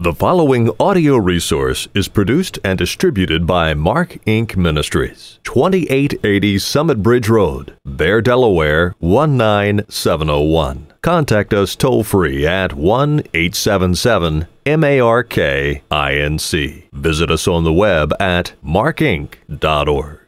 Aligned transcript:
The 0.00 0.14
following 0.14 0.70
audio 0.78 1.16
resource 1.16 1.88
is 1.92 2.06
produced 2.06 2.60
and 2.62 2.78
distributed 2.78 3.48
by 3.48 3.74
Mark 3.74 4.18
Inc. 4.28 4.56
Ministries, 4.56 5.40
2880 5.42 6.60
Summit 6.60 7.02
Bridge 7.02 7.28
Road, 7.28 7.76
Bear, 7.84 8.20
Delaware 8.20 8.94
19701. 9.00 10.86
Contact 11.02 11.52
us 11.52 11.74
toll 11.74 12.04
free 12.04 12.46
at 12.46 12.74
1 12.74 13.24
877 13.34 14.46
MARK 14.66 15.30
INC. 15.90 16.84
Visit 16.92 17.30
us 17.32 17.48
on 17.48 17.64
the 17.64 17.72
web 17.72 18.14
at 18.20 18.52
markinc.org. 18.64 20.27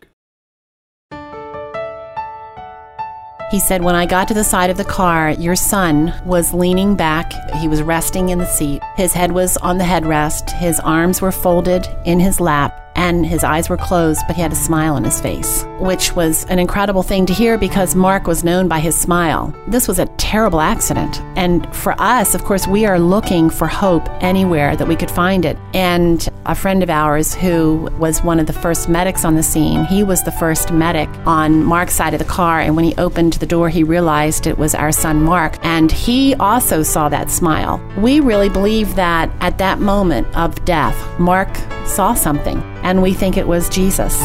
He 3.51 3.59
said, 3.59 3.83
When 3.83 3.97
I 3.97 4.07
got 4.07 4.29
to 4.29 4.35
the 4.35 4.45
side 4.45 4.71
of 4.71 4.77
the 4.77 4.85
car, 4.85 5.31
your 5.31 5.57
son 5.57 6.15
was 6.25 6.55
leaning 6.55 6.95
back. 6.95 7.33
He 7.57 7.67
was 7.67 7.83
resting 7.83 8.29
in 8.29 8.39
the 8.39 8.47
seat. 8.47 8.81
His 8.97 9.13
head 9.13 9.33
was 9.33 9.57
on 9.57 9.79
the 9.79 9.85
headrest. 9.85 10.51
His 10.59 10.79
arms 10.81 11.21
were 11.21 11.33
folded 11.33 11.89
in 12.05 12.21
his 12.21 12.39
lap 12.41 12.80
and 12.95 13.27
his 13.27 13.45
eyes 13.45 13.69
were 13.69 13.77
closed, 13.77 14.23
but 14.27 14.37
he 14.37 14.43
had 14.43 14.53
a 14.53 14.57
smile 14.57 14.95
on 14.95 15.05
his 15.05 15.21
face, 15.21 15.65
which 15.79 16.15
was 16.15 16.45
an 16.47 16.59
incredible 16.59 17.03
thing 17.03 17.27
to 17.27 17.33
hear 17.33 17.57
because 17.59 17.95
Mark 17.95 18.27
was 18.27 18.45
known 18.45 18.69
by 18.69 18.81
his 18.81 18.99
smile. 18.99 19.55
This 19.69 19.89
was 19.89 19.99
a 19.99 20.07
terrible 20.19 20.61
accident. 20.61 21.21
And 21.37 21.73
for 21.75 21.95
us, 22.01 22.35
of 22.35 22.45
course, 22.45 22.67
we 22.67 22.87
are 22.87 22.99
looking 22.99 23.51
for 23.51 23.67
hope 23.67 24.09
anywhere 24.23 24.77
that 24.77 24.89
we 24.89 24.97
could 24.97 25.11
find 25.11 25.45
it. 25.45 25.57
And 25.75 26.29
a 26.47 26.55
friend 26.55 26.83
of 26.83 26.91
ours 26.91 27.35
who 27.35 27.89
was 27.99 28.23
one 28.23 28.41
of 28.41 28.47
the 28.47 28.53
first 28.53 28.89
medics 28.89 29.25
on 29.25 29.35
the 29.35 29.43
scene, 29.43 29.85
he 29.85 30.03
was 30.03 30.23
the 30.23 30.33
first 30.33 30.73
medic 30.73 31.09
on 31.27 31.65
Mark's 31.65 31.95
side 31.95 32.15
of 32.15 32.19
the 32.19 32.25
car. 32.25 32.61
And 32.61 32.77
when 32.77 32.85
he 32.85 32.95
opened 32.97 33.35
the 33.35 33.47
door, 33.47 33.69
he 33.69 33.83
realized 33.83 34.47
it 34.47 34.59
was 34.59 34.75
our 34.75 34.93
son 34.93 35.23
Mark. 35.23 35.59
And 35.63 35.91
he 35.91 36.35
also 36.37 36.83
saw 36.83 37.09
that 37.09 37.31
smile. 37.31 37.81
We 37.99 38.21
really 38.21 38.49
believe 38.49 38.95
that 38.97 39.31
at 39.41 39.59
that 39.59 39.81
moment 39.81 40.27
of 40.37 40.65
death, 40.65 40.97
Mark 41.19 41.49
saw 41.87 42.15
something, 42.15 42.59
and 42.83 43.03
we 43.03 43.13
think 43.13 43.37
it 43.37 43.47
was 43.47 43.69
Jesus. 43.69 44.21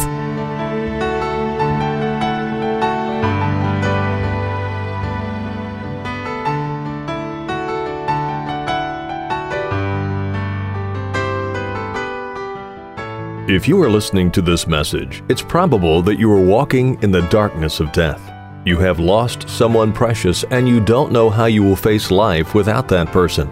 If 13.48 13.68
you 13.68 13.80
are 13.80 13.88
listening 13.88 14.32
to 14.32 14.42
this 14.42 14.66
message, 14.66 15.22
it's 15.28 15.40
probable 15.40 16.02
that 16.02 16.18
you 16.18 16.30
are 16.32 16.40
walking 16.40 17.00
in 17.02 17.12
the 17.12 17.22
darkness 17.28 17.78
of 17.78 17.92
death. 17.92 18.20
You 18.64 18.76
have 18.78 18.98
lost 18.98 19.48
someone 19.48 19.92
precious 19.92 20.42
and 20.50 20.68
you 20.68 20.80
don't 20.80 21.12
know 21.12 21.30
how 21.30 21.46
you 21.46 21.62
will 21.62 21.76
face 21.76 22.10
life 22.10 22.54
without 22.56 22.88
that 22.88 23.06
person. 23.12 23.48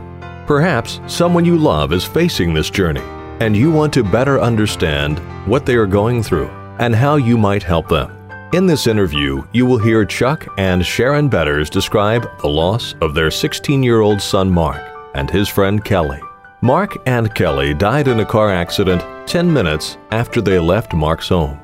Perhaps 0.46 1.00
someone 1.06 1.44
you 1.44 1.56
love 1.56 1.92
is 1.92 2.04
facing 2.04 2.52
this 2.52 2.70
journey 2.70 3.04
and 3.40 3.56
you 3.56 3.70
want 3.70 3.92
to 3.94 4.02
better 4.02 4.40
understand 4.40 5.18
what 5.46 5.66
they 5.66 5.74
are 5.74 5.86
going 5.86 6.22
through 6.22 6.48
and 6.78 6.94
how 6.94 7.16
you 7.16 7.38
might 7.38 7.62
help 7.62 7.88
them. 7.88 8.10
In 8.52 8.66
this 8.66 8.86
interview, 8.86 9.42
you 9.52 9.66
will 9.66 9.78
hear 9.78 10.04
Chuck 10.04 10.46
and 10.58 10.84
Sharon 10.84 11.28
Betters 11.28 11.68
describe 11.68 12.26
the 12.40 12.48
loss 12.48 12.94
of 13.00 13.14
their 13.14 13.30
16 13.30 13.82
year 13.82 14.00
old 14.00 14.20
son 14.22 14.50
Mark 14.50 14.80
and 15.14 15.30
his 15.30 15.48
friend 15.48 15.84
Kelly. 15.84 16.20
Mark 16.60 16.96
and 17.06 17.34
Kelly 17.34 17.74
died 17.74 18.08
in 18.08 18.20
a 18.20 18.24
car 18.24 18.50
accident 18.50 19.02
10 19.26 19.52
minutes 19.52 19.98
after 20.12 20.40
they 20.40 20.58
left 20.58 20.94
Mark's 20.94 21.28
home. 21.28 21.58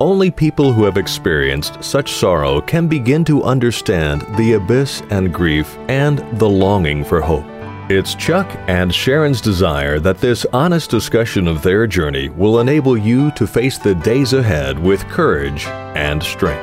Only 0.00 0.32
people 0.32 0.72
who 0.72 0.82
have 0.82 0.96
experienced 0.96 1.82
such 1.84 2.10
sorrow 2.10 2.60
can 2.60 2.88
begin 2.88 3.24
to 3.26 3.44
understand 3.44 4.22
the 4.36 4.54
abyss 4.54 5.00
and 5.10 5.32
grief 5.32 5.78
and 5.88 6.18
the 6.40 6.48
longing 6.48 7.04
for 7.04 7.20
hope. 7.20 7.51
It's 7.88 8.14
Chuck 8.14 8.48
and 8.68 8.94
Sharon's 8.94 9.40
desire 9.40 9.98
that 9.98 10.18
this 10.18 10.46
honest 10.52 10.88
discussion 10.88 11.48
of 11.48 11.62
their 11.62 11.88
journey 11.88 12.28
will 12.28 12.60
enable 12.60 12.96
you 12.96 13.32
to 13.32 13.44
face 13.44 13.76
the 13.76 13.92
days 13.96 14.32
ahead 14.34 14.78
with 14.78 15.02
courage 15.08 15.66
and 15.96 16.22
strength. 16.22 16.62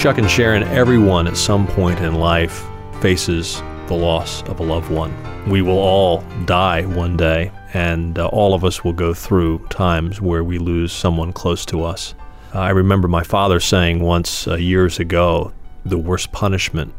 Chuck 0.00 0.18
and 0.18 0.30
Sharon, 0.30 0.62
everyone 0.62 1.26
at 1.26 1.36
some 1.36 1.66
point 1.66 1.98
in 1.98 2.14
life 2.14 2.64
faces 3.02 3.60
the 3.88 3.94
loss 3.94 4.44
of 4.44 4.60
a 4.60 4.62
loved 4.62 4.90
one. 4.90 5.12
We 5.50 5.62
will 5.62 5.78
all 5.78 6.22
die 6.44 6.86
one 6.86 7.16
day, 7.16 7.50
and 7.72 8.18
uh, 8.18 8.26
all 8.28 8.54
of 8.54 8.64
us 8.64 8.84
will 8.84 8.92
go 8.92 9.14
through 9.14 9.66
times 9.68 10.20
where 10.20 10.42
we 10.42 10.58
lose 10.58 10.92
someone 10.92 11.32
close 11.32 11.64
to 11.66 11.84
us. 11.84 12.14
I 12.52 12.70
remember 12.70 13.06
my 13.06 13.22
father 13.22 13.60
saying 13.60 14.00
once 14.00 14.48
uh, 14.48 14.56
years 14.56 14.98
ago 14.98 15.52
the 15.84 15.98
worst 15.98 16.32
punishment 16.32 16.92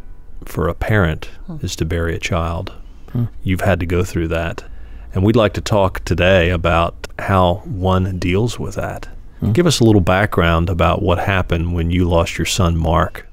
for 0.45 0.67
a 0.67 0.73
parent 0.73 1.25
hmm. 1.45 1.57
is 1.61 1.75
to 1.77 1.85
bury 1.85 2.15
a 2.15 2.19
child. 2.19 2.73
Hmm. 3.11 3.25
You've 3.43 3.61
had 3.61 3.79
to 3.81 3.85
go 3.85 4.03
through 4.03 4.29
that. 4.29 4.63
And 5.13 5.23
we'd 5.23 5.35
like 5.35 5.53
to 5.53 5.61
talk 5.61 6.03
today 6.05 6.49
about 6.49 7.07
how 7.19 7.55
one 7.65 8.17
deals 8.17 8.57
with 8.57 8.75
that. 8.75 9.09
Hmm. 9.39 9.51
Give 9.51 9.67
us 9.67 9.79
a 9.79 9.83
little 9.83 10.01
background 10.01 10.69
about 10.69 11.01
what 11.01 11.19
happened 11.19 11.73
when 11.73 11.91
you 11.91 12.07
lost 12.07 12.37
your 12.37 12.45
son, 12.45 12.77
Mark. 12.77 13.27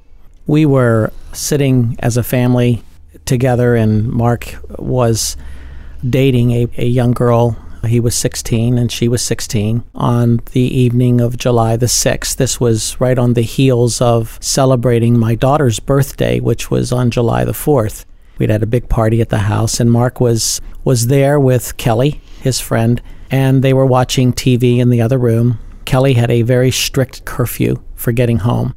We 0.46 0.66
were 0.66 1.12
sitting 1.32 1.96
as 2.00 2.16
a 2.16 2.22
family 2.22 2.82
together, 3.26 3.76
and 3.76 4.08
Mark 4.08 4.54
was 4.78 5.36
dating 6.08 6.52
a, 6.52 6.68
a 6.76 6.86
young 6.86 7.12
girl. 7.12 7.56
He 7.86 8.00
was 8.00 8.14
16 8.14 8.76
and 8.76 8.90
she 8.90 9.08
was 9.08 9.22
16 9.22 9.84
on 9.94 10.40
the 10.52 10.60
evening 10.60 11.20
of 11.20 11.36
July 11.36 11.76
the 11.76 11.86
6th. 11.86 12.36
This 12.36 12.58
was 12.58 13.00
right 13.00 13.18
on 13.18 13.34
the 13.34 13.42
heels 13.42 14.00
of 14.00 14.38
celebrating 14.40 15.18
my 15.18 15.34
daughter's 15.34 15.78
birthday, 15.78 16.40
which 16.40 16.70
was 16.70 16.92
on 16.92 17.10
July 17.10 17.44
the 17.44 17.52
4th. 17.52 18.04
We'd 18.38 18.50
had 18.50 18.62
a 18.62 18.66
big 18.66 18.88
party 18.88 19.20
at 19.20 19.30
the 19.30 19.38
house, 19.38 19.80
and 19.80 19.90
Mark 19.90 20.20
was, 20.20 20.60
was 20.84 21.08
there 21.08 21.40
with 21.40 21.76
Kelly, 21.76 22.20
his 22.40 22.60
friend, 22.60 23.02
and 23.30 23.62
they 23.62 23.72
were 23.72 23.86
watching 23.86 24.32
TV 24.32 24.78
in 24.78 24.90
the 24.90 25.00
other 25.00 25.18
room. 25.18 25.58
Kelly 25.84 26.14
had 26.14 26.30
a 26.30 26.42
very 26.42 26.70
strict 26.70 27.24
curfew 27.24 27.82
for 27.94 28.12
getting 28.12 28.38
home. 28.38 28.74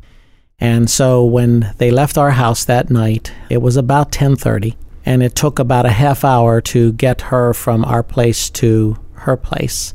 And 0.59 0.89
so 0.89 1.23
when 1.23 1.73
they 1.77 1.91
left 1.91 2.17
our 2.17 2.31
house 2.31 2.65
that 2.65 2.89
night, 2.89 3.33
it 3.49 3.61
was 3.61 3.77
about 3.77 4.11
10:30 4.11 4.75
and 5.06 5.23
it 5.23 5.35
took 5.35 5.59
about 5.59 5.85
a 5.85 5.91
half 5.91 6.23
hour 6.23 6.62
to 6.62 6.94
get 6.94 7.22
her 7.22 7.53
from 7.53 7.84
our 7.85 8.03
place 8.03 8.50
to 8.51 8.97
her 9.13 9.38
place. 9.38 9.94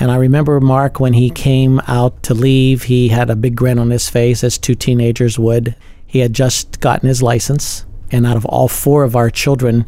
And 0.00 0.10
I 0.10 0.16
remember 0.16 0.60
Mark 0.60 1.00
when 1.00 1.14
he 1.14 1.30
came 1.30 1.80
out 1.88 2.22
to 2.24 2.34
leave, 2.34 2.84
he 2.84 3.08
had 3.08 3.30
a 3.30 3.36
big 3.36 3.56
grin 3.56 3.78
on 3.78 3.90
his 3.90 4.08
face, 4.08 4.44
as 4.44 4.56
two 4.56 4.74
teenagers 4.74 5.38
would. 5.38 5.74
He 6.06 6.20
had 6.20 6.32
just 6.32 6.80
gotten 6.80 7.08
his 7.08 7.22
license, 7.22 7.84
and 8.10 8.26
out 8.26 8.36
of 8.36 8.46
all 8.46 8.68
four 8.68 9.02
of 9.02 9.16
our 9.16 9.30
children, 9.30 9.86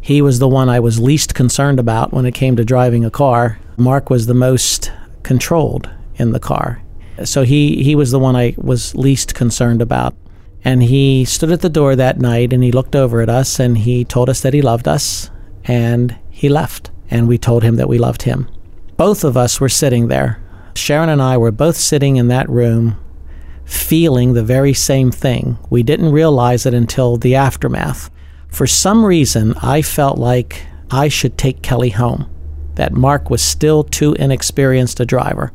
he 0.00 0.20
was 0.20 0.40
the 0.40 0.48
one 0.48 0.68
I 0.68 0.80
was 0.80 0.98
least 0.98 1.34
concerned 1.34 1.78
about 1.78 2.12
when 2.12 2.26
it 2.26 2.34
came 2.34 2.56
to 2.56 2.64
driving 2.64 3.04
a 3.04 3.10
car. 3.10 3.60
Mark 3.76 4.10
was 4.10 4.26
the 4.26 4.34
most 4.34 4.90
controlled 5.22 5.88
in 6.16 6.32
the 6.32 6.40
car. 6.40 6.82
So 7.24 7.44
he, 7.44 7.84
he 7.84 7.94
was 7.94 8.10
the 8.10 8.18
one 8.18 8.34
I 8.34 8.54
was 8.58 8.96
least 8.96 9.34
concerned 9.34 9.80
about. 9.80 10.14
And 10.64 10.82
he 10.82 11.24
stood 11.24 11.50
at 11.50 11.60
the 11.60 11.68
door 11.68 11.96
that 11.96 12.20
night 12.20 12.52
and 12.52 12.62
he 12.62 12.72
looked 12.72 12.94
over 12.94 13.20
at 13.20 13.28
us 13.28 13.58
and 13.58 13.78
he 13.78 14.04
told 14.04 14.28
us 14.28 14.40
that 14.42 14.54
he 14.54 14.62
loved 14.62 14.86
us 14.86 15.30
and 15.64 16.16
he 16.30 16.48
left. 16.48 16.90
And 17.10 17.28
we 17.28 17.38
told 17.38 17.62
him 17.62 17.76
that 17.76 17.88
we 17.88 17.98
loved 17.98 18.22
him. 18.22 18.48
Both 18.96 19.24
of 19.24 19.36
us 19.36 19.60
were 19.60 19.68
sitting 19.68 20.08
there. 20.08 20.40
Sharon 20.74 21.08
and 21.08 21.20
I 21.20 21.36
were 21.36 21.50
both 21.50 21.76
sitting 21.76 22.16
in 22.16 22.28
that 22.28 22.48
room 22.48 22.96
feeling 23.64 24.32
the 24.32 24.42
very 24.42 24.74
same 24.74 25.10
thing. 25.10 25.58
We 25.70 25.82
didn't 25.82 26.12
realize 26.12 26.66
it 26.66 26.74
until 26.74 27.16
the 27.16 27.34
aftermath. 27.34 28.10
For 28.48 28.66
some 28.66 29.04
reason, 29.04 29.54
I 29.62 29.82
felt 29.82 30.18
like 30.18 30.66
I 30.90 31.08
should 31.08 31.38
take 31.38 31.62
Kelly 31.62 31.90
home, 31.90 32.28
that 32.74 32.92
Mark 32.92 33.30
was 33.30 33.42
still 33.42 33.82
too 33.82 34.12
inexperienced 34.14 35.00
a 35.00 35.06
driver. 35.06 35.52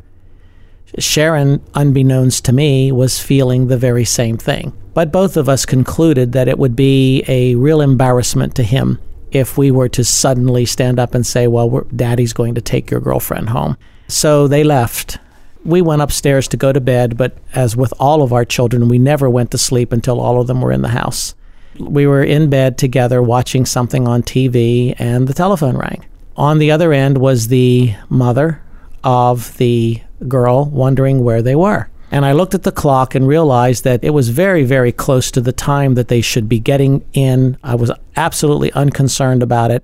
Sharon, 0.97 1.61
unbeknownst 1.73 2.45
to 2.45 2.53
me, 2.53 2.91
was 2.91 3.19
feeling 3.19 3.67
the 3.67 3.77
very 3.77 4.05
same 4.05 4.37
thing. 4.37 4.73
But 4.93 5.11
both 5.11 5.37
of 5.37 5.47
us 5.47 5.65
concluded 5.65 6.31
that 6.31 6.47
it 6.47 6.57
would 6.57 6.75
be 6.75 7.23
a 7.27 7.55
real 7.55 7.81
embarrassment 7.81 8.55
to 8.55 8.63
him 8.63 8.99
if 9.31 9.57
we 9.57 9.69
were 9.69 9.89
to 9.89 10.03
suddenly 10.03 10.65
stand 10.65 10.99
up 10.99 11.13
and 11.13 11.25
say, 11.25 11.47
Well, 11.47 11.85
daddy's 11.95 12.33
going 12.33 12.55
to 12.55 12.61
take 12.61 12.89
your 12.89 12.99
girlfriend 12.99 13.49
home. 13.49 13.77
So 14.07 14.47
they 14.47 14.63
left. 14.63 15.19
We 15.63 15.81
went 15.81 16.01
upstairs 16.01 16.47
to 16.49 16.57
go 16.57 16.71
to 16.71 16.79
bed, 16.79 17.17
but 17.17 17.37
as 17.53 17.75
with 17.75 17.93
all 17.99 18.21
of 18.21 18.31
our 18.31 18.45
children, 18.45 18.87
we 18.87 18.97
never 18.97 19.29
went 19.29 19.51
to 19.51 19.57
sleep 19.57 19.91
until 19.91 20.19
all 20.19 20.39
of 20.39 20.47
them 20.47 20.61
were 20.61 20.71
in 20.71 20.81
the 20.81 20.87
house. 20.87 21.35
We 21.77 22.07
were 22.07 22.23
in 22.23 22.49
bed 22.49 22.77
together 22.77 23.21
watching 23.21 23.65
something 23.65 24.07
on 24.07 24.23
TV, 24.23 24.95
and 24.97 25.27
the 25.27 25.33
telephone 25.33 25.77
rang. 25.77 26.05
On 26.37 26.57
the 26.57 26.71
other 26.71 26.93
end 26.93 27.17
was 27.17 27.49
the 27.49 27.93
mother 28.09 28.61
of 29.07 29.55
the 29.55 30.01
girl 30.27 30.65
wondering 30.65 31.23
where 31.23 31.41
they 31.41 31.55
were. 31.55 31.89
And 32.11 32.25
I 32.25 32.33
looked 32.33 32.53
at 32.53 32.63
the 32.63 32.73
clock 32.73 33.15
and 33.15 33.25
realized 33.25 33.85
that 33.85 34.03
it 34.03 34.09
was 34.09 34.27
very, 34.27 34.65
very 34.65 34.91
close 34.91 35.31
to 35.31 35.39
the 35.39 35.53
time 35.53 35.95
that 35.95 36.09
they 36.09 36.19
should 36.19 36.49
be 36.49 36.59
getting 36.59 37.05
in. 37.13 37.57
I 37.63 37.75
was 37.75 37.89
absolutely 38.17 38.71
unconcerned 38.73 39.41
about 39.41 39.71
it. 39.71 39.81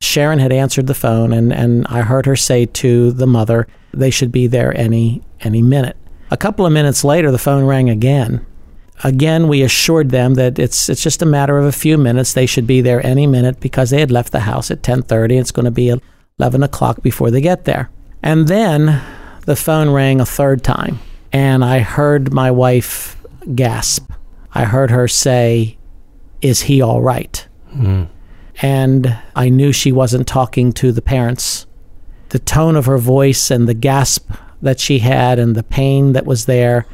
Sharon 0.00 0.38
had 0.38 0.52
answered 0.52 0.86
the 0.86 0.94
phone, 0.94 1.32
and, 1.32 1.52
and 1.52 1.84
I 1.88 2.02
heard 2.02 2.26
her 2.26 2.36
say 2.36 2.64
to 2.64 3.10
the 3.10 3.26
mother, 3.26 3.66
they 3.92 4.10
should 4.10 4.30
be 4.30 4.46
there 4.46 4.76
any 4.76 5.22
any 5.40 5.62
minute. 5.62 5.96
A 6.30 6.36
couple 6.36 6.64
of 6.64 6.72
minutes 6.72 7.02
later, 7.02 7.32
the 7.32 7.38
phone 7.38 7.64
rang 7.64 7.90
again. 7.90 8.46
Again, 9.02 9.48
we 9.48 9.62
assured 9.62 10.10
them 10.10 10.34
that 10.34 10.60
it's 10.60 10.88
it's 10.88 11.02
just 11.02 11.22
a 11.22 11.26
matter 11.26 11.58
of 11.58 11.64
a 11.64 11.72
few 11.72 11.98
minutes. 11.98 12.34
They 12.34 12.46
should 12.46 12.68
be 12.68 12.82
there 12.82 13.04
any 13.04 13.26
minute 13.26 13.58
because 13.58 13.90
they 13.90 13.98
had 13.98 14.12
left 14.12 14.30
the 14.30 14.40
house 14.40 14.70
at 14.70 14.82
10:30. 14.82 15.40
It's 15.40 15.50
going 15.50 15.64
to 15.64 15.72
be 15.72 15.92
11 16.38 16.62
o'clock 16.62 17.02
before 17.02 17.32
they 17.32 17.40
get 17.40 17.64
there. 17.64 17.90
And 18.22 18.48
then 18.48 19.00
the 19.46 19.56
phone 19.56 19.90
rang 19.90 20.20
a 20.20 20.26
third 20.26 20.62
time, 20.62 20.98
and 21.32 21.64
I 21.64 21.80
heard 21.80 22.32
my 22.32 22.50
wife 22.50 23.16
gasp. 23.54 24.10
I 24.52 24.64
heard 24.64 24.90
her 24.90 25.08
say, 25.08 25.78
"Is 26.40 26.62
he 26.62 26.82
all 26.82 27.00
right?" 27.00 27.46
Mm. 27.74 28.08
And 28.62 29.18
I 29.34 29.48
knew 29.48 29.72
she 29.72 29.92
wasn't 29.92 30.26
talking 30.26 30.72
to 30.74 30.92
the 30.92 31.02
parents. 31.02 31.66
The 32.28 32.38
tone 32.38 32.76
of 32.76 32.86
her 32.86 32.98
voice 32.98 33.50
and 33.50 33.66
the 33.66 33.74
gasp 33.74 34.30
that 34.62 34.78
she 34.78 34.98
had 34.98 35.38
and 35.38 35.54
the 35.54 35.62
pain 35.62 36.12
that 36.12 36.26
was 36.26 36.44
there, 36.44 36.86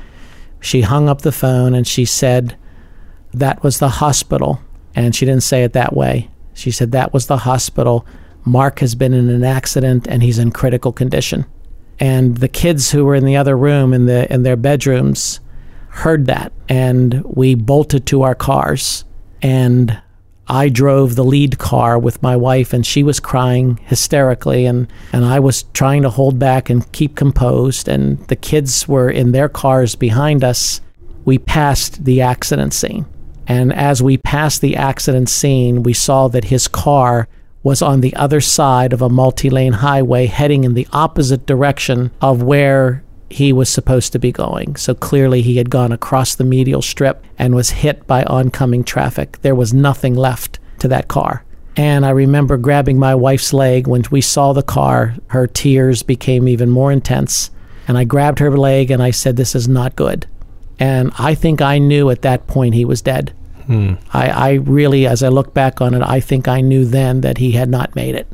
she 0.60 0.82
hung 0.82 1.08
up 1.08 1.22
the 1.22 1.32
phone 1.32 1.74
and 1.74 1.86
she 1.86 2.04
said, 2.04 2.56
That 3.34 3.62
was 3.62 3.78
the 3.78 3.88
hospital. 3.88 4.60
And 4.94 5.14
she 5.14 5.26
didn't 5.26 5.42
say 5.42 5.64
it 5.64 5.72
that 5.74 5.94
way. 5.94 6.30
She 6.54 6.70
said, 6.70 6.92
That 6.92 7.12
was 7.12 7.26
the 7.26 7.38
hospital. 7.38 8.06
Mark 8.46 8.78
has 8.78 8.94
been 8.94 9.12
in 9.12 9.28
an 9.28 9.44
accident 9.44 10.06
and 10.08 10.22
he's 10.22 10.38
in 10.38 10.52
critical 10.52 10.92
condition. 10.92 11.44
And 11.98 12.36
the 12.36 12.48
kids 12.48 12.92
who 12.92 13.04
were 13.04 13.14
in 13.14 13.24
the 13.24 13.36
other 13.36 13.56
room 13.56 13.92
in 13.92 14.06
the 14.06 14.32
in 14.32 14.42
their 14.42 14.56
bedrooms 14.56 15.40
heard 15.88 16.26
that 16.26 16.52
and 16.68 17.22
we 17.24 17.54
bolted 17.54 18.06
to 18.06 18.22
our 18.22 18.34
cars 18.34 19.04
and 19.42 20.00
I 20.48 20.68
drove 20.68 21.16
the 21.16 21.24
lead 21.24 21.58
car 21.58 21.98
with 21.98 22.22
my 22.22 22.36
wife 22.36 22.72
and 22.72 22.86
she 22.86 23.02
was 23.02 23.18
crying 23.18 23.80
hysterically 23.84 24.66
and, 24.66 24.86
and 25.12 25.24
I 25.24 25.40
was 25.40 25.64
trying 25.74 26.02
to 26.02 26.10
hold 26.10 26.38
back 26.38 26.70
and 26.70 26.90
keep 26.92 27.16
composed 27.16 27.88
and 27.88 28.18
the 28.28 28.36
kids 28.36 28.86
were 28.86 29.10
in 29.10 29.32
their 29.32 29.48
cars 29.48 29.96
behind 29.96 30.44
us. 30.44 30.80
We 31.24 31.38
passed 31.38 32.04
the 32.04 32.20
accident 32.20 32.74
scene. 32.74 33.06
And 33.48 33.72
as 33.72 34.02
we 34.02 34.18
passed 34.18 34.60
the 34.60 34.76
accident 34.76 35.28
scene, 35.28 35.82
we 35.82 35.92
saw 35.92 36.28
that 36.28 36.44
his 36.44 36.68
car 36.68 37.28
was 37.66 37.82
on 37.82 38.00
the 38.00 38.14
other 38.14 38.40
side 38.40 38.92
of 38.92 39.02
a 39.02 39.08
multi 39.08 39.50
lane 39.50 39.72
highway 39.72 40.26
heading 40.26 40.62
in 40.62 40.74
the 40.74 40.86
opposite 40.92 41.44
direction 41.46 42.12
of 42.20 42.40
where 42.40 43.02
he 43.28 43.52
was 43.52 43.68
supposed 43.68 44.12
to 44.12 44.20
be 44.20 44.30
going. 44.30 44.76
So 44.76 44.94
clearly 44.94 45.42
he 45.42 45.56
had 45.56 45.68
gone 45.68 45.90
across 45.90 46.36
the 46.36 46.44
medial 46.44 46.80
strip 46.80 47.24
and 47.36 47.56
was 47.56 47.70
hit 47.70 48.06
by 48.06 48.22
oncoming 48.22 48.84
traffic. 48.84 49.40
There 49.42 49.56
was 49.56 49.74
nothing 49.74 50.14
left 50.14 50.60
to 50.78 50.86
that 50.86 51.08
car. 51.08 51.44
And 51.76 52.06
I 52.06 52.10
remember 52.10 52.56
grabbing 52.56 53.00
my 53.00 53.16
wife's 53.16 53.52
leg 53.52 53.88
when 53.88 54.04
we 54.12 54.20
saw 54.20 54.52
the 54.52 54.62
car. 54.62 55.16
Her 55.26 55.48
tears 55.48 56.04
became 56.04 56.46
even 56.46 56.70
more 56.70 56.92
intense. 56.92 57.50
And 57.88 57.98
I 57.98 58.04
grabbed 58.04 58.38
her 58.38 58.56
leg 58.56 58.92
and 58.92 59.02
I 59.02 59.10
said, 59.10 59.34
This 59.34 59.56
is 59.56 59.66
not 59.66 59.96
good. 59.96 60.28
And 60.78 61.10
I 61.18 61.34
think 61.34 61.60
I 61.60 61.78
knew 61.78 62.10
at 62.10 62.22
that 62.22 62.46
point 62.46 62.76
he 62.76 62.84
was 62.84 63.02
dead. 63.02 63.32
Hmm. 63.66 63.94
I, 64.12 64.28
I 64.28 64.52
really, 64.54 65.06
as 65.06 65.22
I 65.22 65.28
look 65.28 65.52
back 65.52 65.80
on 65.80 65.94
it, 65.94 66.02
I 66.02 66.20
think 66.20 66.46
I 66.46 66.60
knew 66.60 66.84
then 66.84 67.20
that 67.22 67.38
he 67.38 67.52
had 67.52 67.68
not 67.68 67.94
made 67.96 68.14
it. 68.14 68.28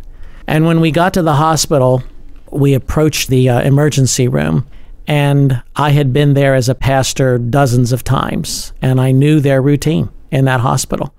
And 0.47 0.67
when 0.67 0.81
we 0.81 0.91
got 0.91 1.15
to 1.15 1.23
the 1.23 1.35
hospital, 1.35 2.03
we 2.51 2.75
approached 2.75 3.29
the 3.29 3.49
uh, 3.49 3.61
emergency 3.63 4.29
room, 4.29 4.67
and 5.07 5.63
I 5.75 5.91
had 5.91 6.13
been 6.13 6.35
there 6.35 6.55
as 6.55 6.69
a 6.69 6.75
pastor 6.75 7.39
dozens 7.39 7.93
of 7.93 8.05
times, 8.05 8.73
and 8.83 9.01
I 9.01 9.11
knew 9.11 9.41
their 9.41 9.63
routine 9.63 10.11
in 10.31 10.45
that 10.45 10.61
hospital. 10.61 11.15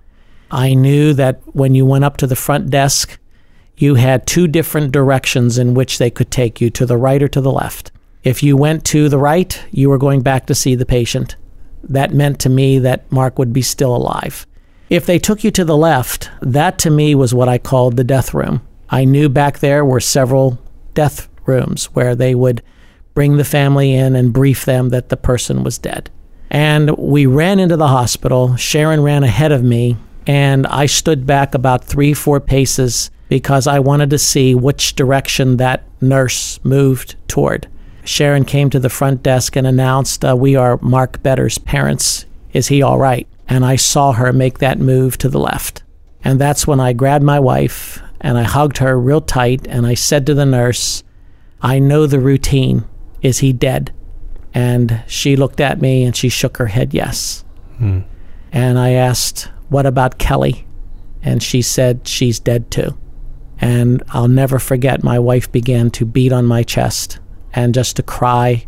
I 0.52 0.76
knew 0.76 1.14
that 1.14 1.42
when 1.56 1.74
you 1.74 1.86
went 1.86 2.04
up 2.04 2.18
to 2.18 2.28
the 2.28 2.36
front 2.36 2.70
desk, 2.70 3.18
you 3.76 3.96
had 3.96 4.28
two 4.28 4.48
different 4.48 4.92
directions 4.92 5.58
in 5.58 5.74
which 5.74 5.98
they 5.98 6.12
could 6.12 6.30
take 6.30 6.62
you 6.62 6.70
to 6.70 6.86
the 6.86 6.98
right 6.98 7.24
or 7.24 7.28
to 7.30 7.42
the 7.42 7.52
left. 7.52 7.92
If 8.24 8.44
you 8.44 8.56
went 8.56 8.86
to 8.86 9.10
the 9.10 9.18
right, 9.18 9.60
you 9.72 9.90
were 9.90 9.98
going 9.98 10.22
back 10.22 10.46
to 10.46 10.56
see 10.56 10.76
the 10.76 10.86
patient 10.86 11.36
that 11.84 12.14
meant 12.14 12.40
to 12.40 12.50
me 12.50 12.80
that 12.80 13.12
Mark 13.12 13.38
would 13.38 13.54
be 13.54 13.62
still 13.62 13.96
alive. 13.96 14.48
If 14.90 15.06
they 15.06 15.20
took 15.20 15.44
you 15.44 15.52
to 15.52 15.66
the 15.66 15.78
left, 15.78 16.30
that 16.42 16.78
to 16.80 16.90
me 16.90 17.16
was 17.16 17.34
what 17.34 17.50
I 17.50 17.58
called 17.58 17.98
the 17.98 18.04
death 18.04 18.34
room. 18.34 18.62
I 18.90 19.06
knew 19.06 19.30
back 19.30 19.60
there 19.60 19.84
were 19.84 20.00
several 20.00 20.60
death 20.94 21.28
rooms 21.46 21.86
where 21.86 22.16
they 22.16 22.36
would 22.36 22.62
bring 23.14 23.38
the 23.38 23.44
family 23.44 23.94
in 23.94 24.16
and 24.16 24.34
brief 24.34 24.66
them 24.66 24.90
that 24.90 25.10
the 25.10 25.18
person 25.18 25.64
was 25.64 25.78
dead. 25.78 26.10
And 26.50 26.96
we 26.98 27.26
ran 27.26 27.60
into 27.60 27.78
the 27.78 27.88
hospital. 27.88 28.56
Sharon 28.56 29.02
ran 29.02 29.24
ahead 29.24 29.52
of 29.52 29.64
me, 29.64 29.98
and 30.28 30.68
I 30.68 30.86
stood 30.86 31.26
back 31.26 31.56
about 31.56 31.84
three, 31.84 32.14
four 32.14 32.40
paces 32.40 33.10
because 33.30 33.66
I 33.66 33.80
wanted 33.80 34.12
to 34.12 34.20
see 34.20 34.54
which 34.54 34.96
direction 34.96 35.58
that 35.58 35.84
nurse 36.02 36.60
moved 36.64 37.16
toward. 37.28 37.68
Sharon 38.06 38.46
came 38.46 38.70
to 38.70 38.80
the 38.80 38.90
front 38.90 39.24
desk 39.24 39.56
and 39.56 39.66
announced, 39.66 40.26
uh, 40.26 40.36
We 40.36 40.56
are 40.56 40.78
Mark 40.82 41.24
Betters' 41.24 41.58
parents. 41.58 42.26
Is 42.52 42.68
he 42.68 42.82
all 42.82 42.98
right? 42.98 43.28
And 43.48 43.66
I 43.66 43.76
saw 43.76 44.14
her 44.14 44.34
make 44.34 44.60
that 44.60 44.80
move 44.80 45.18
to 45.20 45.30
the 45.30 45.40
left. 45.40 45.84
And 46.24 46.40
that's 46.40 46.68
when 46.68 46.80
I 46.80 46.94
grabbed 46.94 47.24
my 47.24 47.40
wife 47.40 48.02
and 48.22 48.38
I 48.38 48.44
hugged 48.44 48.78
her 48.78 49.00
real 49.00 49.22
tight 49.22 49.68
and 49.68 49.86
I 49.86 49.94
said 49.94 50.26
to 50.28 50.34
the 50.34 50.46
nurse, 50.46 51.04
I 51.62 51.80
know 51.80 52.08
the 52.08 52.20
routine. 52.20 52.86
Is 53.22 53.40
he 53.40 53.54
dead? 53.54 53.94
And 54.54 55.04
she 55.08 55.36
looked 55.36 55.60
at 55.60 55.82
me 55.82 56.04
and 56.04 56.16
she 56.16 56.30
shook 56.30 56.58
her 56.58 56.68
head 56.68 56.94
yes. 56.94 57.44
Hmm. 57.78 58.02
And 58.52 58.78
I 58.78 58.92
asked, 58.92 59.50
What 59.70 59.86
about 59.86 60.20
Kelly? 60.20 60.68
And 61.22 61.42
she 61.42 61.62
said, 61.62 62.08
She's 62.08 62.40
dead 62.40 62.70
too. 62.70 62.98
And 63.60 64.04
I'll 64.10 64.28
never 64.28 64.60
forget, 64.60 65.04
my 65.04 65.20
wife 65.20 65.52
began 65.52 65.90
to 65.92 66.06
beat 66.06 66.34
on 66.34 66.46
my 66.46 66.64
chest 66.64 67.20
and 67.54 67.74
just 67.74 67.96
to 67.96 68.04
cry 68.04 68.66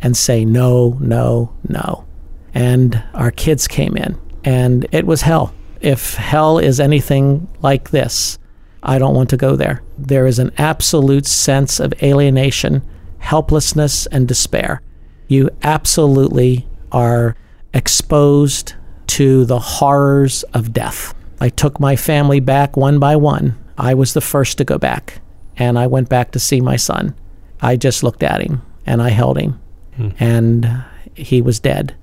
and 0.00 0.16
say 0.16 0.44
no, 0.44 0.98
no, 1.00 1.54
no. 1.68 2.06
And 2.54 3.02
our 3.14 3.30
kids 3.30 3.68
came 3.68 3.96
in, 3.96 4.18
and 4.44 4.86
it 4.92 5.06
was 5.06 5.22
hell. 5.22 5.54
If 5.80 6.14
hell 6.14 6.58
is 6.58 6.80
anything 6.80 7.48
like 7.60 7.90
this, 7.90 8.38
I 8.82 8.98
don't 8.98 9.14
want 9.14 9.30
to 9.30 9.36
go 9.36 9.56
there. 9.56 9.82
There 9.96 10.26
is 10.26 10.38
an 10.38 10.52
absolute 10.58 11.26
sense 11.26 11.78
of 11.78 11.94
alienation, 12.02 12.82
helplessness, 13.18 14.06
and 14.06 14.26
despair. 14.26 14.82
You 15.28 15.50
absolutely 15.62 16.66
are 16.90 17.36
exposed 17.72 18.74
to 19.08 19.44
the 19.44 19.58
horrors 19.58 20.42
of 20.54 20.72
death. 20.72 21.14
I 21.40 21.48
took 21.48 21.78
my 21.80 21.96
family 21.96 22.40
back 22.40 22.76
one 22.76 22.98
by 22.98 23.16
one. 23.16 23.58
I 23.78 23.94
was 23.94 24.14
the 24.14 24.20
first 24.20 24.58
to 24.58 24.64
go 24.64 24.78
back, 24.78 25.20
and 25.56 25.78
I 25.78 25.86
went 25.86 26.08
back 26.08 26.32
to 26.32 26.38
see 26.38 26.60
my 26.60 26.76
son. 26.76 27.14
I 27.62 27.76
just 27.76 28.02
looked 28.02 28.22
at 28.22 28.40
him 28.42 28.60
and 28.84 29.00
I 29.00 29.10
held 29.10 29.38
him, 29.38 29.60
Hmm. 29.96 30.08
and 30.18 30.82
he 31.14 31.40
was 31.40 31.60
dead. 31.60 31.94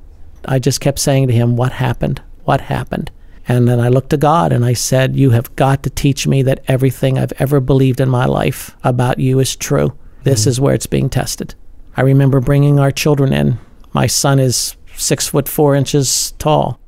I 0.46 0.58
just 0.60 0.80
kept 0.80 1.00
saying 1.00 1.28
to 1.28 1.34
him, 1.34 1.56
What 1.56 1.74
happened? 1.74 2.22
What 2.46 2.62
happened? 2.62 3.12
And 3.48 3.68
then 3.68 3.80
I 3.80 3.90
looked 3.90 4.12
to 4.12 4.18
God 4.18 4.52
and 4.54 4.64
I 4.64 4.74
said, 4.74 5.16
You 5.16 5.32
have 5.32 5.56
got 5.56 5.84
to 5.84 5.90
teach 5.90 6.28
me 6.28 6.42
that 6.44 6.64
everything 6.68 7.18
I've 7.18 7.34
ever 7.40 7.60
believed 7.60 8.00
in 8.00 8.10
my 8.10 8.26
life 8.26 8.76
about 8.84 9.20
you 9.20 9.40
is 9.40 9.56
true. 9.56 9.94
This 10.24 10.46
is 10.46 10.60
where 10.62 10.74
it's 10.76 10.86
being 10.86 11.10
tested. 11.10 11.56
I 11.98 12.02
remember 12.02 12.40
bringing 12.40 12.80
our 12.80 12.92
children 12.92 13.34
in. 13.34 13.58
My 13.94 14.06
son 14.08 14.38
is 14.40 14.76
six 14.96 15.28
foot 15.28 15.48
four 15.50 15.76
inches 15.76 16.34
tall, 16.38 16.80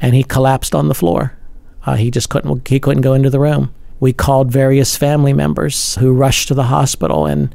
and 0.00 0.14
he 0.14 0.24
collapsed 0.24 0.74
on 0.74 0.88
the 0.88 0.94
floor. 0.94 1.34
Uh, 1.86 1.94
he 1.94 2.10
just 2.10 2.28
couldn't. 2.28 2.66
He 2.68 2.80
couldn't 2.80 3.02
go 3.02 3.12
into 3.14 3.30
the 3.30 3.40
room. 3.40 3.72
We 4.00 4.12
called 4.12 4.50
various 4.50 4.96
family 4.96 5.32
members 5.32 5.94
who 5.96 6.12
rushed 6.12 6.48
to 6.48 6.54
the 6.54 6.64
hospital, 6.64 7.26
and 7.26 7.54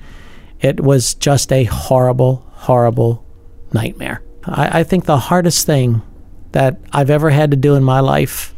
it 0.59 0.79
was 0.79 1.13
just 1.15 1.51
a 1.51 1.65
horrible, 1.65 2.45
horrible 2.51 3.25
nightmare. 3.73 4.21
I, 4.43 4.79
I 4.79 4.83
think 4.83 5.05
the 5.05 5.17
hardest 5.17 5.65
thing 5.65 6.01
that 6.51 6.79
I've 6.91 7.09
ever 7.09 7.29
had 7.29 7.51
to 7.51 7.57
do 7.57 7.75
in 7.75 7.83
my 7.83 7.99
life 7.99 8.55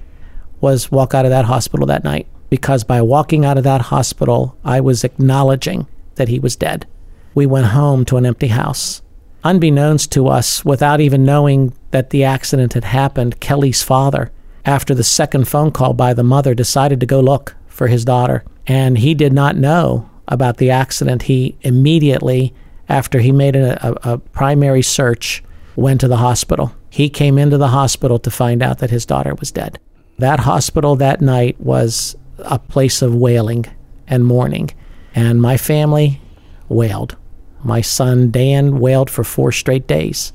was 0.61 0.91
walk 0.91 1.13
out 1.13 1.25
of 1.25 1.31
that 1.31 1.45
hospital 1.45 1.85
that 1.87 2.03
night. 2.03 2.27
Because 2.49 2.83
by 2.83 3.01
walking 3.01 3.45
out 3.45 3.57
of 3.57 3.63
that 3.63 3.81
hospital, 3.81 4.57
I 4.63 4.81
was 4.81 5.03
acknowledging 5.03 5.87
that 6.15 6.29
he 6.29 6.39
was 6.39 6.55
dead. 6.55 6.87
We 7.35 7.45
went 7.45 7.67
home 7.67 8.05
to 8.05 8.17
an 8.17 8.25
empty 8.25 8.47
house. 8.47 9.01
Unbeknownst 9.43 10.11
to 10.13 10.27
us, 10.27 10.65
without 10.65 10.99
even 10.99 11.23
knowing 11.23 11.73
that 11.91 12.09
the 12.09 12.23
accident 12.23 12.73
had 12.73 12.83
happened, 12.85 13.39
Kelly's 13.39 13.83
father, 13.83 14.31
after 14.65 14.93
the 14.93 15.03
second 15.03 15.47
phone 15.47 15.71
call 15.71 15.93
by 15.93 16.13
the 16.13 16.23
mother, 16.23 16.53
decided 16.53 16.99
to 16.99 17.05
go 17.05 17.19
look 17.19 17.55
for 17.67 17.87
his 17.87 18.03
daughter. 18.03 18.43
And 18.67 18.97
he 18.97 19.13
did 19.13 19.31
not 19.31 19.55
know 19.55 20.08
about 20.29 20.57
the 20.57 20.69
accident. 20.69 21.23
He 21.23 21.57
immediately, 21.61 22.53
after 22.87 23.19
he 23.19 23.31
made 23.31 23.55
a, 23.55 24.09
a, 24.09 24.17
primary 24.17 24.81
search, 24.81 25.43
went 25.75 25.99
to 26.01 26.07
the 26.07 26.17
hospital. 26.17 26.73
He 26.89 27.09
came 27.09 27.37
into 27.37 27.57
the 27.57 27.67
hospital 27.69 28.19
to 28.19 28.31
find 28.31 28.63
out 28.63 28.79
that 28.79 28.89
his 28.89 29.05
daughter 29.05 29.35
was 29.35 29.51
dead. 29.51 29.79
That 30.17 30.39
hospital 30.41 30.95
that 30.95 31.21
night 31.21 31.59
was 31.59 32.15
a 32.39 32.59
place 32.59 33.01
of 33.01 33.15
wailing 33.15 33.65
and 34.07 34.25
mourning. 34.25 34.71
And 35.13 35.41
my 35.41 35.57
family 35.57 36.21
wailed. 36.67 37.17
My 37.63 37.81
son 37.81 38.31
Dan 38.31 38.79
wailed 38.79 39.09
for 39.09 39.23
four 39.23 39.51
straight 39.51 39.87
days. 39.87 40.31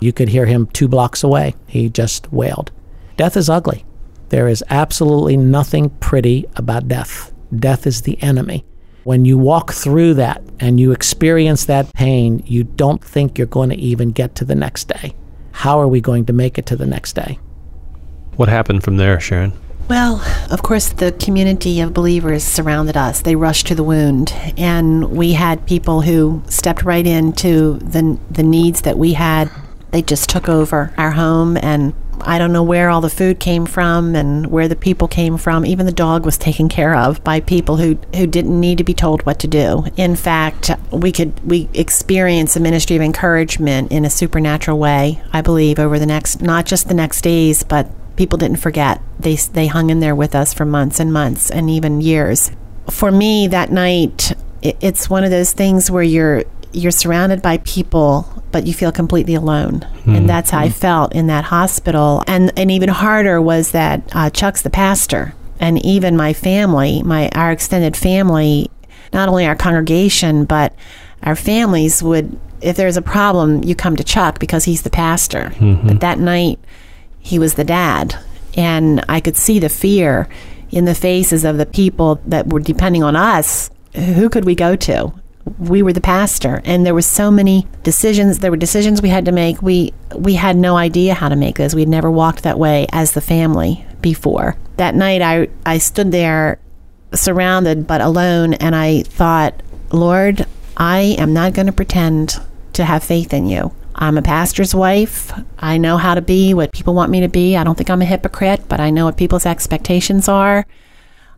You 0.00 0.12
could 0.12 0.28
hear 0.28 0.46
him 0.46 0.66
two 0.66 0.88
blocks 0.88 1.24
away. 1.24 1.54
He 1.66 1.88
just 1.88 2.32
wailed. 2.32 2.70
Death 3.16 3.36
is 3.36 3.48
ugly. 3.48 3.84
There 4.28 4.48
is 4.48 4.64
absolutely 4.68 5.36
nothing 5.36 5.90
pretty 5.90 6.46
about 6.56 6.88
death. 6.88 7.32
Death 7.54 7.86
is 7.86 8.02
the 8.02 8.20
enemy. 8.22 8.64
When 9.06 9.24
you 9.24 9.38
walk 9.38 9.72
through 9.72 10.14
that 10.14 10.42
and 10.58 10.80
you 10.80 10.90
experience 10.90 11.66
that 11.66 11.94
pain, 11.94 12.42
you 12.44 12.64
don't 12.64 13.04
think 13.04 13.38
you're 13.38 13.46
going 13.46 13.70
to 13.70 13.76
even 13.76 14.10
get 14.10 14.34
to 14.34 14.44
the 14.44 14.56
next 14.56 14.88
day. 14.88 15.14
How 15.52 15.78
are 15.78 15.86
we 15.86 16.00
going 16.00 16.26
to 16.26 16.32
make 16.32 16.58
it 16.58 16.66
to 16.66 16.76
the 16.76 16.86
next 16.86 17.12
day? 17.12 17.38
What 18.34 18.48
happened 18.48 18.82
from 18.82 18.96
there, 18.96 19.20
Sharon? 19.20 19.52
Well, 19.88 20.20
of 20.50 20.64
course, 20.64 20.88
the 20.88 21.12
community 21.12 21.80
of 21.80 21.94
believers 21.94 22.42
surrounded 22.42 22.96
us. 22.96 23.20
They 23.20 23.36
rushed 23.36 23.68
to 23.68 23.76
the 23.76 23.84
wound, 23.84 24.32
and 24.56 25.12
we 25.12 25.34
had 25.34 25.64
people 25.68 26.00
who 26.00 26.42
stepped 26.48 26.82
right 26.82 27.06
into 27.06 27.74
the 27.74 28.18
the 28.28 28.42
needs 28.42 28.80
that 28.80 28.98
we 28.98 29.12
had. 29.12 29.52
They 29.92 30.02
just 30.02 30.28
took 30.28 30.48
over 30.48 30.92
our 30.98 31.12
home, 31.12 31.56
and 31.58 31.94
I 32.20 32.38
don't 32.38 32.52
know 32.52 32.62
where 32.62 32.90
all 32.90 33.00
the 33.00 33.10
food 33.10 33.38
came 33.38 33.66
from 33.66 34.14
and 34.14 34.46
where 34.46 34.68
the 34.68 34.76
people 34.76 35.08
came 35.08 35.38
from. 35.38 35.64
Even 35.64 35.86
the 35.86 35.92
dog 35.92 36.24
was 36.24 36.38
taken 36.38 36.68
care 36.68 36.94
of 36.94 37.22
by 37.22 37.40
people 37.40 37.76
who 37.76 37.98
who 38.14 38.26
didn't 38.26 38.58
need 38.58 38.78
to 38.78 38.84
be 38.84 38.94
told 38.94 39.24
what 39.24 39.38
to 39.40 39.48
do. 39.48 39.84
In 39.96 40.16
fact, 40.16 40.70
we 40.90 41.12
could 41.12 41.38
we 41.48 41.68
experience 41.74 42.56
a 42.56 42.60
ministry 42.60 42.96
of 42.96 43.02
encouragement 43.02 43.92
in 43.92 44.04
a 44.04 44.10
supernatural 44.10 44.78
way. 44.78 45.22
I 45.32 45.42
believe 45.42 45.78
over 45.78 45.98
the 45.98 46.06
next 46.06 46.42
not 46.42 46.66
just 46.66 46.88
the 46.88 46.94
next 46.94 47.22
days, 47.22 47.62
but 47.62 47.88
people 48.16 48.38
didn't 48.38 48.58
forget. 48.58 49.00
They 49.18 49.36
they 49.36 49.66
hung 49.66 49.90
in 49.90 50.00
there 50.00 50.14
with 50.14 50.34
us 50.34 50.52
for 50.52 50.64
months 50.64 51.00
and 51.00 51.12
months 51.12 51.50
and 51.50 51.70
even 51.70 52.00
years. 52.00 52.50
For 52.90 53.10
me, 53.10 53.48
that 53.48 53.72
night, 53.72 54.32
it, 54.62 54.76
it's 54.80 55.10
one 55.10 55.24
of 55.24 55.30
those 55.30 55.52
things 55.52 55.90
where 55.90 56.02
you're 56.02 56.44
you're 56.72 56.92
surrounded 56.92 57.40
by 57.40 57.58
people, 57.58 58.42
but 58.56 58.66
you 58.66 58.72
feel 58.72 58.90
completely 58.90 59.34
alone, 59.34 59.80
mm-hmm. 59.80 60.14
and 60.14 60.26
that's 60.26 60.48
how 60.48 60.60
I 60.60 60.70
felt 60.70 61.14
in 61.14 61.26
that 61.26 61.44
hospital. 61.44 62.24
And 62.26 62.58
and 62.58 62.70
even 62.70 62.88
harder 62.88 63.38
was 63.38 63.72
that 63.72 64.00
uh, 64.12 64.30
Chuck's 64.30 64.62
the 64.62 64.70
pastor, 64.70 65.34
and 65.60 65.84
even 65.84 66.16
my 66.16 66.32
family, 66.32 67.02
my 67.02 67.28
our 67.34 67.52
extended 67.52 67.98
family, 67.98 68.70
not 69.12 69.28
only 69.28 69.44
our 69.44 69.54
congregation, 69.54 70.46
but 70.46 70.74
our 71.22 71.36
families 71.36 72.02
would. 72.02 72.40
If 72.62 72.78
there's 72.78 72.96
a 72.96 73.02
problem, 73.02 73.62
you 73.62 73.74
come 73.74 73.94
to 73.96 74.02
Chuck 74.04 74.38
because 74.38 74.64
he's 74.64 74.80
the 74.80 74.88
pastor. 74.88 75.52
Mm-hmm. 75.56 75.88
But 75.88 76.00
that 76.00 76.18
night, 76.18 76.58
he 77.18 77.38
was 77.38 77.56
the 77.56 77.64
dad. 77.64 78.16
And 78.56 79.04
I 79.06 79.20
could 79.20 79.36
see 79.36 79.58
the 79.58 79.68
fear 79.68 80.30
in 80.70 80.86
the 80.86 80.94
faces 80.94 81.44
of 81.44 81.58
the 81.58 81.66
people 81.66 82.22
that 82.24 82.46
were 82.46 82.60
depending 82.60 83.02
on 83.02 83.16
us. 83.16 83.68
Who 83.94 84.30
could 84.30 84.46
we 84.46 84.54
go 84.54 84.76
to? 84.76 85.12
We 85.58 85.82
were 85.82 85.92
the 85.92 86.00
pastor, 86.00 86.60
and 86.64 86.84
there 86.84 86.94
were 86.94 87.02
so 87.02 87.30
many 87.30 87.66
decisions. 87.82 88.40
There 88.40 88.50
were 88.50 88.56
decisions 88.56 89.00
we 89.00 89.08
had 89.08 89.24
to 89.26 89.32
make. 89.32 89.62
We 89.62 89.94
we 90.16 90.34
had 90.34 90.56
no 90.56 90.76
idea 90.76 91.14
how 91.14 91.28
to 91.28 91.36
make 91.36 91.56
those. 91.56 91.74
We'd 91.74 91.88
never 91.88 92.10
walked 92.10 92.42
that 92.42 92.58
way 92.58 92.86
as 92.92 93.12
the 93.12 93.20
family 93.20 93.86
before. 94.00 94.56
That 94.76 94.94
night, 94.94 95.22
I 95.22 95.48
I 95.64 95.78
stood 95.78 96.10
there, 96.10 96.58
surrounded 97.14 97.86
but 97.86 98.00
alone, 98.00 98.54
and 98.54 98.74
I 98.74 99.02
thought, 99.02 99.62
Lord, 99.92 100.46
I 100.76 101.16
am 101.18 101.32
not 101.32 101.54
going 101.54 101.66
to 101.66 101.72
pretend 101.72 102.40
to 102.72 102.84
have 102.84 103.04
faith 103.04 103.32
in 103.32 103.46
you. 103.46 103.72
I'm 103.94 104.18
a 104.18 104.22
pastor's 104.22 104.74
wife. 104.74 105.32
I 105.58 105.78
know 105.78 105.96
how 105.96 106.14
to 106.14 106.20
be 106.20 106.52
what 106.52 106.72
people 106.72 106.92
want 106.92 107.10
me 107.10 107.20
to 107.20 107.28
be. 107.28 107.56
I 107.56 107.64
don't 107.64 107.76
think 107.76 107.88
I'm 107.88 108.02
a 108.02 108.06
hypocrite, 108.06 108.64
but 108.68 108.78
I 108.78 108.90
know 108.90 109.06
what 109.06 109.16
people's 109.16 109.46
expectations 109.46 110.28
are. 110.28 110.66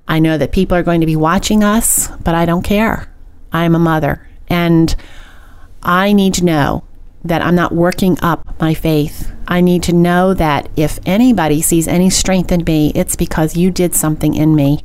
I 0.09 0.19
know 0.19 0.38
that 0.38 0.50
people 0.50 0.77
are 0.77 0.83
going 0.83 1.00
to 1.00 1.07
be 1.07 1.15
watching 1.15 1.62
us, 1.62 2.09
but 2.25 2.35
I 2.35 2.47
don't 2.47 2.65
care. 2.65 3.09
I'm 3.52 3.75
a 3.75 3.78
mother. 3.78 4.26
And 4.49 4.95
I 5.83 6.12
need 6.12 6.35
to 6.35 6.45
know 6.45 6.85
that 7.25 7.43
I'm 7.43 7.55
not 7.55 7.73
working 7.73 8.19
up 8.21 8.61
my 8.61 8.75
faith. 8.75 9.33
I 9.47 9.61
need 9.61 9.83
to 9.85 9.93
know 9.93 10.35
that 10.35 10.69
if 10.76 10.99
anybody 11.07 11.62
sees 11.62 11.88
any 11.88 12.11
strength 12.11 12.52
in 12.52 12.64
me, 12.64 12.93
it's 12.95 13.17
because 13.17 13.57
you 13.57 13.71
did 13.71 13.95
something 13.95 14.35
in 14.35 14.55
me. 14.55 14.85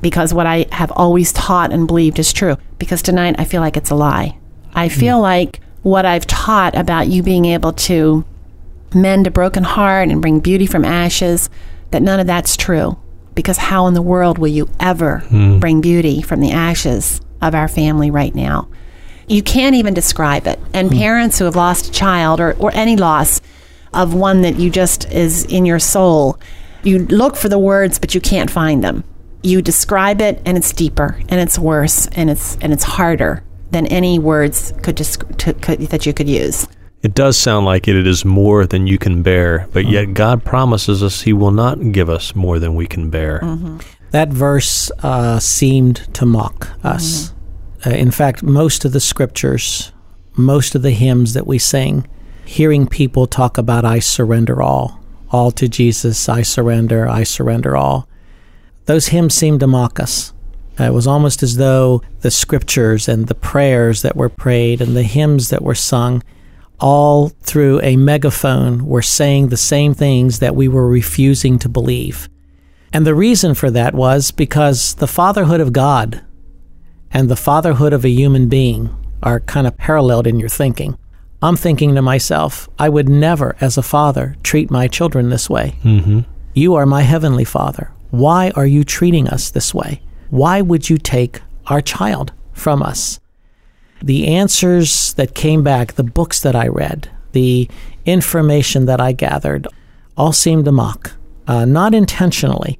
Because 0.00 0.34
what 0.34 0.46
I 0.46 0.66
have 0.72 0.92
always 0.92 1.32
taught 1.32 1.72
and 1.72 1.86
believed 1.86 2.18
is 2.18 2.32
true. 2.32 2.56
Because 2.78 3.02
tonight 3.02 3.36
I 3.38 3.44
feel 3.44 3.60
like 3.60 3.76
it's 3.76 3.90
a 3.90 3.94
lie. 3.94 4.38
I 4.74 4.88
feel 4.88 5.18
mm. 5.18 5.22
like 5.22 5.60
what 5.82 6.04
I've 6.04 6.26
taught 6.26 6.76
about 6.76 7.08
you 7.08 7.22
being 7.22 7.46
able 7.46 7.72
to 7.72 8.24
mend 8.94 9.26
a 9.26 9.30
broken 9.30 9.64
heart 9.64 10.08
and 10.08 10.20
bring 10.20 10.40
beauty 10.40 10.66
from 10.66 10.84
ashes, 10.84 11.48
that 11.90 12.02
none 12.02 12.20
of 12.20 12.26
that's 12.26 12.56
true. 12.56 12.98
Because 13.34 13.56
how 13.56 13.86
in 13.86 13.94
the 13.94 14.02
world 14.02 14.38
will 14.38 14.48
you 14.48 14.68
ever 14.78 15.24
mm. 15.28 15.58
bring 15.58 15.80
beauty 15.80 16.22
from 16.22 16.40
the 16.40 16.52
ashes 16.52 17.20
of 17.48 17.54
our 17.54 17.68
family 17.68 18.10
right 18.10 18.34
now? 18.34 18.68
You 19.26 19.42
can't 19.42 19.74
even 19.74 19.94
describe 19.94 20.46
it. 20.46 20.58
And 20.72 20.90
mm. 20.90 20.98
parents 20.98 21.38
who 21.38 21.44
have 21.46 21.56
lost 21.56 21.88
a 21.88 21.92
child 21.92 22.40
or, 22.40 22.52
or 22.54 22.70
any 22.74 22.96
loss 22.96 23.40
of 23.92 24.14
one 24.14 24.42
that 24.42 24.56
you 24.56 24.70
just 24.70 25.10
is 25.10 25.44
in 25.46 25.64
your 25.64 25.78
soul, 25.78 26.38
you 26.82 26.98
look 27.06 27.36
for 27.36 27.48
the 27.48 27.58
words, 27.58 27.98
but 27.98 28.14
you 28.14 28.20
can't 28.20 28.50
find 28.50 28.84
them. 28.84 29.04
You 29.42 29.62
describe 29.62 30.20
it 30.20 30.40
and 30.44 30.56
it's 30.56 30.72
deeper 30.72 31.20
and 31.28 31.40
it's 31.40 31.58
worse 31.58 32.06
and 32.08 32.30
it's 32.30 32.56
and 32.56 32.72
it's 32.72 32.84
harder 32.84 33.42
than 33.70 33.86
any 33.88 34.18
words 34.18 34.72
could 34.82 34.96
just 34.96 35.20
could, 35.38 35.80
that 35.80 36.06
you 36.06 36.14
could 36.14 36.28
use. 36.28 36.66
It 37.02 37.12
does 37.12 37.36
sound 37.36 37.66
like 37.66 37.86
it, 37.86 37.96
it 37.96 38.06
is 38.06 38.24
more 38.24 38.66
than 38.66 38.86
you 38.86 38.96
can 38.96 39.22
bear, 39.22 39.68
but 39.72 39.86
yet 39.86 40.04
mm-hmm. 40.04 40.14
God 40.14 40.44
promises 40.44 41.02
us 41.02 41.20
He 41.20 41.34
will 41.34 41.50
not 41.50 41.92
give 41.92 42.08
us 42.08 42.34
more 42.34 42.58
than 42.58 42.74
we 42.74 42.86
can 42.86 43.10
bear. 43.10 43.40
Mm-hmm. 43.40 43.78
That 44.14 44.28
verse 44.28 44.92
uh, 45.02 45.40
seemed 45.40 46.14
to 46.14 46.24
mock 46.24 46.68
us. 46.84 47.32
Mm-hmm. 47.80 47.88
Uh, 47.88 47.92
in 47.94 48.12
fact, 48.12 48.44
most 48.44 48.84
of 48.84 48.92
the 48.92 49.00
scriptures, 49.00 49.90
most 50.36 50.76
of 50.76 50.82
the 50.82 50.92
hymns 50.92 51.34
that 51.34 51.48
we 51.48 51.58
sing, 51.58 52.06
hearing 52.44 52.86
people 52.86 53.26
talk 53.26 53.58
about, 53.58 53.84
I 53.84 53.98
surrender 53.98 54.62
all, 54.62 55.00
all 55.32 55.50
to 55.50 55.66
Jesus, 55.66 56.28
I 56.28 56.42
surrender, 56.42 57.08
I 57.08 57.24
surrender 57.24 57.76
all, 57.76 58.08
those 58.84 59.08
hymns 59.08 59.34
seemed 59.34 59.58
to 59.58 59.66
mock 59.66 59.98
us. 59.98 60.32
Uh, 60.78 60.84
it 60.84 60.92
was 60.92 61.08
almost 61.08 61.42
as 61.42 61.56
though 61.56 62.00
the 62.20 62.30
scriptures 62.30 63.08
and 63.08 63.26
the 63.26 63.34
prayers 63.34 64.02
that 64.02 64.14
were 64.14 64.28
prayed 64.28 64.80
and 64.80 64.96
the 64.96 65.02
hymns 65.02 65.48
that 65.48 65.62
were 65.62 65.74
sung, 65.74 66.22
all 66.78 67.30
through 67.42 67.80
a 67.82 67.96
megaphone, 67.96 68.86
were 68.86 69.02
saying 69.02 69.48
the 69.48 69.56
same 69.56 69.92
things 69.92 70.38
that 70.38 70.54
we 70.54 70.68
were 70.68 70.86
refusing 70.86 71.58
to 71.58 71.68
believe. 71.68 72.28
And 72.94 73.04
the 73.04 73.14
reason 73.14 73.54
for 73.54 73.72
that 73.72 73.92
was 73.92 74.30
because 74.30 74.94
the 74.94 75.08
fatherhood 75.08 75.60
of 75.60 75.72
God 75.72 76.24
and 77.10 77.28
the 77.28 77.34
fatherhood 77.34 77.92
of 77.92 78.04
a 78.04 78.08
human 78.08 78.48
being 78.48 78.88
are 79.20 79.40
kind 79.40 79.66
of 79.66 79.76
paralleled 79.76 80.28
in 80.28 80.38
your 80.38 80.48
thinking. 80.48 80.96
I'm 81.42 81.56
thinking 81.56 81.96
to 81.96 82.02
myself, 82.02 82.68
I 82.78 82.88
would 82.88 83.08
never, 83.08 83.56
as 83.60 83.76
a 83.76 83.82
father, 83.82 84.36
treat 84.44 84.70
my 84.70 84.86
children 84.86 85.28
this 85.28 85.50
way. 85.50 85.76
Mm-hmm. 85.82 86.20
You 86.54 86.76
are 86.76 86.86
my 86.86 87.02
heavenly 87.02 87.44
father. 87.44 87.90
Why 88.12 88.52
are 88.54 88.64
you 88.64 88.84
treating 88.84 89.26
us 89.28 89.50
this 89.50 89.74
way? 89.74 90.00
Why 90.30 90.62
would 90.62 90.88
you 90.88 90.96
take 90.96 91.40
our 91.66 91.80
child 91.80 92.32
from 92.52 92.80
us? 92.80 93.18
The 94.02 94.28
answers 94.28 95.14
that 95.14 95.34
came 95.34 95.64
back, 95.64 95.94
the 95.94 96.04
books 96.04 96.40
that 96.42 96.54
I 96.54 96.68
read, 96.68 97.10
the 97.32 97.68
information 98.06 98.86
that 98.86 99.00
I 99.00 99.10
gathered, 99.10 99.66
all 100.16 100.32
seemed 100.32 100.64
to 100.66 100.72
mock. 100.72 101.14
Uh, 101.46 101.64
not 101.64 101.92
intentionally, 101.92 102.78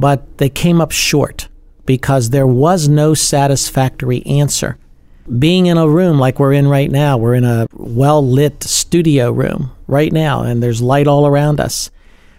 but 0.00 0.38
they 0.38 0.48
came 0.48 0.80
up 0.80 0.92
short 0.92 1.48
because 1.84 2.30
there 2.30 2.46
was 2.46 2.88
no 2.88 3.14
satisfactory 3.14 4.24
answer. 4.24 4.78
Being 5.38 5.66
in 5.66 5.76
a 5.76 5.88
room 5.88 6.18
like 6.18 6.38
we're 6.38 6.54
in 6.54 6.66
right 6.66 6.90
now, 6.90 7.18
we're 7.18 7.34
in 7.34 7.44
a 7.44 7.66
well 7.72 8.26
lit 8.26 8.62
studio 8.62 9.30
room 9.30 9.70
right 9.86 10.12
now, 10.12 10.42
and 10.42 10.62
there's 10.62 10.80
light 10.80 11.06
all 11.06 11.26
around 11.26 11.60
us. 11.60 11.90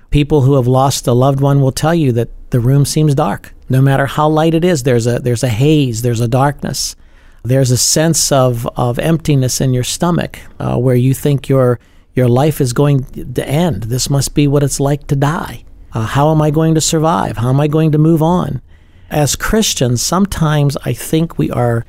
People 0.10 0.42
who 0.42 0.56
have 0.56 0.68
lost 0.68 1.08
a 1.08 1.14
loved 1.14 1.40
one 1.40 1.62
will 1.62 1.72
tell 1.72 1.96
you 1.96 2.12
that 2.14 2.30
the 2.50 2.60
room 2.60 2.84
seems 2.84 3.16
dark. 3.16 3.54
No 3.70 3.82
matter 3.82 4.08
how 4.08 4.28
light 4.28 4.54
it 4.54 4.66
is, 4.66 4.84
there's 4.84 5.08
a 5.08 5.20
there's 5.20 5.44
a 5.44 5.50
haze, 5.50 6.02
there's 6.02 6.20
a 6.20 6.28
darkness. 6.28 6.96
There's 7.44 7.72
a 7.72 7.78
sense 7.78 8.32
of, 8.32 8.68
of 8.78 9.00
emptiness 9.00 9.62
in 9.62 9.74
your 9.74 9.84
stomach 9.84 10.40
uh, 10.60 10.78
where 10.78 10.96
you 10.96 11.14
think 11.14 11.50
your 11.50 11.80
your 12.14 12.28
life 12.28 12.60
is 12.60 12.74
going 12.74 13.04
to 13.34 13.48
end. 13.48 13.84
This 13.84 14.10
must 14.10 14.36
be 14.36 14.48
what 14.48 14.64
it's 14.64 14.80
like 14.80 15.08
to 15.08 15.16
die. 15.16 15.64
Uh, 15.94 16.06
how 16.06 16.32
am 16.32 16.42
I 16.42 16.52
going 16.52 16.76
to 16.76 16.82
survive? 16.82 17.38
How 17.38 17.50
am 17.50 17.60
I 17.60 17.68
going 17.68 17.92
to 17.92 17.98
move 17.98 18.22
on? 18.22 18.62
As 19.10 19.36
Christians, 19.36 20.02
sometimes 20.02 20.78
I 20.86 20.94
think 20.94 21.38
we 21.38 21.52
are 21.52 21.86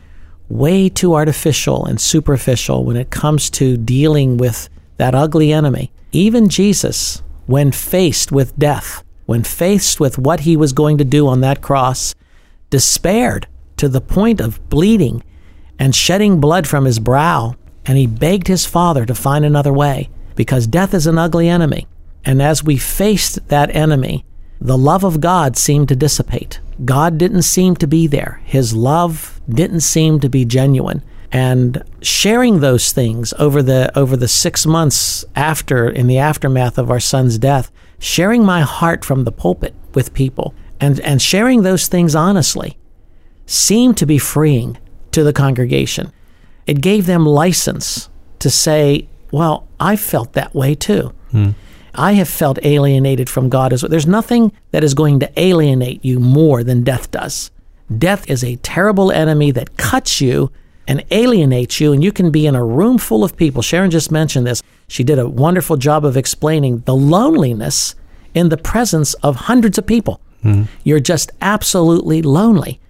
way 0.49 0.89
too 0.89 1.15
artificial 1.15 1.85
and 1.87 2.01
superficial 2.01 2.85
when 2.85 2.97
it 2.97 3.11
comes 3.11 3.49
to 3.51 3.77
dealing 3.77 4.37
with 4.37 4.69
that 4.97 5.15
ugly 5.15 5.53
enemy. 5.53 5.93
Even 6.11 6.49
Jesus, 6.49 7.23
when 7.47 7.71
faced 7.71 8.33
with 8.33 8.59
death, 8.59 9.05
when 9.27 9.45
faced 9.45 10.01
with 10.01 10.19
what 10.19 10.41
he 10.41 10.57
was 10.57 10.73
going 10.73 10.99
to 10.99 11.05
do 11.05 11.29
on 11.29 11.41
that 11.41 11.63
cross, 11.63 12.15
despaired 12.71 13.47
to 13.77 13.89
the 13.89 14.01
point 14.01 14.41
of 14.41 14.69
bleeding 14.69 15.23
and 15.79 15.95
shedding 15.95 16.41
blood 16.41 16.67
from 16.67 16.85
his 16.85 16.99
brow, 16.99 17.55
and 17.87 17.97
he 17.97 18.07
begged 18.07 18.49
his 18.49 18.67
father 18.67 19.07
to 19.07 19.15
find 19.15 19.45
another 19.45 19.73
way, 19.73 20.11
because 20.35 20.67
death 20.67 20.93
is 20.93 21.07
an 21.07 21.19
ugly 21.19 21.49
enemy. 21.49 21.87
And 22.25 22.41
as 22.41 22.63
we 22.63 22.77
faced 22.77 23.49
that 23.49 23.75
enemy, 23.75 24.25
the 24.61 24.79
love 24.79 25.05
of 25.05 25.21
God 25.21 25.57
seemed 25.57 25.89
to 25.89 25.97
dissipate. 25.97 26.61
God 26.85 27.19
didn't 27.19 27.43
seem 27.43 27.77
to 27.77 27.87
be 27.87 28.07
there. 28.07 28.41
His 28.45 28.75
love 28.75 29.41
didn't 29.49 29.81
seem 29.81 30.21
to 30.21 30.29
be 30.29 30.45
genuine. 30.45 31.03
And 31.33 31.83
sharing 32.03 32.61
those 32.61 32.93
things 32.93 33.33
over 33.39 33.63
the 33.63 33.91
over 33.99 34.17
the 34.17 34.29
6 34.29 34.67
months 34.67 35.25
after 35.35 35.89
in 35.89 36.07
the 36.07 36.19
aftermath 36.19 36.77
of 36.77 36.91
our 36.91 37.01
son's 37.01 37.39
death 37.39 37.71
sharing 38.03 38.45
my 38.45 38.63
heart 38.63 39.05
from 39.05 39.23
the 39.23 39.31
pulpit 39.33 39.75
with 39.95 40.13
people 40.13 40.53
and, 40.81 40.99
and 41.01 41.23
sharing 41.23 41.63
those 41.63 41.87
things 41.87 42.17
honestly 42.17 42.77
seemed 43.47 43.97
to 43.97 44.05
be 44.05 44.19
freeing 44.19 44.77
to 45.13 45.23
the 45.23 45.33
congregation. 45.33 46.13
It 46.67 46.81
gave 46.81 47.07
them 47.07 47.25
license 47.25 48.09
to 48.41 48.51
say, 48.51 49.09
Well, 49.31 49.69
I 49.79 49.95
felt 49.95 50.33
that 50.33 50.55
way 50.55 50.75
too. 50.75 51.15
Hmm. 51.31 51.51
I 51.95 52.13
have 52.13 52.29
felt 52.29 52.59
alienated 52.63 53.29
from 53.29 53.49
God 53.49 53.73
as 53.73 53.83
well. 53.83 53.91
There's 53.91 54.07
nothing 54.07 54.53
that 54.71 54.85
is 54.85 54.95
going 54.95 55.21
to 55.21 55.41
alienate 55.41 56.05
you 56.05 56.19
more 56.21 56.65
than 56.65 56.85
death 56.85 57.11
does. 57.11 57.51
Death 57.97 58.29
is 58.31 58.43
a 58.43 58.57
terrible 58.57 59.13
enemy 59.13 59.51
that 59.51 59.77
cuts 59.77 60.21
you 60.21 60.51
and 60.89 61.05
alienates 61.11 61.81
you, 61.81 61.93
and 61.93 62.03
you 62.03 62.13
can 62.13 62.31
be 62.31 62.47
in 62.47 62.55
a 62.55 62.65
room 62.65 62.99
full 62.99 63.23
of 63.25 63.37
people. 63.37 63.63
Sharon 63.63 63.91
just 63.91 64.11
mentioned 64.11 64.47
this. 64.47 64.63
She 64.89 65.05
did 65.05 65.19
a 65.19 65.29
wonderful 65.29 65.77
job 65.77 66.05
of 66.05 66.17
explaining 66.17 66.81
the 66.81 66.95
loneliness 66.95 67.95
in 68.35 68.49
the 68.49 68.57
presence 68.57 69.15
of 69.15 69.37
hundreds 69.37 69.79
of 69.79 69.87
people. 69.87 70.21
Hmm. 70.43 70.65
You're 70.85 71.01
just 71.01 71.31
absolutely 71.41 72.23
lonely 72.23 72.81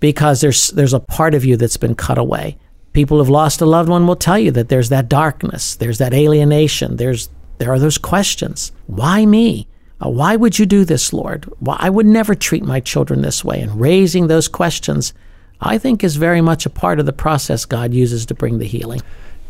because 0.00 0.40
there's 0.40 0.68
there's 0.68 0.94
a 0.94 1.00
part 1.00 1.34
of 1.34 1.44
you 1.44 1.56
that's 1.56 1.76
been 1.76 1.94
cut 1.94 2.18
away. 2.18 2.56
People 2.92 3.18
who've 3.18 3.28
lost 3.28 3.60
a 3.60 3.66
loved 3.66 3.90
one 3.90 4.06
will 4.06 4.16
tell 4.16 4.38
you 4.38 4.50
that 4.52 4.68
there's 4.70 4.88
that 4.88 5.08
darkness, 5.08 5.76
there's 5.76 5.98
that 5.98 6.14
alienation, 6.14 6.96
there's 6.96 7.28
there 7.58 7.72
are 7.72 7.78
those 7.78 7.98
questions. 7.98 8.72
Why 8.86 9.26
me? 9.26 9.68
Uh, 10.04 10.10
why 10.10 10.36
would 10.36 10.58
you 10.58 10.66
do 10.66 10.84
this, 10.84 11.12
Lord? 11.12 11.44
Why 11.58 11.76
I 11.78 11.90
would 11.90 12.06
never 12.06 12.34
treat 12.34 12.64
my 12.64 12.80
children 12.80 13.22
this 13.22 13.44
way. 13.44 13.60
And 13.60 13.80
raising 13.80 14.26
those 14.26 14.48
questions, 14.48 15.14
I 15.60 15.78
think, 15.78 16.04
is 16.04 16.16
very 16.16 16.40
much 16.40 16.66
a 16.66 16.70
part 16.70 17.00
of 17.00 17.06
the 17.06 17.12
process 17.12 17.64
God 17.64 17.94
uses 17.94 18.26
to 18.26 18.34
bring 18.34 18.58
the 18.58 18.66
healing. 18.66 19.00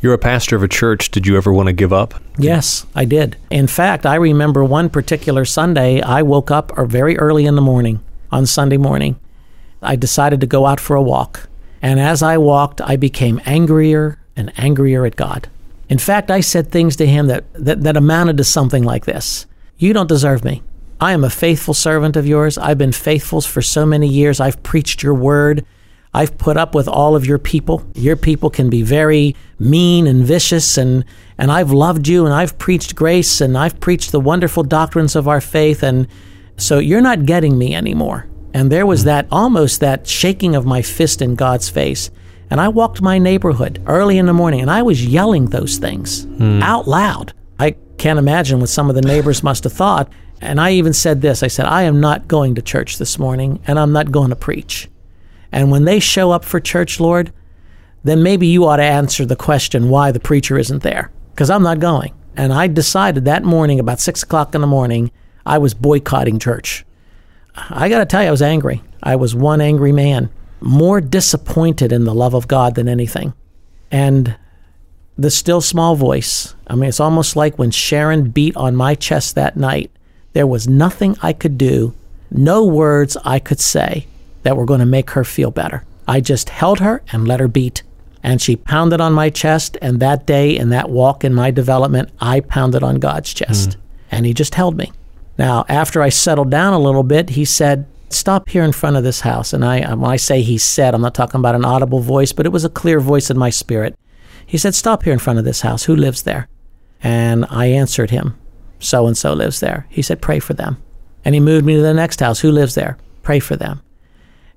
You're 0.00 0.14
a 0.14 0.18
pastor 0.18 0.54
of 0.54 0.62
a 0.62 0.68
church. 0.68 1.10
Did 1.10 1.26
you 1.26 1.36
ever 1.36 1.52
want 1.52 1.68
to 1.68 1.72
give 1.72 1.92
up? 1.92 2.14
Yes, 2.38 2.86
I 2.94 3.06
did. 3.06 3.36
In 3.50 3.66
fact, 3.66 4.04
I 4.06 4.14
remember 4.16 4.62
one 4.62 4.90
particular 4.90 5.44
Sunday, 5.44 6.00
I 6.00 6.22
woke 6.22 6.50
up 6.50 6.76
or 6.76 6.84
very 6.86 7.18
early 7.18 7.46
in 7.46 7.56
the 7.56 7.62
morning 7.62 8.00
on 8.30 8.46
Sunday 8.46 8.76
morning. 8.76 9.18
I 9.82 9.96
decided 9.96 10.40
to 10.42 10.46
go 10.46 10.66
out 10.66 10.80
for 10.80 10.96
a 10.96 11.02
walk. 11.02 11.48
And 11.80 11.98
as 11.98 12.22
I 12.22 12.38
walked, 12.38 12.80
I 12.80 12.96
became 12.96 13.40
angrier 13.46 14.18
and 14.36 14.52
angrier 14.58 15.06
at 15.06 15.16
God. 15.16 15.48
In 15.88 15.98
fact, 15.98 16.30
I 16.30 16.40
said 16.40 16.70
things 16.70 16.96
to 16.96 17.06
him 17.06 17.26
that, 17.28 17.44
that, 17.54 17.82
that 17.82 17.96
amounted 17.96 18.36
to 18.38 18.44
something 18.44 18.82
like 18.82 19.04
this 19.04 19.46
You 19.78 19.92
don't 19.92 20.08
deserve 20.08 20.44
me. 20.44 20.62
I 21.00 21.12
am 21.12 21.24
a 21.24 21.30
faithful 21.30 21.74
servant 21.74 22.16
of 22.16 22.26
yours. 22.26 22.56
I've 22.56 22.78
been 22.78 22.92
faithful 22.92 23.42
for 23.42 23.60
so 23.60 23.84
many 23.84 24.08
years. 24.08 24.40
I've 24.40 24.62
preached 24.62 25.02
your 25.02 25.14
word. 25.14 25.64
I've 26.14 26.38
put 26.38 26.56
up 26.56 26.74
with 26.74 26.88
all 26.88 27.14
of 27.14 27.26
your 27.26 27.38
people. 27.38 27.86
Your 27.94 28.16
people 28.16 28.48
can 28.48 28.70
be 28.70 28.80
very 28.80 29.36
mean 29.58 30.06
and 30.06 30.24
vicious, 30.24 30.78
and, 30.78 31.04
and 31.36 31.52
I've 31.52 31.70
loved 31.70 32.08
you, 32.08 32.24
and 32.24 32.34
I've 32.34 32.56
preached 32.56 32.94
grace, 32.94 33.42
and 33.42 33.58
I've 33.58 33.78
preached 33.80 34.12
the 34.12 34.20
wonderful 34.20 34.62
doctrines 34.62 35.14
of 35.14 35.28
our 35.28 35.42
faith, 35.42 35.82
and 35.82 36.08
so 36.56 36.78
you're 36.78 37.02
not 37.02 37.26
getting 37.26 37.58
me 37.58 37.74
anymore. 37.74 38.26
And 38.54 38.72
there 38.72 38.86
was 38.86 39.04
that 39.04 39.26
almost 39.30 39.80
that 39.80 40.06
shaking 40.06 40.56
of 40.56 40.64
my 40.64 40.80
fist 40.80 41.20
in 41.20 41.34
God's 41.34 41.68
face. 41.68 42.10
And 42.50 42.60
I 42.60 42.68
walked 42.68 43.02
my 43.02 43.18
neighborhood 43.18 43.82
early 43.86 44.18
in 44.18 44.26
the 44.26 44.32
morning, 44.32 44.60
and 44.60 44.70
I 44.70 44.82
was 44.82 45.04
yelling 45.04 45.46
those 45.46 45.78
things 45.78 46.24
hmm. 46.24 46.62
out 46.62 46.86
loud. 46.86 47.32
I 47.58 47.76
can't 47.98 48.18
imagine 48.18 48.60
what 48.60 48.68
some 48.68 48.88
of 48.88 48.94
the 48.94 49.02
neighbors 49.02 49.42
must 49.42 49.64
have 49.64 49.72
thought. 49.72 50.08
And 50.40 50.60
I 50.60 50.72
even 50.72 50.92
said 50.92 51.22
this 51.22 51.42
I 51.42 51.48
said, 51.48 51.66
I 51.66 51.82
am 51.82 52.00
not 52.00 52.28
going 52.28 52.54
to 52.54 52.62
church 52.62 52.98
this 52.98 53.18
morning, 53.18 53.60
and 53.66 53.78
I'm 53.78 53.92
not 53.92 54.12
going 54.12 54.30
to 54.30 54.36
preach. 54.36 54.88
And 55.50 55.70
when 55.70 55.84
they 55.84 56.00
show 56.00 56.30
up 56.30 56.44
for 56.44 56.60
church, 56.60 57.00
Lord, 57.00 57.32
then 58.04 58.22
maybe 58.22 58.46
you 58.46 58.66
ought 58.66 58.76
to 58.76 58.84
answer 58.84 59.24
the 59.24 59.36
question 59.36 59.88
why 59.88 60.12
the 60.12 60.20
preacher 60.20 60.58
isn't 60.58 60.82
there, 60.82 61.10
because 61.34 61.50
I'm 61.50 61.62
not 61.62 61.80
going. 61.80 62.12
And 62.36 62.52
I 62.52 62.66
decided 62.66 63.24
that 63.24 63.42
morning, 63.42 63.80
about 63.80 63.98
six 63.98 64.22
o'clock 64.22 64.54
in 64.54 64.60
the 64.60 64.66
morning, 64.66 65.10
I 65.46 65.58
was 65.58 65.74
boycotting 65.74 66.38
church. 66.38 66.84
I 67.54 67.88
got 67.88 68.00
to 68.00 68.06
tell 68.06 68.22
you, 68.22 68.28
I 68.28 68.32
was 68.32 68.42
angry. 68.42 68.82
I 69.02 69.16
was 69.16 69.34
one 69.34 69.60
angry 69.60 69.92
man, 69.92 70.28
more 70.60 71.00
disappointed 71.00 71.92
in 71.92 72.04
the 72.04 72.14
love 72.14 72.34
of 72.34 72.48
God 72.48 72.74
than 72.74 72.88
anything. 72.88 73.34
And 73.90 74.36
the 75.18 75.30
still 75.30 75.60
small 75.60 75.96
voice, 75.96 76.54
I 76.66 76.74
mean, 76.74 76.88
it's 76.88 77.00
almost 77.00 77.36
like 77.36 77.58
when 77.58 77.70
Sharon 77.70 78.30
beat 78.30 78.56
on 78.56 78.76
my 78.76 78.94
chest 78.94 79.34
that 79.34 79.56
night, 79.56 79.90
there 80.32 80.46
was 80.46 80.68
nothing 80.68 81.16
I 81.22 81.32
could 81.32 81.56
do, 81.56 81.94
no 82.30 82.64
words 82.64 83.16
I 83.24 83.38
could 83.38 83.60
say 83.60 84.06
that 84.42 84.56
were 84.56 84.66
going 84.66 84.80
to 84.80 84.86
make 84.86 85.10
her 85.10 85.24
feel 85.24 85.50
better. 85.50 85.84
I 86.06 86.20
just 86.20 86.50
held 86.50 86.80
her 86.80 87.02
and 87.10 87.26
let 87.26 87.40
her 87.40 87.48
beat. 87.48 87.82
And 88.22 88.42
she 88.42 88.56
pounded 88.56 89.00
on 89.00 89.12
my 89.12 89.30
chest. 89.30 89.76
And 89.80 90.00
that 90.00 90.26
day, 90.26 90.56
in 90.56 90.70
that 90.70 90.90
walk 90.90 91.24
in 91.24 91.34
my 91.34 91.50
development, 91.50 92.10
I 92.20 92.40
pounded 92.40 92.82
on 92.82 92.96
God's 92.96 93.32
chest. 93.32 93.70
Mm. 93.70 93.76
And 94.10 94.26
He 94.26 94.34
just 94.34 94.54
held 94.54 94.76
me. 94.76 94.92
Now, 95.38 95.64
after 95.68 96.02
I 96.02 96.08
settled 96.08 96.50
down 96.50 96.72
a 96.72 96.78
little 96.78 97.02
bit, 97.02 97.30
He 97.30 97.44
said, 97.44 97.86
Stop 98.08 98.48
here 98.48 98.62
in 98.62 98.72
front 98.72 98.96
of 98.96 99.04
this 99.04 99.20
house. 99.20 99.52
And 99.52 99.64
I, 99.64 99.94
when 99.94 100.10
I 100.10 100.16
say 100.16 100.42
He 100.42 100.58
said, 100.58 100.94
I'm 100.94 101.02
not 101.02 101.14
talking 101.14 101.38
about 101.38 101.54
an 101.54 101.64
audible 101.64 102.00
voice, 102.00 102.32
but 102.32 102.46
it 102.46 102.52
was 102.52 102.64
a 102.64 102.70
clear 102.70 103.00
voice 103.00 103.30
in 103.30 103.38
my 103.38 103.50
spirit. 103.50 103.96
He 104.46 104.58
said, 104.58 104.74
Stop 104.74 105.02
here 105.02 105.12
in 105.12 105.18
front 105.18 105.38
of 105.38 105.44
this 105.44 105.62
house. 105.62 105.84
Who 105.84 105.96
lives 105.96 106.22
there? 106.22 106.48
And 107.02 107.44
I 107.50 107.66
answered 107.66 108.10
him, 108.10 108.38
So 108.78 109.06
and 109.06 109.16
so 109.16 109.32
lives 109.32 109.60
there. 109.60 109.86
He 109.88 110.02
said, 110.02 110.22
Pray 110.22 110.38
for 110.38 110.54
them. 110.54 110.82
And 111.24 111.34
he 111.34 111.40
moved 111.40 111.66
me 111.66 111.74
to 111.74 111.82
the 111.82 111.94
next 111.94 112.20
house. 112.20 112.40
Who 112.40 112.50
lives 112.52 112.74
there? 112.76 112.96
Pray 113.22 113.40
for 113.40 113.56
them. 113.56 113.82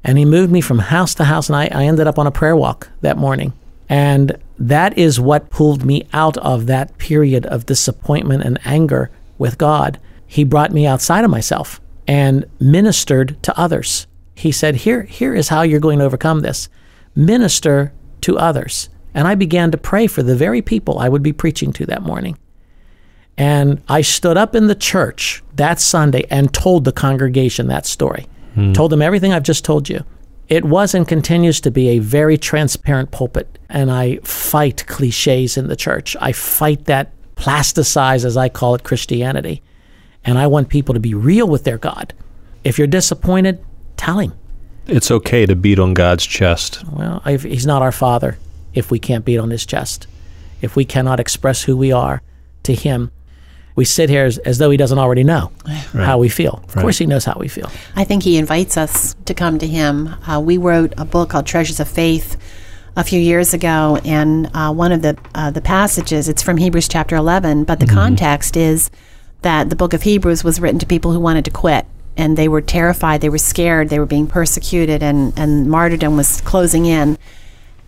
And 0.03 0.17
he 0.17 0.25
moved 0.25 0.51
me 0.51 0.61
from 0.61 0.79
house 0.79 1.13
to 1.15 1.25
house, 1.25 1.49
and 1.49 1.55
I, 1.55 1.65
I 1.71 1.85
ended 1.85 2.07
up 2.07 2.19
on 2.19 2.27
a 2.27 2.31
prayer 2.31 2.55
walk 2.55 2.89
that 3.01 3.17
morning. 3.17 3.53
And 3.89 4.37
that 4.59 4.97
is 4.97 5.19
what 5.19 5.49
pulled 5.49 5.83
me 5.83 6.07
out 6.13 6.37
of 6.37 6.67
that 6.67 6.97
period 6.99 7.45
of 7.47 7.65
disappointment 7.65 8.43
and 8.43 8.59
anger 8.63 9.09
with 9.39 9.57
God. 9.57 9.99
He 10.27 10.43
brought 10.43 10.71
me 10.71 10.85
outside 10.85 11.25
of 11.25 11.31
myself 11.31 11.81
and 12.09 12.43
ministered 12.59 13.41
to 13.43 13.55
others. 13.57 14.07
He 14.33 14.51
said, 14.51 14.77
Here, 14.77 15.03
here 15.03 15.35
is 15.35 15.49
how 15.49 15.61
you're 15.61 15.79
going 15.79 15.99
to 15.99 16.05
overcome 16.05 16.39
this 16.39 16.67
minister 17.15 17.93
to 18.21 18.35
others. 18.39 18.89
And 19.13 19.27
I 19.27 19.35
began 19.35 19.69
to 19.71 19.77
pray 19.77 20.07
for 20.07 20.23
the 20.23 20.35
very 20.35 20.63
people 20.63 20.97
I 20.97 21.07
would 21.07 21.21
be 21.21 21.33
preaching 21.33 21.71
to 21.73 21.85
that 21.85 22.01
morning. 22.01 22.39
And 23.37 23.83
I 23.87 24.01
stood 24.01 24.37
up 24.37 24.55
in 24.55 24.65
the 24.65 24.75
church 24.75 25.43
that 25.55 25.79
Sunday 25.79 26.25
and 26.31 26.51
told 26.51 26.83
the 26.83 26.91
congregation 26.91 27.67
that 27.67 27.85
story. 27.85 28.27
Hmm. 28.55 28.73
Told 28.73 28.91
them 28.91 29.03
everything 29.03 29.31
I've 29.31 29.43
just 29.43 29.63
told 29.63 29.87
you. 29.87 30.03
It 30.47 30.65
was 30.65 30.95
and 30.95 31.07
continues 31.07 31.61
to 31.61 31.69
be 31.69 31.89
a 31.89 31.99
very 31.99 32.39
transparent 32.39 33.11
pulpit. 33.11 33.59
And 33.69 33.91
I 33.91 34.17
fight 34.23 34.87
cliches 34.87 35.57
in 35.57 35.67
the 35.67 35.75
church. 35.75 36.17
I 36.19 36.31
fight 36.31 36.85
that 36.85 37.13
plasticize, 37.35 38.25
as 38.25 38.35
I 38.35 38.49
call 38.49 38.73
it, 38.73 38.83
Christianity. 38.83 39.61
And 40.25 40.37
I 40.37 40.47
want 40.47 40.69
people 40.69 40.93
to 40.93 40.99
be 40.99 41.13
real 41.13 41.47
with 41.47 41.63
their 41.63 41.77
God. 41.77 42.13
If 42.63 42.77
you're 42.77 42.87
disappointed, 42.87 43.63
tell 43.97 44.19
him. 44.19 44.33
It's 44.85 45.11
okay 45.11 45.45
to 45.45 45.55
beat 45.55 45.79
on 45.79 45.93
God's 45.93 46.25
chest. 46.25 46.83
Well, 46.91 47.21
if 47.25 47.43
he's 47.43 47.65
not 47.65 47.81
our 47.81 47.91
father 47.91 48.37
if 48.73 48.91
we 48.91 48.99
can't 48.99 49.25
beat 49.25 49.37
on 49.37 49.49
his 49.49 49.65
chest. 49.65 50.07
If 50.61 50.75
we 50.75 50.85
cannot 50.85 51.19
express 51.19 51.63
who 51.63 51.77
we 51.77 51.91
are 51.91 52.21
to 52.63 52.73
him, 52.73 53.11
we 53.75 53.85
sit 53.85 54.09
here 54.09 54.25
as, 54.25 54.37
as 54.39 54.57
though 54.57 54.69
he 54.69 54.77
doesn't 54.77 54.97
already 54.97 55.23
know 55.23 55.51
how 55.93 56.17
we 56.17 56.27
feel. 56.27 56.61
Of 56.67 56.75
course, 56.75 56.97
he 56.97 57.05
knows 57.05 57.23
how 57.23 57.37
we 57.39 57.47
feel. 57.47 57.71
I 57.95 58.03
think 58.03 58.23
he 58.23 58.37
invites 58.37 58.75
us 58.75 59.15
to 59.25 59.33
come 59.33 59.57
to 59.59 59.67
him. 59.67 60.07
Uh, 60.27 60.41
we 60.41 60.57
wrote 60.57 60.93
a 60.97 61.05
book 61.05 61.29
called 61.29 61.45
Treasures 61.45 61.79
of 61.79 61.87
Faith 61.87 62.35
a 62.97 63.05
few 63.05 63.21
years 63.21 63.53
ago, 63.53 63.99
and 64.03 64.51
uh, 64.53 64.73
one 64.73 64.91
of 64.91 65.01
the 65.01 65.17
uh, 65.33 65.51
the 65.51 65.61
passages 65.61 66.27
it's 66.27 66.43
from 66.43 66.57
Hebrews 66.57 66.89
chapter 66.89 67.15
eleven, 67.15 67.63
but 67.63 67.79
the 67.79 67.85
context 67.85 68.57
is 68.57 68.89
that 69.41 69.69
the 69.69 69.75
book 69.75 69.93
of 69.93 70.03
Hebrews 70.03 70.43
was 70.43 70.59
written 70.59 70.79
to 70.79 70.85
people 70.85 71.11
who 71.11 71.19
wanted 71.19 71.45
to 71.45 71.51
quit. 71.51 71.85
And 72.17 72.37
they 72.37 72.49
were 72.49 72.61
terrified, 72.61 73.21
they 73.21 73.29
were 73.29 73.37
scared, 73.37 73.89
they 73.89 73.99
were 73.99 74.05
being 74.05 74.27
persecuted, 74.27 75.01
and, 75.01 75.37
and 75.39 75.69
martyrdom 75.69 76.17
was 76.17 76.41
closing 76.41 76.85
in. 76.85 77.17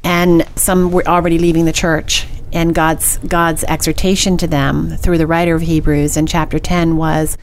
And 0.03 0.47
some 0.55 0.91
were 0.91 1.05
already 1.05 1.37
leaving 1.37 1.65
the 1.65 1.73
church. 1.73 2.25
And 2.53 2.73
God's 2.75 3.17
God's 3.19 3.63
exhortation 3.65 4.37
to 4.37 4.47
them 4.47 4.97
through 4.97 5.17
the 5.17 5.27
writer 5.27 5.55
of 5.55 5.61
Hebrews 5.61 6.17
in 6.17 6.27
chapter 6.27 6.59
10 6.59 6.97
was 6.97 7.37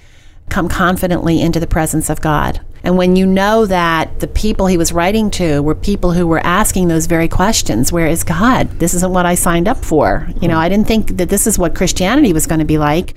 come 0.49 0.69
confidently 0.69 1.41
into 1.41 1.61
the 1.61 1.67
presence 1.67 2.11
of 2.11 2.21
God. 2.21 2.61
And 2.83 2.97
when 2.97 3.17
you 3.17 3.27
know 3.27 3.67
that 3.67 4.21
the 4.21 4.29
people 4.29 4.67
he 4.67 4.79
was 4.79 4.93
writing 4.93 5.31
to 5.33 5.63
were 5.63 5.75
people 5.75 6.13
who 6.13 6.27
were 6.27 6.41
asking 6.41 6.89
those 6.89 7.07
very 7.07 7.29
questions, 7.29 7.93
where 7.93 8.07
is 8.07 8.23
God? 8.23 8.71
This 8.79 8.95
isn't 8.95 9.13
what 9.13 9.27
I 9.27 9.35
signed 9.35 9.69
up 9.69 9.85
for. 9.85 10.29
You 10.41 10.49
know, 10.49 10.59
I 10.59 10.69
didn't 10.69 10.87
think 10.87 11.17
that 11.17 11.29
this 11.29 11.47
is 11.47 11.59
what 11.59 11.75
Christianity 11.75 12.33
was 12.33 12.47
going 12.47 12.61
to 12.61 12.65
be 12.65 12.79
like. 12.79 13.15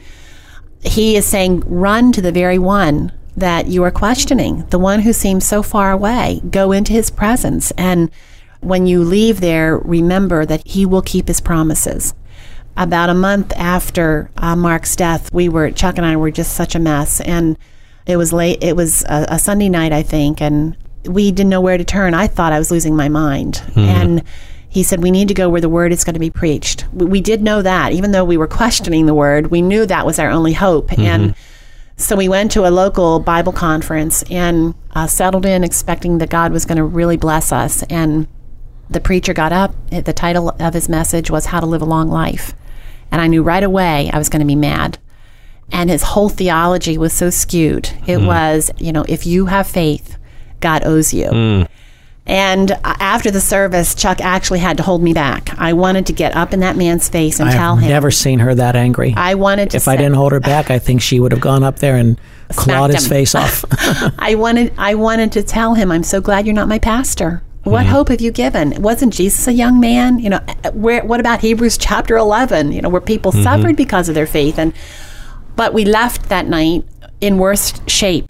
He 0.83 1.15
is 1.15 1.25
saying, 1.25 1.61
run 1.61 2.11
to 2.13 2.21
the 2.21 2.31
very 2.31 2.57
one 2.59 3.11
that 3.37 3.67
you 3.67 3.83
are 3.83 3.91
questioning, 3.91 4.65
the 4.67 4.79
one 4.79 5.01
who 5.01 5.13
seems 5.13 5.45
so 5.45 5.63
far 5.63 5.91
away. 5.91 6.41
Go 6.49 6.71
into 6.71 6.93
his 6.93 7.09
presence. 7.09 7.71
And 7.77 8.09
when 8.59 8.85
you 8.85 9.03
leave 9.03 9.41
there, 9.41 9.77
remember 9.77 10.45
that 10.45 10.67
he 10.67 10.85
will 10.85 11.01
keep 11.01 11.27
his 11.27 11.41
promises. 11.41 12.13
About 12.77 13.09
a 13.09 13.13
month 13.13 13.53
after 13.57 14.29
uh, 14.37 14.55
Mark's 14.55 14.95
death, 14.95 15.31
we 15.33 15.49
were, 15.49 15.71
Chuck 15.71 15.97
and 15.97 16.05
I 16.05 16.15
were 16.15 16.31
just 16.31 16.53
such 16.55 16.75
a 16.75 16.79
mess. 16.79 17.21
And 17.21 17.57
it 18.05 18.17
was 18.17 18.33
late, 18.33 18.63
it 18.63 18.75
was 18.75 19.03
a, 19.03 19.27
a 19.29 19.39
Sunday 19.39 19.69
night, 19.69 19.93
I 19.93 20.03
think, 20.03 20.41
and 20.41 20.75
we 21.05 21.31
didn't 21.31 21.49
know 21.49 21.61
where 21.61 21.77
to 21.77 21.83
turn. 21.83 22.13
I 22.13 22.27
thought 22.27 22.53
I 22.53 22.59
was 22.59 22.71
losing 22.71 22.95
my 22.95 23.09
mind. 23.09 23.61
And 23.89 24.23
he 24.71 24.83
said, 24.83 25.03
We 25.03 25.11
need 25.11 25.27
to 25.27 25.33
go 25.33 25.49
where 25.49 25.61
the 25.61 25.69
word 25.69 25.91
is 25.91 26.03
going 26.03 26.13
to 26.15 26.19
be 26.19 26.29
preached. 26.31 26.85
We, 26.93 27.05
we 27.05 27.21
did 27.21 27.43
know 27.43 27.61
that, 27.61 27.91
even 27.91 28.11
though 28.11 28.23
we 28.23 28.37
were 28.37 28.47
questioning 28.47 29.05
the 29.05 29.13
word, 29.13 29.47
we 29.47 29.61
knew 29.61 29.85
that 29.85 30.05
was 30.05 30.17
our 30.17 30.31
only 30.31 30.53
hope. 30.53 30.97
And 30.97 31.35
So 32.01 32.15
we 32.15 32.27
went 32.27 32.51
to 32.53 32.67
a 32.67 32.71
local 32.71 33.19
Bible 33.19 33.53
conference 33.53 34.23
and 34.23 34.73
uh, 34.91 35.05
settled 35.05 35.45
in, 35.45 35.63
expecting 35.63 36.17
that 36.17 36.29
God 36.29 36.51
was 36.51 36.65
going 36.65 36.77
to 36.77 36.83
really 36.83 37.17
bless 37.17 37.51
us. 37.51 37.83
And 37.83 38.27
the 38.89 38.99
preacher 38.99 39.33
got 39.33 39.53
up. 39.53 39.75
The 39.89 40.13
title 40.13 40.49
of 40.59 40.73
his 40.73 40.89
message 40.89 41.29
was 41.29 41.47
How 41.47 41.59
to 41.59 41.65
Live 41.65 41.81
a 41.81 41.85
Long 41.85 42.09
Life. 42.09 42.53
And 43.11 43.21
I 43.21 43.27
knew 43.27 43.43
right 43.43 43.63
away 43.63 44.09
I 44.11 44.17
was 44.17 44.29
going 44.29 44.39
to 44.39 44.47
be 44.47 44.55
mad. 44.55 44.97
And 45.71 45.89
his 45.89 46.01
whole 46.01 46.29
theology 46.29 46.97
was 46.97 47.13
so 47.13 47.29
skewed. 47.29 47.89
It 48.07 48.17
mm. 48.17 48.25
was, 48.25 48.71
you 48.77 48.91
know, 48.91 49.05
if 49.07 49.25
you 49.27 49.45
have 49.45 49.67
faith, 49.67 50.17
God 50.59 50.83
owes 50.83 51.13
you. 51.13 51.27
Mm. 51.27 51.67
And 52.27 52.71
after 52.83 53.31
the 53.31 53.41
service, 53.41 53.95
Chuck 53.95 54.21
actually 54.21 54.59
had 54.59 54.77
to 54.77 54.83
hold 54.83 55.01
me 55.01 55.13
back. 55.13 55.57
I 55.57 55.73
wanted 55.73 56.05
to 56.05 56.13
get 56.13 56.35
up 56.35 56.53
in 56.53 56.59
that 56.59 56.77
man's 56.77 57.09
face 57.09 57.39
and 57.39 57.49
I 57.49 57.53
tell 57.53 57.75
him. 57.75 57.85
I've 57.85 57.89
never 57.89 58.11
seen 58.11 58.39
her 58.39 58.53
that 58.53 58.75
angry. 58.75 59.13
I 59.17 59.33
wanted 59.35 59.71
to. 59.71 59.77
If 59.77 59.83
say, 59.83 59.93
I 59.93 59.97
didn't 59.97 60.13
hold 60.13 60.31
her 60.31 60.39
back, 60.39 60.69
I 60.69 60.77
think 60.77 61.01
she 61.01 61.19
would 61.19 61.31
have 61.31 61.41
gone 61.41 61.63
up 61.63 61.79
there 61.79 61.95
and 61.95 62.19
clawed 62.51 62.91
his 62.91 63.07
face 63.07 63.33
off. 63.33 63.65
I 64.19 64.35
wanted. 64.35 64.73
I 64.77 64.95
wanted 64.95 65.31
to 65.33 65.43
tell 65.43 65.73
him, 65.73 65.91
"I'm 65.91 66.03
so 66.03 66.21
glad 66.21 66.45
you're 66.45 66.55
not 66.55 66.67
my 66.67 66.79
pastor." 66.79 67.41
What 67.63 67.83
mm-hmm. 67.83 67.91
hope 67.91 68.09
have 68.09 68.21
you 68.21 68.31
given? 68.31 68.81
Wasn't 68.81 69.13
Jesus 69.13 69.47
a 69.47 69.53
young 69.53 69.79
man? 69.79 70.17
You 70.17 70.31
know, 70.31 70.39
where, 70.73 71.05
what 71.05 71.19
about 71.19 71.41
Hebrews 71.41 71.77
chapter 71.77 72.17
11, 72.17 72.71
you 72.71 72.81
know, 72.81 72.89
where 72.89 72.99
people 72.99 73.31
mm-hmm. 73.31 73.43
suffered 73.43 73.75
because 73.75 74.09
of 74.09 74.15
their 74.15 74.25
faith? 74.25 74.57
And 74.57 74.73
But 75.55 75.71
we 75.71 75.85
left 75.85 76.29
that 76.29 76.47
night 76.47 76.85
in 77.19 77.37
worse 77.37 77.79
shape 77.85 78.25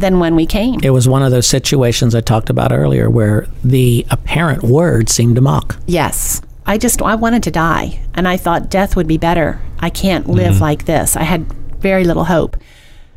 than 0.00 0.18
when 0.18 0.36
we 0.36 0.46
came. 0.46 0.80
It 0.82 0.90
was 0.90 1.08
one 1.08 1.22
of 1.22 1.30
those 1.30 1.46
situations 1.46 2.14
I 2.14 2.20
talked 2.20 2.50
about 2.50 2.72
earlier 2.72 3.10
where 3.10 3.46
the 3.64 4.06
apparent 4.10 4.62
word 4.62 5.08
seemed 5.08 5.36
to 5.36 5.40
mock. 5.40 5.76
Yes. 5.86 6.40
I 6.66 6.76
just 6.76 7.00
I 7.00 7.14
wanted 7.14 7.42
to 7.44 7.50
die 7.50 8.00
and 8.14 8.28
I 8.28 8.36
thought 8.36 8.70
death 8.70 8.94
would 8.94 9.06
be 9.06 9.16
better. 9.16 9.60
I 9.78 9.88
can't 9.90 10.28
live 10.28 10.54
mm-hmm. 10.54 10.62
like 10.62 10.84
this. 10.84 11.16
I 11.16 11.22
had 11.22 11.50
very 11.80 12.04
little 12.04 12.24
hope. 12.24 12.56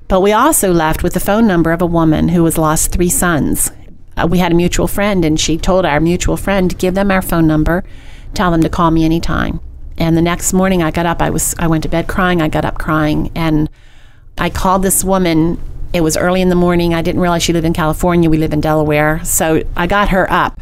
But 0.07 0.21
we 0.21 0.31
also 0.31 0.71
left 0.71 1.03
with 1.03 1.13
the 1.13 1.19
phone 1.19 1.47
number 1.47 1.71
of 1.71 1.81
a 1.81 1.85
woman 1.85 2.29
who 2.29 2.45
has 2.45 2.57
lost 2.57 2.91
three 2.91 3.09
sons. 3.09 3.71
Uh, 4.15 4.27
we 4.29 4.39
had 4.39 4.51
a 4.51 4.55
mutual 4.55 4.87
friend 4.87 5.23
and 5.23 5.39
she 5.39 5.57
told 5.57 5.85
our 5.85 5.99
mutual 5.99 6.37
friend 6.37 6.77
give 6.77 6.95
them 6.95 7.11
our 7.11 7.21
phone 7.21 7.47
number, 7.47 7.83
tell 8.33 8.51
them 8.51 8.61
to 8.61 8.69
call 8.69 8.91
me 8.91 9.03
anytime. 9.03 9.59
And 9.97 10.15
the 10.15 10.21
next 10.21 10.53
morning 10.53 10.81
I 10.81 10.91
got 10.91 11.05
up 11.05 11.21
I 11.21 11.29
was 11.29 11.53
I 11.59 11.67
went 11.67 11.83
to 11.83 11.89
bed 11.89 12.07
crying, 12.07 12.41
I 12.41 12.47
got 12.47 12.65
up 12.65 12.77
crying 12.77 13.31
and 13.35 13.69
I 14.37 14.49
called 14.49 14.83
this 14.83 15.03
woman 15.03 15.59
it 15.93 16.01
was 16.01 16.15
early 16.17 16.41
in 16.41 16.49
the 16.49 16.55
morning. 16.55 16.93
I 16.93 17.01
didn't 17.01 17.21
realize 17.21 17.43
she 17.43 17.53
lived 17.53 17.65
in 17.65 17.73
California. 17.73 18.29
We 18.29 18.37
live 18.37 18.53
in 18.53 18.61
Delaware. 18.61 19.23
So 19.23 19.63
I 19.75 19.87
got 19.87 20.09
her 20.09 20.31
up 20.31 20.61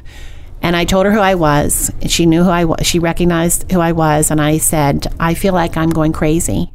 and 0.62 0.76
I 0.76 0.86
told 0.86 1.06
her 1.06 1.12
who 1.12 1.20
I 1.20 1.36
was. 1.36 1.92
She 2.08 2.26
knew 2.26 2.44
who 2.44 2.50
I 2.50 2.66
was. 2.66 2.86
She 2.86 3.00
recognized 3.00 3.72
who 3.72 3.80
I 3.80 3.92
was. 3.92 4.32
And 4.32 4.42
I 4.42 4.58
said, 4.58 5.08
I 5.20 5.34
feel 5.34 5.54
like 5.54 5.78
I'm 5.78 5.92
going 5.92 6.14
crazy. 6.14 6.72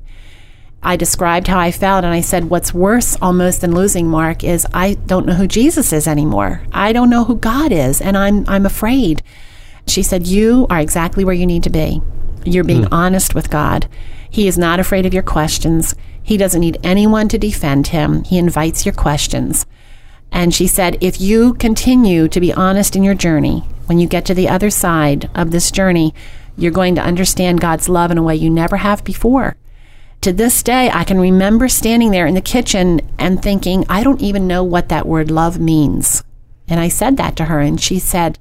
I 0.82 0.96
described 0.96 1.46
how 1.48 1.58
I 1.58 1.70
felt 1.70 2.04
and 2.04 2.12
I 2.12 2.20
said, 2.20 2.50
What's 2.50 2.74
worse 2.74 3.16
almost 3.22 3.62
than 3.62 3.74
losing 3.74 4.08
Mark 4.08 4.44
is 4.44 4.66
I 4.74 4.94
don't 5.06 5.26
know 5.26 5.32
who 5.32 5.46
Jesus 5.46 5.92
is 5.92 6.06
anymore. 6.06 6.62
I 6.72 6.92
don't 6.92 7.08
know 7.08 7.24
who 7.24 7.36
God 7.36 7.72
is, 7.72 8.02
and 8.02 8.18
I'm, 8.18 8.46
I'm 8.46 8.66
afraid. 8.66 9.22
She 9.86 10.02
said, 10.02 10.26
You 10.26 10.66
are 10.68 10.80
exactly 10.80 11.24
where 11.24 11.34
you 11.34 11.46
need 11.46 11.62
to 11.62 11.70
be. 11.70 12.02
You're 12.44 12.64
being 12.64 12.84
mm. 12.84 12.92
honest 12.92 13.34
with 13.34 13.48
God. 13.48 13.88
He 14.34 14.48
is 14.48 14.58
not 14.58 14.80
afraid 14.80 15.06
of 15.06 15.14
your 15.14 15.22
questions. 15.22 15.94
He 16.20 16.36
doesn't 16.36 16.60
need 16.60 16.80
anyone 16.82 17.28
to 17.28 17.38
defend 17.38 17.86
him. 17.86 18.24
He 18.24 18.36
invites 18.36 18.84
your 18.84 18.92
questions. 18.92 19.64
And 20.32 20.52
she 20.52 20.66
said, 20.66 20.98
if 21.00 21.20
you 21.20 21.54
continue 21.54 22.26
to 22.26 22.40
be 22.40 22.52
honest 22.52 22.96
in 22.96 23.04
your 23.04 23.14
journey, 23.14 23.60
when 23.86 24.00
you 24.00 24.08
get 24.08 24.24
to 24.24 24.34
the 24.34 24.48
other 24.48 24.70
side 24.70 25.30
of 25.36 25.52
this 25.52 25.70
journey, 25.70 26.12
you're 26.56 26.72
going 26.72 26.96
to 26.96 27.00
understand 27.00 27.60
God's 27.60 27.88
love 27.88 28.10
in 28.10 28.18
a 28.18 28.24
way 28.24 28.34
you 28.34 28.50
never 28.50 28.78
have 28.78 29.04
before. 29.04 29.54
To 30.22 30.32
this 30.32 30.64
day, 30.64 30.90
I 30.90 31.04
can 31.04 31.20
remember 31.20 31.68
standing 31.68 32.10
there 32.10 32.26
in 32.26 32.34
the 32.34 32.40
kitchen 32.40 33.02
and 33.20 33.40
thinking, 33.40 33.86
I 33.88 34.02
don't 34.02 34.20
even 34.20 34.48
know 34.48 34.64
what 34.64 34.88
that 34.88 35.06
word 35.06 35.30
love 35.30 35.60
means. 35.60 36.24
And 36.66 36.80
I 36.80 36.88
said 36.88 37.18
that 37.18 37.36
to 37.36 37.44
her, 37.44 37.60
and 37.60 37.80
she 37.80 38.00
said, 38.00 38.40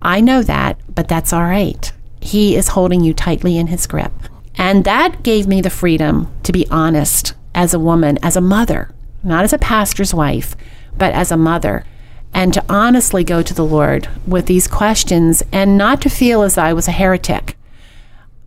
I 0.00 0.20
know 0.20 0.44
that, 0.44 0.78
but 0.94 1.08
that's 1.08 1.32
all 1.32 1.42
right. 1.42 1.92
He 2.20 2.54
is 2.54 2.68
holding 2.68 3.00
you 3.00 3.12
tightly 3.12 3.58
in 3.58 3.66
his 3.66 3.88
grip. 3.88 4.12
And 4.56 4.84
that 4.84 5.22
gave 5.22 5.46
me 5.46 5.60
the 5.60 5.70
freedom 5.70 6.32
to 6.42 6.52
be 6.52 6.66
honest 6.70 7.34
as 7.54 7.74
a 7.74 7.78
woman, 7.78 8.18
as 8.22 8.36
a 8.36 8.40
mother, 8.40 8.90
not 9.22 9.44
as 9.44 9.52
a 9.52 9.58
pastor's 9.58 10.14
wife, 10.14 10.56
but 10.96 11.12
as 11.12 11.30
a 11.32 11.36
mother, 11.36 11.84
and 12.32 12.52
to 12.54 12.64
honestly 12.68 13.24
go 13.24 13.42
to 13.42 13.54
the 13.54 13.64
Lord 13.64 14.08
with 14.26 14.46
these 14.46 14.66
questions 14.66 15.42
and 15.52 15.78
not 15.78 16.00
to 16.02 16.10
feel 16.10 16.42
as 16.42 16.58
I 16.58 16.72
was 16.72 16.88
a 16.88 16.92
heretic, 16.92 17.56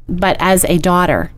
but 0.08 0.38
as 0.40 0.66
a 0.66 0.78
daughter 0.78 1.32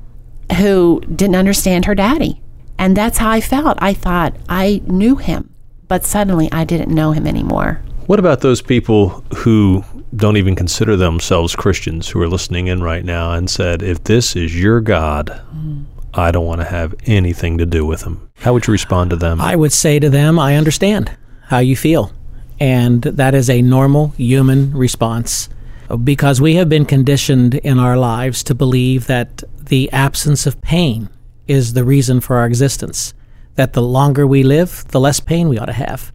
who 0.58 1.01
didn't 1.01 1.36
understand 1.36 1.86
her 1.86 1.95
daddy. 1.95 2.41
And 2.77 2.95
that's 2.95 3.17
how 3.17 3.29
I 3.29 3.41
felt. 3.41 3.77
I 3.82 3.93
thought 3.93 4.36
I 4.47 4.82
knew 4.86 5.17
him, 5.17 5.53
but 5.88 6.05
suddenly 6.05 6.49
I 6.51 6.63
didn't 6.63 6.93
know 6.93 7.12
him 7.12 7.27
anymore. 7.27 7.82
What 8.08 8.19
about 8.19 8.41
those 8.41 8.62
people 8.62 9.23
who 9.36 9.84
don't 10.15 10.38
even 10.38 10.56
consider 10.56 10.95
themselves 10.95 11.56
Christians 11.56 12.10
who 12.10 12.22
are 12.22 12.28
listening 12.28 12.67
in 12.67 12.82
right 12.82 13.06
now 13.06 13.34
and 13.34 13.50
said, 13.50 13.84
if 13.84 14.04
this 14.04 14.36
is 14.36 14.60
your 14.60 14.82
God, 14.82 15.28
mm. 15.54 15.86
I 16.13 16.32
don't 16.32 16.45
want 16.45 16.62
to 16.62 16.67
have 16.67 16.95
anything 17.06 17.58
to 17.60 17.65
do 17.65 17.86
with 17.86 18.04
him. 18.04 18.30
How 18.38 18.54
would 18.54 18.65
you 18.65 18.72
respond 18.72 19.12
to 19.12 19.15
them? 19.15 19.39
I 19.39 19.56
would 19.56 19.74
say 19.74 20.00
to 20.00 20.10
them, 20.10 20.39
I 20.39 20.56
understand 20.56 21.15
how 21.43 21.60
you 21.60 21.76
feel. 21.76 22.12
And 22.60 23.04
that 23.04 23.36
is 23.36 23.50
a 23.50 23.62
normal 23.62 24.10
human 24.10 24.76
response 24.76 25.50
because 26.04 26.41
we 26.41 26.56
have 26.56 26.69
been 26.69 26.86
conditioned 26.86 27.56
in 27.56 27.80
our 27.80 27.98
lives 27.98 28.43
to 28.43 28.56
believe 28.56 29.08
that 29.08 29.43
the 29.58 29.91
absence 29.91 30.45
of 30.45 30.62
pain 30.62 31.10
is 31.48 31.74
the 31.74 31.84
reason 31.84 32.19
for 32.19 32.38
our 32.38 32.45
existence. 32.45 33.13
That 33.56 33.74
the 33.74 33.82
longer 33.82 34.26
we 34.26 34.43
live, 34.43 34.86
the 34.89 35.00
less 35.00 35.19
pain 35.19 35.50
we 35.50 35.58
ought 35.58 35.65
to 35.65 35.74
have, 35.74 36.12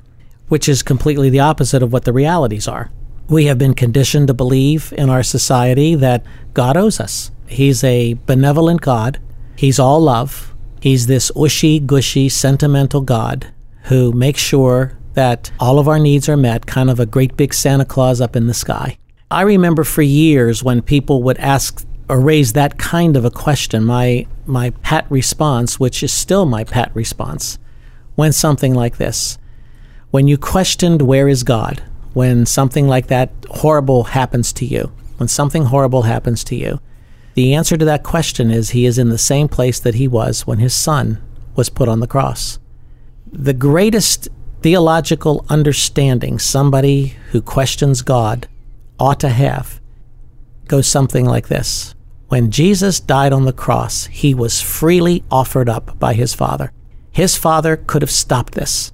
which 0.48 0.68
is 0.68 0.82
completely 0.82 1.30
the 1.30 1.40
opposite 1.40 1.82
of 1.82 1.92
what 1.92 2.04
the 2.04 2.12
realities 2.12 2.68
are. 2.68 2.90
We 3.28 3.46
have 3.46 3.58
been 3.58 3.74
conditioned 3.74 4.28
to 4.28 4.34
believe 4.34 4.92
in 4.96 5.08
our 5.08 5.22
society 5.22 5.94
that 5.94 6.24
God 6.52 6.76
owes 6.76 7.00
us. 7.00 7.30
He's 7.46 7.82
a 7.82 8.14
benevolent 8.26 8.80
God. 8.82 9.18
He's 9.56 9.78
all 9.78 10.00
love. 10.00 10.54
He's 10.80 11.06
this 11.06 11.30
ushy, 11.34 11.80
gushy, 11.80 12.28
sentimental 12.28 13.00
God 13.00 13.52
who 13.84 14.12
makes 14.12 14.40
sure 14.40 14.98
that 15.14 15.50
all 15.58 15.78
of 15.78 15.88
our 15.88 15.98
needs 15.98 16.28
are 16.28 16.36
met, 16.36 16.66
kind 16.66 16.90
of 16.90 17.00
a 17.00 17.06
great 17.06 17.36
big 17.36 17.54
Santa 17.54 17.84
Claus 17.84 18.20
up 18.20 18.36
in 18.36 18.46
the 18.46 18.54
sky. 18.54 18.98
I 19.30 19.42
remember 19.42 19.84
for 19.84 20.02
years 20.02 20.62
when 20.62 20.82
people 20.82 21.22
would 21.22 21.38
ask 21.38 21.86
or 22.08 22.20
raise 22.20 22.52
that 22.52 22.78
kind 22.78 23.16
of 23.16 23.24
a 23.24 23.30
question, 23.30 23.84
my, 23.84 24.26
my 24.44 24.70
pat 24.82 25.06
response, 25.10 25.80
which 25.80 26.02
is 26.02 26.12
still 26.12 26.44
my 26.44 26.64
pat 26.64 26.94
response, 26.94 27.58
went 28.16 28.34
something 28.34 28.74
like 28.74 28.98
this 28.98 29.38
When 30.10 30.28
you 30.28 30.36
questioned, 30.36 31.02
Where 31.02 31.28
is 31.28 31.42
God? 31.42 31.82
When 32.14 32.46
something 32.46 32.88
like 32.88 33.08
that 33.08 33.30
horrible 33.50 34.04
happens 34.04 34.52
to 34.54 34.64
you, 34.64 34.92
when 35.18 35.28
something 35.28 35.66
horrible 35.66 36.02
happens 36.02 36.42
to 36.44 36.56
you, 36.56 36.80
the 37.34 37.54
answer 37.54 37.76
to 37.76 37.84
that 37.84 38.04
question 38.04 38.50
is 38.50 38.70
he 38.70 38.86
is 38.86 38.98
in 38.98 39.10
the 39.10 39.18
same 39.18 39.48
place 39.48 39.80
that 39.80 39.96
he 39.96 40.08
was 40.08 40.46
when 40.46 40.58
his 40.58 40.72
son 40.72 41.22
was 41.56 41.68
put 41.68 41.88
on 41.88 42.00
the 42.00 42.06
cross. 42.06 42.58
The 43.30 43.52
greatest 43.52 44.28
theological 44.62 45.44
understanding 45.48 46.38
somebody 46.38 47.16
who 47.32 47.42
questions 47.42 48.02
God 48.02 48.48
ought 48.98 49.20
to 49.20 49.28
have 49.28 49.80
goes 50.68 50.86
something 50.86 51.26
like 51.26 51.48
this. 51.48 51.94
When 52.28 52.50
Jesus 52.50 53.00
died 53.00 53.32
on 53.32 53.44
the 53.44 53.52
cross, 53.52 54.06
he 54.06 54.32
was 54.32 54.60
freely 54.60 55.22
offered 55.30 55.68
up 55.68 55.98
by 55.98 56.14
his 56.14 56.32
Father. 56.32 56.72
His 57.10 57.36
Father 57.36 57.76
could 57.76 58.02
have 58.02 58.10
stopped 58.10 58.54
this. 58.54 58.92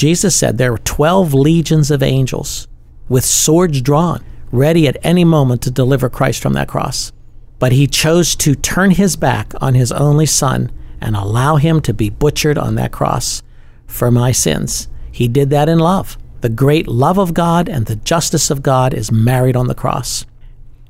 Jesus 0.00 0.34
said 0.34 0.56
there 0.56 0.72
were 0.72 0.78
12 0.78 1.34
legions 1.34 1.90
of 1.90 2.02
angels 2.02 2.66
with 3.10 3.22
swords 3.22 3.82
drawn, 3.82 4.24
ready 4.50 4.88
at 4.88 4.96
any 5.02 5.24
moment 5.24 5.60
to 5.60 5.70
deliver 5.70 6.08
Christ 6.08 6.40
from 6.40 6.54
that 6.54 6.68
cross. 6.68 7.12
But 7.58 7.72
he 7.72 7.86
chose 7.86 8.34
to 8.36 8.54
turn 8.54 8.92
his 8.92 9.14
back 9.16 9.52
on 9.60 9.74
his 9.74 9.92
only 9.92 10.24
son 10.24 10.72
and 11.02 11.14
allow 11.14 11.56
him 11.56 11.82
to 11.82 11.92
be 11.92 12.08
butchered 12.08 12.56
on 12.56 12.76
that 12.76 12.92
cross 12.92 13.42
for 13.86 14.10
my 14.10 14.32
sins. 14.32 14.88
He 15.12 15.28
did 15.28 15.50
that 15.50 15.68
in 15.68 15.78
love. 15.78 16.16
The 16.40 16.48
great 16.48 16.88
love 16.88 17.18
of 17.18 17.34
God 17.34 17.68
and 17.68 17.84
the 17.84 17.96
justice 17.96 18.50
of 18.50 18.62
God 18.62 18.94
is 18.94 19.12
married 19.12 19.54
on 19.54 19.66
the 19.66 19.74
cross. 19.74 20.24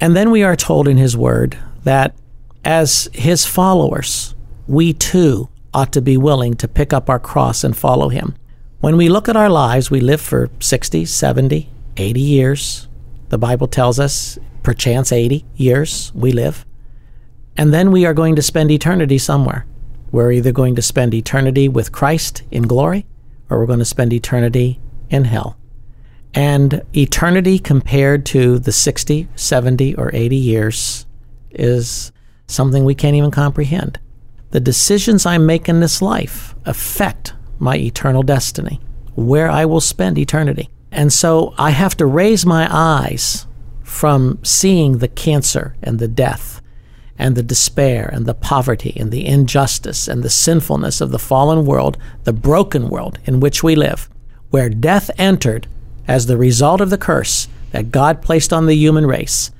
And 0.00 0.14
then 0.14 0.30
we 0.30 0.44
are 0.44 0.54
told 0.54 0.86
in 0.86 0.98
his 0.98 1.16
word 1.16 1.58
that 1.82 2.14
as 2.64 3.10
his 3.12 3.44
followers, 3.44 4.36
we 4.68 4.92
too 4.92 5.48
ought 5.74 5.92
to 5.94 6.00
be 6.00 6.16
willing 6.16 6.54
to 6.54 6.68
pick 6.68 6.92
up 6.92 7.10
our 7.10 7.18
cross 7.18 7.64
and 7.64 7.76
follow 7.76 8.08
him. 8.08 8.36
When 8.80 8.96
we 8.96 9.10
look 9.10 9.28
at 9.28 9.36
our 9.36 9.50
lives, 9.50 9.90
we 9.90 10.00
live 10.00 10.22
for 10.22 10.48
60, 10.58 11.04
70, 11.04 11.68
80 11.98 12.20
years. 12.20 12.88
The 13.28 13.36
Bible 13.36 13.66
tells 13.66 14.00
us, 14.00 14.38
perchance 14.62 15.12
80 15.12 15.44
years 15.54 16.10
we 16.14 16.32
live. 16.32 16.64
And 17.58 17.74
then 17.74 17.90
we 17.90 18.06
are 18.06 18.14
going 18.14 18.36
to 18.36 18.42
spend 18.42 18.70
eternity 18.70 19.18
somewhere. 19.18 19.66
We're 20.10 20.32
either 20.32 20.50
going 20.50 20.76
to 20.76 20.82
spend 20.82 21.12
eternity 21.12 21.68
with 21.68 21.92
Christ 21.92 22.42
in 22.50 22.62
glory 22.62 23.04
or 23.50 23.58
we're 23.58 23.66
going 23.66 23.80
to 23.80 23.84
spend 23.84 24.14
eternity 24.14 24.80
in 25.10 25.24
hell. 25.24 25.58
And 26.32 26.82
eternity 26.96 27.58
compared 27.58 28.24
to 28.26 28.58
the 28.58 28.72
60, 28.72 29.28
70, 29.34 29.94
or 29.96 30.10
80 30.14 30.36
years 30.36 31.04
is 31.50 32.12
something 32.46 32.86
we 32.86 32.94
can't 32.94 33.16
even 33.16 33.30
comprehend. 33.30 34.00
The 34.52 34.60
decisions 34.60 35.26
I 35.26 35.36
make 35.36 35.68
in 35.68 35.80
this 35.80 36.00
life 36.00 36.54
affect 36.64 37.34
my 37.60 37.76
eternal 37.76 38.22
destiny, 38.22 38.80
where 39.14 39.50
I 39.50 39.64
will 39.64 39.80
spend 39.80 40.18
eternity. 40.18 40.70
And 40.90 41.12
so 41.12 41.54
I 41.58 41.70
have 41.70 41.96
to 41.98 42.06
raise 42.06 42.44
my 42.44 42.68
eyes 42.70 43.46
from 43.82 44.38
seeing 44.42 44.98
the 44.98 45.08
cancer 45.08 45.76
and 45.82 45.98
the 45.98 46.08
death 46.08 46.60
and 47.18 47.36
the 47.36 47.42
despair 47.42 48.08
and 48.12 48.24
the 48.24 48.34
poverty 48.34 48.96
and 48.98 49.12
the 49.12 49.26
injustice 49.26 50.08
and 50.08 50.22
the 50.22 50.30
sinfulness 50.30 51.00
of 51.00 51.10
the 51.10 51.18
fallen 51.18 51.66
world, 51.66 51.98
the 52.24 52.32
broken 52.32 52.88
world 52.88 53.18
in 53.26 53.40
which 53.40 53.62
we 53.62 53.76
live, 53.76 54.08
where 54.48 54.70
death 54.70 55.10
entered 55.18 55.66
as 56.08 56.26
the 56.26 56.38
result 56.38 56.80
of 56.80 56.90
the 56.90 56.98
curse 56.98 57.46
that 57.72 57.92
God 57.92 58.22
placed 58.22 58.52
on 58.52 58.66
the 58.66 58.74
human 58.74 59.06
race 59.06 59.50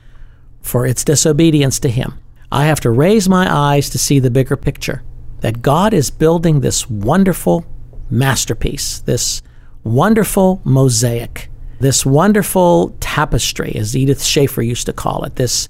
for 0.63 0.87
its 0.87 1.05
disobedience 1.05 1.79
to 1.81 1.89
Him. 1.89 2.15
I 2.51 2.65
have 2.65 2.81
to 2.81 2.91
raise 2.91 3.29
my 3.29 3.47
eyes 3.53 3.91
to 3.91 3.99
see 3.99 4.19
the 4.19 4.31
bigger 4.31 4.57
picture 4.57 5.03
that 5.41 5.63
God 5.63 5.95
is 5.95 6.11
building 6.11 6.61
this 6.61 6.89
wonderful 6.89 7.65
masterpiece, 8.11 9.01
this 9.01 9.43
wonderful 9.85 10.61
mosaic, 10.65 11.51
this 11.81 12.05
wonderful 12.05 12.97
tapestry, 13.01 13.75
as 13.75 13.97
Edith 13.97 14.23
Schaeffer 14.23 14.63
used 14.63 14.87
to 14.87 14.93
call 14.93 15.25
it, 15.25 15.37
this 15.37 15.69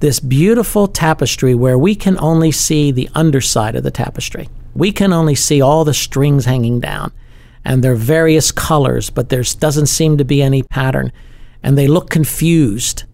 this 0.00 0.18
beautiful 0.18 0.88
tapestry 0.88 1.54
where 1.54 1.78
we 1.78 1.94
can 1.94 2.18
only 2.18 2.50
see 2.50 2.90
the 2.90 3.08
underside 3.14 3.76
of 3.76 3.84
the 3.84 3.90
tapestry. 3.92 4.48
We 4.74 4.90
can 4.90 5.12
only 5.12 5.36
see 5.36 5.60
all 5.60 5.84
the 5.84 5.94
strings 5.94 6.44
hanging 6.44 6.80
down 6.80 7.12
and 7.64 7.84
their 7.84 7.94
various 7.94 8.50
colors, 8.50 9.10
but 9.10 9.28
there 9.28 9.44
doesn't 9.44 9.86
seem 9.86 10.18
to 10.18 10.24
be 10.24 10.42
any 10.42 10.64
pattern 10.64 11.12
and 11.62 11.78
they 11.78 11.86
look 11.86 12.10
confused. 12.10 13.04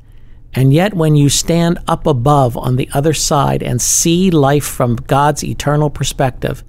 And 0.54 0.72
yet, 0.72 0.94
when 0.94 1.14
you 1.14 1.28
stand 1.28 1.78
up 1.86 2.06
above 2.06 2.56
on 2.56 2.76
the 2.76 2.88
other 2.94 3.12
side 3.12 3.62
and 3.62 3.82
see 3.82 4.30
life 4.30 4.64
from 4.64 4.96
God's 4.96 5.44
eternal 5.44 5.90
perspective, 5.90 6.64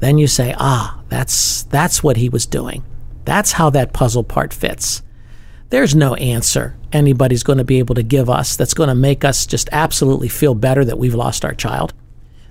then 0.00 0.18
you 0.18 0.26
say, 0.26 0.54
ah, 0.58 1.00
that's, 1.08 1.64
that's 1.64 2.02
what 2.02 2.16
he 2.16 2.28
was 2.28 2.46
doing. 2.46 2.84
That's 3.24 3.52
how 3.52 3.70
that 3.70 3.92
puzzle 3.92 4.24
part 4.24 4.54
fits. 4.54 5.02
There's 5.70 5.94
no 5.94 6.14
answer 6.14 6.76
anybody's 6.92 7.42
going 7.42 7.58
to 7.58 7.64
be 7.64 7.78
able 7.78 7.94
to 7.94 8.02
give 8.02 8.30
us 8.30 8.56
that's 8.56 8.74
going 8.74 8.88
to 8.88 8.94
make 8.94 9.24
us 9.24 9.46
just 9.46 9.68
absolutely 9.72 10.28
feel 10.28 10.54
better 10.54 10.84
that 10.84 10.98
we've 10.98 11.14
lost 11.14 11.44
our 11.44 11.52
child. 11.52 11.92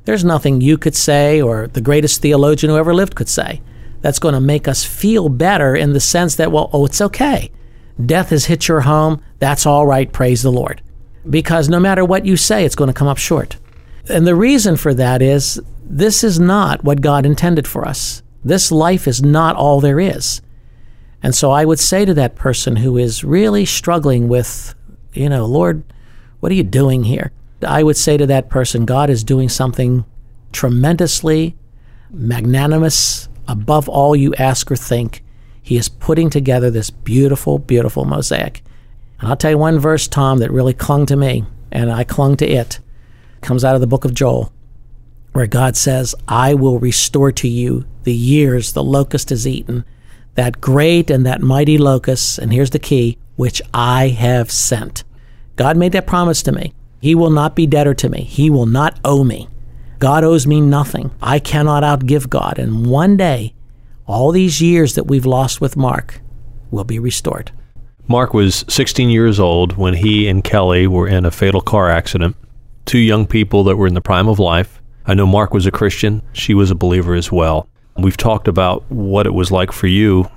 There's 0.05 0.23
nothing 0.23 0.61
you 0.61 0.77
could 0.77 0.95
say 0.95 1.41
or 1.41 1.67
the 1.67 1.81
greatest 1.81 2.21
theologian 2.21 2.69
who 2.69 2.77
ever 2.77 2.93
lived 2.93 3.15
could 3.15 3.27
say 3.27 3.61
that's 4.01 4.19
going 4.19 4.35
to 4.35 4.39
make 4.39 4.67
us 4.67 4.83
feel 4.83 5.27
better 5.29 5.75
in 5.75 5.93
the 5.93 5.99
sense 5.99 6.35
that, 6.35 6.51
well, 6.51 6.69
oh, 6.71 6.85
it's 6.85 7.01
okay. 7.01 7.51
Death 8.03 8.29
has 8.29 8.45
hit 8.45 8.67
your 8.67 8.81
home. 8.81 9.21
That's 9.39 9.65
all 9.65 9.87
right. 9.87 10.11
Praise 10.11 10.43
the 10.43 10.51
Lord. 10.51 10.81
Because 11.27 11.67
no 11.67 11.79
matter 11.79 12.05
what 12.05 12.25
you 12.25 12.37
say, 12.37 12.63
it's 12.63 12.75
going 12.75 12.89
to 12.89 12.93
come 12.93 13.07
up 13.07 13.17
short. 13.17 13.57
And 14.07 14.25
the 14.25 14.35
reason 14.35 14.77
for 14.77 14.93
that 14.93 15.21
is 15.21 15.59
this 15.89 16.23
is 16.23 16.39
not 16.39 16.83
what 16.83 17.01
God 17.01 17.25
intended 17.25 17.67
for 17.67 17.87
us. 17.87 18.21
This 18.43 18.71
life 18.71 19.07
is 19.07 19.21
not 19.21 19.55
all 19.55 19.81
there 19.81 19.99
is. 19.99 20.41
And 21.23 21.33
so 21.33 21.51
I 21.51 21.65
would 21.65 21.79
say 21.79 22.05
to 22.05 22.13
that 22.13 22.35
person 22.35 22.77
who 22.77 22.97
is 22.97 23.23
really 23.23 23.65
struggling 23.65 24.27
with, 24.27 24.75
you 25.13 25.29
know, 25.29 25.45
Lord, 25.45 25.83
what 26.39 26.51
are 26.51 26.55
you 26.55 26.63
doing 26.63 27.03
here? 27.03 27.31
I 27.65 27.81
would 27.83 27.97
say 27.97 28.17
to 28.17 28.27
that 28.27 28.49
person, 28.49 28.85
God 28.85 29.09
is 29.09 29.23
doing 29.23 29.49
something 29.49 30.05
tremendously 30.51 31.55
magnanimous, 32.11 33.29
above 33.47 33.87
all 33.89 34.15
you 34.15 34.33
ask 34.35 34.71
or 34.71 34.75
think. 34.75 35.23
He 35.61 35.77
is 35.77 35.89
putting 35.89 36.29
together 36.29 36.69
this 36.69 36.89
beautiful, 36.89 37.59
beautiful 37.59 38.05
mosaic. 38.05 38.63
And 39.19 39.29
I'll 39.29 39.37
tell 39.37 39.51
you 39.51 39.57
one 39.57 39.79
verse, 39.79 40.07
Tom, 40.07 40.39
that 40.39 40.51
really 40.51 40.73
clung 40.73 41.05
to 41.07 41.15
me, 41.15 41.45
and 41.71 41.91
I 41.91 42.03
clung 42.03 42.37
to 42.37 42.47
it. 42.47 42.79
it 42.79 43.41
comes 43.41 43.65
out 43.65 43.75
of 43.75 43.81
the 43.81 43.87
book 43.87 44.05
of 44.05 44.13
Joel, 44.13 44.53
where 45.33 45.47
God 45.47 45.75
says, 45.75 46.15
I 46.27 46.53
will 46.53 46.79
restore 46.79 47.31
to 47.33 47.47
you 47.47 47.85
the 48.03 48.13
years 48.13 48.73
the 48.73 48.83
locust 48.83 49.29
has 49.29 49.47
eaten 49.47 49.85
that 50.37 50.61
great 50.61 51.09
and 51.09 51.25
that 51.25 51.41
mighty 51.41 51.79
locust, 51.79 52.37
and 52.37 52.53
here's 52.53 52.69
the 52.69 52.77
key, 52.77 53.17
which 53.37 53.59
I 53.73 54.09
have 54.09 54.51
sent. 54.51 55.03
God 55.55 55.75
made 55.75 55.93
that 55.93 56.05
promise 56.05 56.43
to 56.43 56.51
me. 56.51 56.75
He 57.01 57.15
will 57.15 57.31
not 57.31 57.55
be 57.55 57.65
debtor 57.65 57.95
to 57.95 58.09
me. 58.09 58.21
He 58.21 58.51
will 58.51 58.67
not 58.67 58.99
owe 59.03 59.23
me. 59.23 59.49
God 59.97 60.23
owes 60.23 60.45
me 60.45 60.61
nothing. 60.61 61.09
I 61.23 61.39
cannot 61.39 61.81
outgive 61.81 62.29
God. 62.29 62.59
And 62.59 62.85
one 62.85 63.17
day, 63.17 63.55
all 64.05 64.31
these 64.31 64.61
years 64.61 64.93
that 64.93 65.07
we've 65.07 65.25
lost 65.25 65.59
with 65.59 65.75
Mark 65.75 66.21
will 66.69 66.83
be 66.83 66.99
restored. 66.99 67.51
Mark 68.07 68.35
was 68.35 68.63
16 68.69 69.09
years 69.09 69.39
old 69.39 69.75
when 69.75 69.95
he 69.95 70.27
and 70.27 70.43
Kelly 70.43 70.85
were 70.85 71.07
in 71.07 71.25
a 71.25 71.31
fatal 71.31 71.61
car 71.61 71.89
accident. 71.89 72.35
Two 72.85 72.99
young 72.99 73.25
people 73.25 73.63
that 73.63 73.75
were 73.75 73.87
in 73.87 73.95
the 73.95 74.01
prime 74.01 74.27
of 74.27 74.37
life. 74.37 74.76
I 75.07 75.13
know 75.13 75.25
Mark 75.25 75.53
was 75.53 75.65
a 75.65 75.71
Christian. 75.71 76.21
She 76.33 76.53
was 76.53 76.69
a 76.69 76.75
believer 76.75 77.15
as 77.15 77.31
well. 77.31 77.69
We've 77.95 78.17
talked 78.17 78.49
about 78.49 78.83
what 78.91 79.25
it 79.25 79.33
was 79.33 79.51
like 79.51 79.71
for 79.71 79.87
you. 79.87 80.29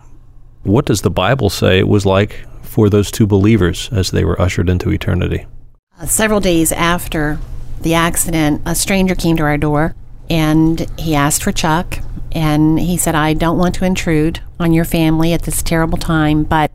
What 0.63 0.87
does 0.87 1.03
the 1.03 1.11
Bible 1.11 1.51
say 1.51 1.81
it 1.81 1.89
was 1.89 2.07
like 2.07 2.47
for 2.63 2.89
those 2.89 3.11
two 3.11 3.27
believers 3.27 3.89
as 3.91 4.13
they 4.13 4.25
were 4.25 4.41
ushered 4.41 4.71
into 4.71 4.91
eternity? 4.91 5.47
Uh, 5.99 6.07
several 6.07 6.39
days 6.39 6.71
after 6.71 7.41
the 7.81 7.95
accident, 7.95 8.63
a 8.65 8.77
stranger 8.77 9.17
came 9.17 9.37
to 9.39 9.43
our 9.43 9.59
door 9.59 9.97
and 10.31 10.89
he 10.99 11.17
asked 11.17 11.43
for 11.43 11.51
Chuck. 11.51 11.99
And 12.33 12.79
he 12.79 12.97
said, 12.97 13.17
I 13.17 13.35
don't 13.35 13.59
want 13.59 13.75
to 13.77 13.85
intrude 13.85 14.41
on 14.61 14.73
your 14.73 14.85
family 14.85 15.33
at 15.33 15.43
this 15.43 15.65
terrible 15.65 15.99
time, 15.99 16.45
but 16.45 16.71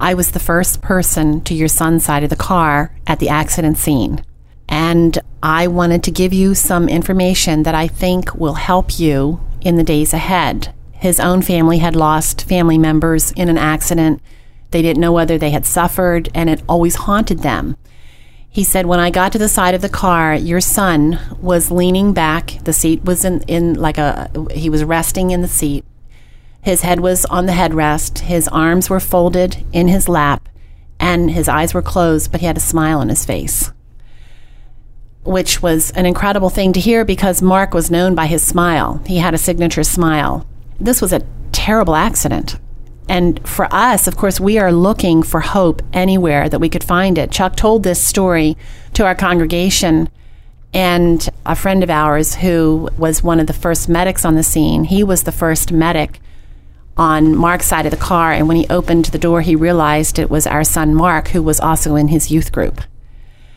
I 0.00 0.14
was 0.14 0.30
the 0.30 0.40
first 0.40 0.80
person 0.80 1.42
to 1.42 1.54
your 1.54 1.68
son's 1.68 2.02
side 2.02 2.24
of 2.24 2.30
the 2.30 2.36
car 2.36 2.94
at 3.06 3.18
the 3.18 3.28
accident 3.28 3.76
scene. 3.76 4.24
And 4.68 5.18
I 5.42 5.68
wanted 5.68 6.02
to 6.04 6.10
give 6.10 6.32
you 6.32 6.54
some 6.54 6.88
information 6.88 7.62
that 7.62 7.74
I 7.74 7.86
think 7.86 8.34
will 8.34 8.54
help 8.54 8.98
you 8.98 9.40
in 9.60 9.76
the 9.76 9.84
days 9.84 10.12
ahead. 10.12 10.74
His 10.92 11.20
own 11.20 11.42
family 11.42 11.78
had 11.78 11.94
lost 11.94 12.48
family 12.48 12.78
members 12.78 13.32
in 13.32 13.48
an 13.48 13.58
accident. 13.58 14.20
They 14.70 14.82
didn't 14.82 15.00
know 15.00 15.12
whether 15.12 15.38
they 15.38 15.50
had 15.50 15.66
suffered, 15.66 16.28
and 16.34 16.50
it 16.50 16.62
always 16.68 16.96
haunted 16.96 17.40
them. 17.40 17.76
He 18.48 18.64
said, 18.64 18.86
When 18.86 18.98
I 18.98 19.10
got 19.10 19.32
to 19.32 19.38
the 19.38 19.48
side 19.48 19.74
of 19.74 19.82
the 19.82 19.88
car, 19.88 20.34
your 20.34 20.60
son 20.60 21.20
was 21.40 21.70
leaning 21.70 22.12
back. 22.12 22.58
The 22.64 22.72
seat 22.72 23.04
was 23.04 23.24
in, 23.24 23.42
in 23.42 23.74
like 23.74 23.98
a, 23.98 24.30
he 24.52 24.70
was 24.70 24.82
resting 24.82 25.30
in 25.30 25.42
the 25.42 25.48
seat. 25.48 25.84
His 26.62 26.82
head 26.82 27.00
was 27.00 27.24
on 27.26 27.46
the 27.46 27.52
headrest. 27.52 28.20
His 28.20 28.48
arms 28.48 28.90
were 28.90 28.98
folded 28.98 29.64
in 29.72 29.88
his 29.88 30.08
lap, 30.08 30.48
and 30.98 31.30
his 31.30 31.48
eyes 31.48 31.74
were 31.74 31.82
closed, 31.82 32.32
but 32.32 32.40
he 32.40 32.46
had 32.46 32.56
a 32.56 32.60
smile 32.60 32.98
on 32.98 33.10
his 33.10 33.24
face 33.24 33.70
which 35.26 35.62
was 35.62 35.90
an 35.92 36.06
incredible 36.06 36.50
thing 36.50 36.72
to 36.72 36.80
hear 36.80 37.04
because 37.04 37.42
Mark 37.42 37.74
was 37.74 37.90
known 37.90 38.14
by 38.14 38.26
his 38.26 38.46
smile. 38.46 39.00
He 39.06 39.18
had 39.18 39.34
a 39.34 39.38
signature 39.38 39.84
smile. 39.84 40.46
This 40.78 41.02
was 41.02 41.12
a 41.12 41.26
terrible 41.52 41.96
accident. 41.96 42.58
And 43.08 43.46
for 43.46 43.72
us, 43.72 44.06
of 44.06 44.16
course, 44.16 44.40
we 44.40 44.58
are 44.58 44.72
looking 44.72 45.22
for 45.22 45.40
hope 45.40 45.82
anywhere 45.92 46.48
that 46.48 46.58
we 46.58 46.68
could 46.68 46.82
find 46.82 47.18
it. 47.18 47.30
Chuck 47.30 47.56
told 47.56 47.82
this 47.82 48.00
story 48.00 48.56
to 48.94 49.04
our 49.04 49.14
congregation, 49.14 50.08
and 50.74 51.28
a 51.44 51.54
friend 51.54 51.82
of 51.82 51.90
ours 51.90 52.34
who 52.34 52.88
was 52.98 53.22
one 53.22 53.40
of 53.40 53.46
the 53.46 53.52
first 53.52 53.88
medics 53.88 54.24
on 54.24 54.34
the 54.34 54.42
scene, 54.42 54.84
he 54.84 55.04
was 55.04 55.22
the 55.22 55.32
first 55.32 55.70
medic 55.70 56.20
on 56.96 57.36
Mark's 57.36 57.66
side 57.66 57.86
of 57.86 57.92
the 57.92 57.96
car. 57.96 58.32
And 58.32 58.48
when 58.48 58.56
he 58.56 58.66
opened 58.68 59.06
the 59.06 59.18
door, 59.18 59.40
he 59.40 59.54
realized 59.54 60.18
it 60.18 60.30
was 60.30 60.46
our 60.46 60.64
son 60.64 60.94
Mark, 60.94 61.28
who 61.28 61.42
was 61.42 61.60
also 61.60 61.94
in 61.94 62.08
his 62.08 62.30
youth 62.30 62.52
group. 62.52 62.80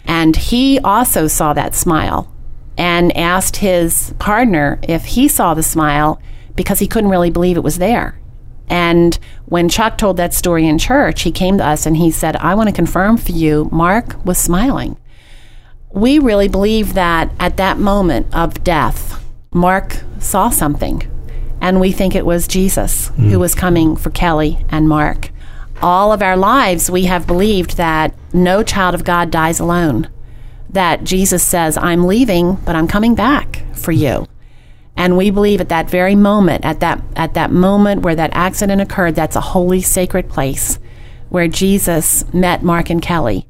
And 0.06 0.36
he 0.36 0.80
also 0.80 1.28
saw 1.28 1.54
that 1.54 1.76
smile 1.76 2.34
and 2.78 3.16
asked 3.16 3.58
his 3.58 4.14
partner 4.20 4.80
if 4.84 5.06
he 5.06 5.28
saw 5.28 5.54
the 5.54 5.64
smile 5.64 6.22
because 6.56 6.80
he 6.80 6.88
couldn't 6.88 7.10
really 7.10 7.30
believe 7.30 7.58
it 7.58 7.64
was 7.64 7.78
there. 7.78 8.20
And 8.70 9.18
when 9.46 9.68
Chuck 9.68 9.98
told 9.98 10.18
that 10.18 10.34
story 10.34 10.68
in 10.68 10.78
church, 10.78 11.24
he 11.24 11.32
came 11.32 11.58
to 11.58 11.66
us 11.66 11.86
and 11.86 11.98
he 11.98 12.12
said, 12.12 12.36
I 12.38 12.56
want 12.56 12.70
to 12.70 12.76
confirm 12.76 13.18
for 13.18 13.32
you, 13.32 13.68
Mark 13.72 14.24
was 14.26 14.38
smiling. 14.38 14.98
We 15.92 16.20
really 16.20 16.48
believe 16.48 16.94
that 16.94 17.32
at 17.40 17.58
that 17.58 17.80
moment 17.80 18.34
of 18.34 18.64
death, 18.64 19.24
Mark 19.52 19.98
saw 20.20 20.50
something. 20.50 21.02
And 21.62 21.80
we 21.80 21.92
think 21.92 22.16
it 22.16 22.26
was 22.26 22.48
Jesus 22.48 23.10
mm. 23.10 23.30
who 23.30 23.40
was 23.40 23.56
coming 23.56 23.96
for 23.96 24.12
Kelly 24.12 24.64
and 24.70 24.88
Mark 24.88 25.32
all 25.82 26.12
of 26.12 26.22
our 26.22 26.38
lives, 26.38 26.90
we 26.90 27.06
have 27.06 27.28
believed 27.28 27.78
that 27.78 28.14
no 28.34 28.64
child 28.64 28.96
of 28.96 29.04
God 29.04 29.32
dies 29.32 29.60
alone. 29.60 30.10
That 30.70 31.04
Jesus 31.04 31.44
says, 31.44 31.78
I'm 31.78 32.06
leaving, 32.06 32.56
but 32.56 32.76
I'm 32.76 32.88
coming 32.88 33.16
back 33.16 33.64
for 33.74 33.92
you. 33.92 34.28
And 34.96 35.16
we 35.16 35.32
believe 35.32 35.62
at 35.62 35.70
that 35.70 35.90
very 35.90 36.16
moment, 36.16 36.66
at 36.66 36.82
that, 36.82 37.02
at 37.16 37.34
that 37.34 37.52
moment 37.52 38.02
where 38.02 38.16
that 38.16 38.32
accident 38.34 38.82
occurred, 38.82 39.16
that's 39.16 39.36
a 39.36 39.42
holy, 39.42 39.82
sacred 39.82 40.30
place 40.30 40.78
where 41.30 41.48
Jesus 41.48 42.32
met 42.34 42.64
Mark 42.64 42.90
and 42.90 43.02
Kelly. 43.02 43.48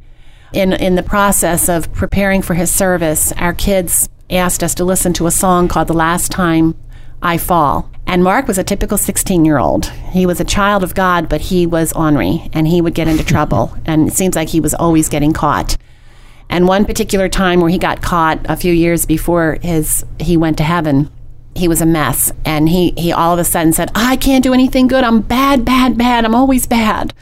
In, 0.54 0.74
in 0.74 0.96
the 0.96 1.04
process 1.04 1.68
of 1.70 1.92
preparing 1.94 2.42
for 2.42 2.54
his 2.54 2.72
service, 2.72 3.32
our 3.34 3.54
kids 3.54 4.10
asked 4.30 4.64
us 4.64 4.76
to 4.76 4.86
listen 4.86 5.14
to 5.14 5.28
a 5.28 5.32
song 5.32 5.68
called 5.68 5.88
The 5.88 5.94
Last 5.94 6.32
Time 6.32 6.76
I 7.22 7.38
Fall. 7.38 7.90
And 8.08 8.24
Mark 8.24 8.48
was 8.48 8.58
a 8.58 8.64
typical 8.64 8.98
16 8.98 9.46
year 9.46 9.60
old. 9.60 9.86
He 9.86 10.26
was 10.26 10.40
a 10.40 10.46
child 10.46 10.84
of 10.84 10.96
God, 10.96 11.30
but 11.30 11.42
he 11.42 11.68
was 11.68 11.94
ornery 11.94 12.50
and 12.54 12.68
he 12.68 12.82
would 12.82 12.96
get 12.96 13.08
into 13.08 13.24
trouble. 13.34 13.78
And 13.86 14.08
it 14.08 14.14
seems 14.14 14.36
like 14.36 14.50
he 14.50 14.60
was 14.60 14.74
always 14.74 15.10
getting 15.10 15.34
caught. 15.34 15.78
And 16.50 16.68
one 16.68 16.86
particular 16.86 17.30
time 17.30 17.60
where 17.60 17.70
he 17.70 17.78
got 17.78 18.02
caught 18.02 18.40
a 18.46 18.56
few 18.56 18.74
years 18.74 19.06
before 19.06 19.60
his 19.62 20.04
he 20.20 20.36
went 20.36 20.58
to 20.58 20.64
heaven, 20.64 21.12
he 21.54 21.68
was 21.68 21.82
a 21.82 21.86
mess 21.86 22.32
and 22.44 22.68
he 22.70 22.94
he 22.98 23.12
all 23.12 23.34
of 23.34 23.40
a 23.40 23.44
sudden 23.44 23.74
said, 23.74 23.92
"I 23.94 24.16
can't 24.16 24.44
do 24.44 24.54
anything 24.54 24.88
good. 24.88 25.04
I'm 25.04 25.22
bad, 25.22 25.64
bad, 25.64 25.98
bad. 25.98 26.26
I'm 26.26 26.34
always 26.34 26.66
bad." 26.66 27.14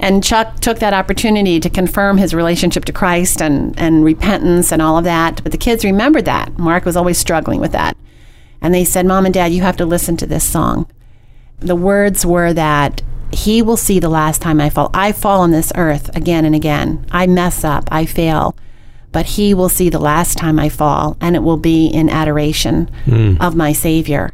And 0.00 0.24
Chuck 0.24 0.58
took 0.58 0.80
that 0.80 0.92
opportunity 0.92 1.60
to 1.60 1.70
confirm 1.70 2.18
his 2.18 2.34
relationship 2.34 2.84
to 2.86 2.92
Christ 2.92 3.40
and, 3.40 3.78
and 3.78 4.04
repentance 4.04 4.72
and 4.72 4.82
all 4.82 4.98
of 4.98 5.04
that. 5.04 5.40
But 5.44 5.52
the 5.52 5.58
kids 5.58 5.84
remembered 5.84 6.24
that. 6.24 6.58
Mark 6.58 6.84
was 6.84 6.96
always 6.96 7.16
struggling 7.16 7.60
with 7.60 7.70
that. 7.72 7.96
And 8.64 8.72
they 8.72 8.84
said, 8.84 9.04
Mom 9.04 9.26
and 9.26 9.34
Dad, 9.34 9.52
you 9.52 9.60
have 9.60 9.76
to 9.76 9.84
listen 9.84 10.16
to 10.16 10.26
this 10.26 10.42
song. 10.42 10.90
The 11.58 11.76
words 11.76 12.24
were 12.24 12.54
that 12.54 13.02
he 13.30 13.60
will 13.60 13.76
see 13.76 14.00
the 14.00 14.08
last 14.08 14.40
time 14.40 14.58
I 14.58 14.70
fall. 14.70 14.90
I 14.94 15.12
fall 15.12 15.42
on 15.42 15.50
this 15.50 15.70
earth 15.76 16.08
again 16.16 16.46
and 16.46 16.54
again. 16.54 17.04
I 17.10 17.26
mess 17.26 17.62
up, 17.62 17.86
I 17.92 18.06
fail. 18.06 18.56
But 19.12 19.26
he 19.26 19.52
will 19.52 19.68
see 19.68 19.90
the 19.90 19.98
last 19.98 20.38
time 20.38 20.58
I 20.58 20.70
fall, 20.70 21.18
and 21.20 21.36
it 21.36 21.42
will 21.42 21.58
be 21.58 21.88
in 21.88 22.08
adoration 22.08 22.90
mm. 23.04 23.38
of 23.38 23.54
my 23.54 23.74
Savior. 23.74 24.32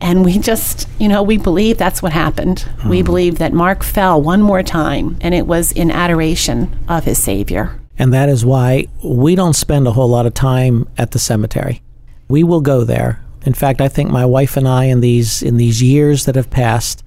And 0.00 0.24
we 0.24 0.40
just, 0.40 0.88
you 0.98 1.06
know, 1.06 1.22
we 1.22 1.38
believe 1.38 1.78
that's 1.78 2.02
what 2.02 2.12
happened. 2.12 2.68
Mm. 2.78 2.90
We 2.90 3.02
believe 3.02 3.38
that 3.38 3.52
Mark 3.52 3.84
fell 3.84 4.20
one 4.20 4.42
more 4.42 4.64
time, 4.64 5.18
and 5.20 5.36
it 5.36 5.46
was 5.46 5.70
in 5.70 5.92
adoration 5.92 6.76
of 6.88 7.04
his 7.04 7.22
Savior. 7.22 7.80
And 7.96 8.12
that 8.12 8.28
is 8.28 8.44
why 8.44 8.88
we 9.04 9.36
don't 9.36 9.54
spend 9.54 9.86
a 9.86 9.92
whole 9.92 10.08
lot 10.08 10.26
of 10.26 10.34
time 10.34 10.88
at 10.98 11.12
the 11.12 11.20
cemetery. 11.20 11.80
We 12.28 12.42
will 12.42 12.60
go 12.60 12.82
there. 12.82 13.21
In 13.44 13.54
fact, 13.54 13.80
I 13.80 13.88
think 13.88 14.10
my 14.10 14.24
wife 14.24 14.56
and 14.56 14.68
I, 14.68 14.84
in 14.84 15.00
these 15.00 15.42
in 15.42 15.56
these 15.56 15.82
years 15.82 16.24
that 16.26 16.36
have 16.36 16.50
passed, 16.50 17.02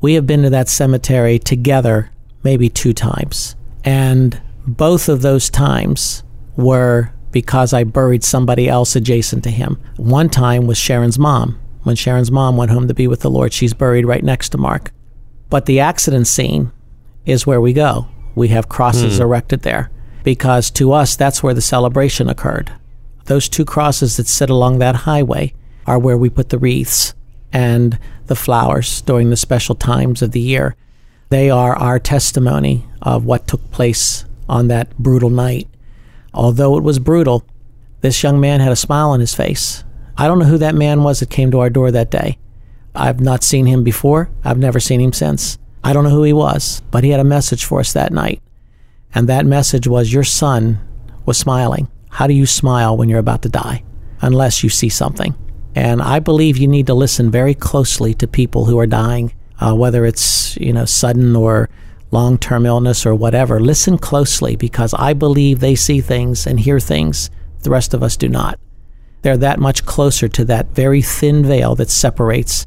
we 0.00 0.14
have 0.14 0.26
been 0.26 0.42
to 0.42 0.50
that 0.50 0.68
cemetery 0.68 1.38
together 1.38 2.10
maybe 2.42 2.68
two 2.68 2.92
times. 2.92 3.54
And 3.84 4.40
both 4.66 5.08
of 5.08 5.22
those 5.22 5.50
times 5.50 6.22
were 6.56 7.12
because 7.30 7.72
I 7.72 7.84
buried 7.84 8.24
somebody 8.24 8.68
else 8.68 8.96
adjacent 8.96 9.44
to 9.44 9.50
him. 9.50 9.78
One 9.96 10.28
time 10.28 10.66
was 10.66 10.78
Sharon's 10.78 11.18
mom. 11.18 11.58
When 11.82 11.96
Sharon's 11.96 12.30
mom 12.30 12.56
went 12.56 12.70
home 12.70 12.88
to 12.88 12.94
be 12.94 13.06
with 13.06 13.20
the 13.20 13.30
Lord, 13.30 13.52
she's 13.52 13.72
buried 13.72 14.04
right 14.04 14.24
next 14.24 14.50
to 14.50 14.58
Mark. 14.58 14.92
But 15.48 15.66
the 15.66 15.80
accident 15.80 16.26
scene 16.26 16.72
is 17.24 17.46
where 17.46 17.60
we 17.60 17.72
go. 17.72 18.08
We 18.34 18.48
have 18.48 18.68
crosses 18.68 19.16
hmm. 19.16 19.22
erected 19.22 19.62
there 19.62 19.90
because 20.22 20.70
to 20.72 20.92
us, 20.92 21.16
that's 21.16 21.42
where 21.42 21.54
the 21.54 21.60
celebration 21.60 22.28
occurred. 22.28 22.72
Those 23.26 23.48
two 23.48 23.64
crosses 23.64 24.16
that 24.16 24.26
sit 24.26 24.50
along 24.50 24.78
that 24.78 24.96
highway 24.96 25.54
are 25.90 25.98
where 25.98 26.16
we 26.16 26.30
put 26.30 26.50
the 26.50 26.58
wreaths 26.58 27.14
and 27.52 27.98
the 28.26 28.36
flowers 28.36 29.02
during 29.02 29.30
the 29.30 29.36
special 29.36 29.74
times 29.74 30.22
of 30.22 30.30
the 30.30 30.40
year. 30.40 30.76
They 31.30 31.50
are 31.50 31.74
our 31.74 31.98
testimony 31.98 32.86
of 33.02 33.24
what 33.24 33.48
took 33.48 33.72
place 33.72 34.24
on 34.48 34.68
that 34.68 34.96
brutal 34.98 35.30
night. 35.30 35.66
Although 36.32 36.76
it 36.78 36.84
was 36.84 37.00
brutal, 37.00 37.44
this 38.02 38.22
young 38.22 38.40
man 38.40 38.60
had 38.60 38.70
a 38.70 38.76
smile 38.76 39.10
on 39.10 39.18
his 39.18 39.34
face. 39.34 39.82
I 40.16 40.28
don't 40.28 40.38
know 40.38 40.44
who 40.44 40.58
that 40.58 40.76
man 40.76 41.02
was 41.02 41.18
that 41.18 41.30
came 41.30 41.50
to 41.50 41.58
our 41.58 41.70
door 41.70 41.90
that 41.90 42.12
day. 42.12 42.38
I've 42.94 43.20
not 43.20 43.42
seen 43.42 43.66
him 43.66 43.82
before. 43.82 44.30
I've 44.44 44.58
never 44.58 44.78
seen 44.78 45.00
him 45.00 45.12
since. 45.12 45.58
I 45.82 45.92
don't 45.92 46.04
know 46.04 46.10
who 46.10 46.22
he 46.22 46.32
was, 46.32 46.82
but 46.92 47.02
he 47.02 47.10
had 47.10 47.18
a 47.18 47.24
message 47.24 47.64
for 47.64 47.80
us 47.80 47.92
that 47.94 48.12
night. 48.12 48.40
And 49.12 49.28
that 49.28 49.44
message 49.44 49.88
was 49.88 50.12
Your 50.12 50.22
son 50.22 50.78
was 51.26 51.36
smiling. 51.36 51.88
How 52.10 52.28
do 52.28 52.34
you 52.34 52.46
smile 52.46 52.96
when 52.96 53.08
you're 53.08 53.18
about 53.18 53.42
to 53.42 53.48
die? 53.48 53.82
Unless 54.20 54.62
you 54.62 54.68
see 54.68 54.88
something. 54.88 55.34
And 55.74 56.02
I 56.02 56.18
believe 56.18 56.56
you 56.56 56.68
need 56.68 56.86
to 56.86 56.94
listen 56.94 57.30
very 57.30 57.54
closely 57.54 58.14
to 58.14 58.26
people 58.26 58.64
who 58.64 58.78
are 58.78 58.86
dying, 58.86 59.32
uh, 59.60 59.74
whether 59.74 60.04
it's 60.04 60.56
you 60.56 60.72
know 60.72 60.84
sudden 60.84 61.36
or 61.36 61.68
long-term 62.10 62.66
illness 62.66 63.06
or 63.06 63.14
whatever. 63.14 63.60
Listen 63.60 63.96
closely 63.96 64.56
because 64.56 64.92
I 64.94 65.12
believe 65.12 65.60
they 65.60 65.76
see 65.76 66.00
things 66.00 66.46
and 66.46 66.58
hear 66.58 66.80
things 66.80 67.30
the 67.62 67.70
rest 67.70 67.94
of 67.94 68.02
us 68.02 68.16
do 68.16 68.28
not. 68.28 68.58
They're 69.22 69.36
that 69.36 69.60
much 69.60 69.84
closer 69.84 70.28
to 70.28 70.44
that 70.46 70.68
very 70.68 71.02
thin 71.02 71.44
veil 71.44 71.74
that 71.76 71.90
separates 71.90 72.66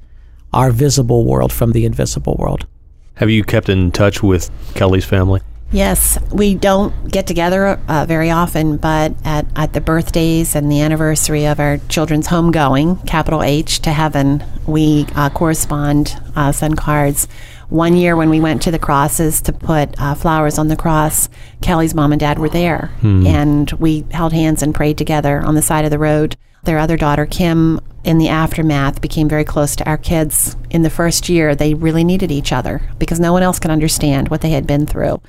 our 0.53 0.71
visible 0.71 1.25
world 1.25 1.51
from 1.51 1.71
the 1.71 1.85
invisible 1.85 2.35
world. 2.37 2.67
Have 3.15 3.29
you 3.29 3.43
kept 3.43 3.69
in 3.69 3.91
touch 3.91 4.21
with 4.23 4.49
Kelly's 4.75 5.05
family? 5.05 5.41
Yes, 5.73 6.19
we 6.31 6.53
don't 6.53 7.11
get 7.11 7.25
together 7.25 7.79
uh, 7.87 8.05
very 8.07 8.29
often, 8.29 8.77
but 8.77 9.13
at, 9.25 9.47
at 9.55 9.73
the 9.73 9.81
birthdays 9.81 10.55
and 10.55 10.71
the 10.71 10.81
anniversary 10.81 11.47
of 11.47 11.59
our 11.59 11.79
children's 11.89 12.27
homegoing, 12.27 13.05
capital 13.07 13.41
H, 13.41 13.79
to 13.79 13.89
heaven, 13.91 14.43
we 14.67 15.07
uh, 15.15 15.31
correspond, 15.31 16.15
uh, 16.35 16.51
send 16.51 16.77
cards. 16.77 17.27
One 17.69 17.97
year 17.97 18.15
when 18.15 18.29
we 18.29 18.39
went 18.39 18.61
to 18.61 18.71
the 18.71 18.77
crosses 18.77 19.41
to 19.41 19.51
put 19.51 19.99
uh, 19.99 20.13
flowers 20.13 20.59
on 20.59 20.67
the 20.67 20.75
cross, 20.75 21.27
Kelly's 21.61 21.95
mom 21.95 22.11
and 22.11 22.19
dad 22.19 22.37
were 22.37 22.49
there, 22.49 22.91
hmm. 23.01 23.25
and 23.25 23.71
we 23.71 24.05
held 24.11 24.31
hands 24.31 24.61
and 24.61 24.75
prayed 24.75 24.99
together 24.99 25.41
on 25.41 25.55
the 25.55 25.63
side 25.63 25.85
of 25.85 25.91
the 25.91 25.97
road. 25.97 26.35
Their 26.65 26.77
other 26.77 26.97
daughter, 26.97 27.25
Kim, 27.25 27.79
in 28.03 28.19
the 28.19 28.29
aftermath 28.29 29.01
became 29.01 29.27
very 29.27 29.43
close 29.43 29.75
to 29.77 29.89
our 29.89 29.97
kids. 29.97 30.55
In 30.69 30.83
the 30.83 30.91
first 30.91 31.29
year, 31.29 31.55
they 31.55 31.73
really 31.73 32.03
needed 32.03 32.31
each 32.31 32.51
other 32.51 32.83
because 32.99 33.19
no 33.19 33.33
one 33.33 33.41
else 33.41 33.57
could 33.57 33.71
understand 33.71 34.29
what 34.29 34.41
they 34.41 34.51
had 34.51 34.67
been 34.67 34.85
through 34.85 35.19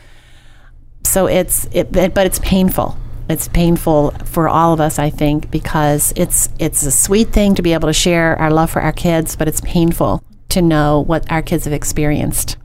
so 1.05 1.27
it's 1.27 1.67
it, 1.73 1.93
but 1.93 2.27
it's 2.27 2.39
painful 2.41 2.97
it's 3.29 3.49
painful 3.49 4.11
for 4.25 4.49
all 4.49 4.73
of 4.73 4.81
us 4.81 4.99
i 4.99 5.09
think 5.09 5.51
because 5.51 6.13
it's 6.17 6.49
it's 6.59 6.85
a 6.85 6.91
sweet 6.91 7.29
thing 7.29 7.55
to 7.55 7.63
be 7.63 7.73
able 7.73 7.89
to 7.89 7.93
share 7.93 8.39
our 8.39 8.51
love 8.51 8.71
for 8.71 8.83
our 8.83 8.93
kids 8.93 9.37
but 9.37 9.49
it's 9.49 9.61
painful 9.63 10.23
to 10.49 10.61
know 10.61 11.01
what 11.01 11.31
our 11.31 11.43
kids 11.43 11.65
have 11.65 11.73
experienced 11.73 12.57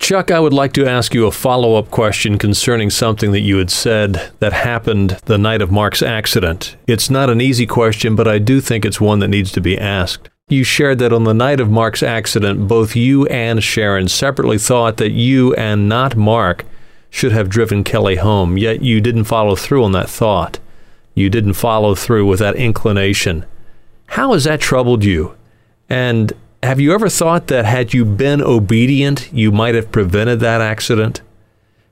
Chuck, 0.00 0.30
I 0.30 0.40
would 0.40 0.52
like 0.52 0.72
to 0.74 0.86
ask 0.86 1.14
you 1.14 1.26
a 1.26 1.30
follow 1.30 1.76
up 1.76 1.90
question 1.90 2.36
concerning 2.36 2.90
something 2.90 3.32
that 3.32 3.40
you 3.40 3.58
had 3.58 3.70
said 3.70 4.30
that 4.40 4.52
happened 4.52 5.10
the 5.24 5.38
night 5.38 5.62
of 5.62 5.70
Mark's 5.70 6.02
accident. 6.02 6.76
It's 6.86 7.08
not 7.08 7.30
an 7.30 7.40
easy 7.40 7.64
question, 7.64 8.16
but 8.16 8.28
I 8.28 8.38
do 8.38 8.60
think 8.60 8.84
it's 8.84 9.00
one 9.00 9.20
that 9.20 9.28
needs 9.28 9.52
to 9.52 9.60
be 9.60 9.78
asked. 9.78 10.28
You 10.48 10.62
shared 10.62 10.98
that 10.98 11.12
on 11.12 11.24
the 11.24 11.32
night 11.32 11.58
of 11.58 11.70
Mark's 11.70 12.02
accident, 12.02 12.68
both 12.68 12.94
you 12.94 13.24
and 13.26 13.62
Sharon 13.62 14.08
separately 14.08 14.58
thought 14.58 14.98
that 14.98 15.12
you 15.12 15.54
and 15.54 15.88
not 15.88 16.16
Mark 16.16 16.66
should 17.14 17.30
have 17.30 17.48
driven 17.48 17.84
Kelly 17.84 18.16
home, 18.16 18.58
yet 18.58 18.82
you 18.82 19.00
didn't 19.00 19.22
follow 19.22 19.54
through 19.54 19.84
on 19.84 19.92
that 19.92 20.10
thought. 20.10 20.58
You 21.14 21.30
didn't 21.30 21.52
follow 21.52 21.94
through 21.94 22.26
with 22.26 22.40
that 22.40 22.56
inclination. 22.56 23.46
How 24.06 24.32
has 24.32 24.42
that 24.44 24.60
troubled 24.60 25.04
you? 25.04 25.36
And 25.88 26.32
have 26.60 26.80
you 26.80 26.92
ever 26.92 27.08
thought 27.08 27.46
that 27.46 27.66
had 27.66 27.94
you 27.94 28.04
been 28.04 28.42
obedient, 28.42 29.32
you 29.32 29.52
might 29.52 29.76
have 29.76 29.92
prevented 29.92 30.40
that 30.40 30.60
accident? 30.60 31.20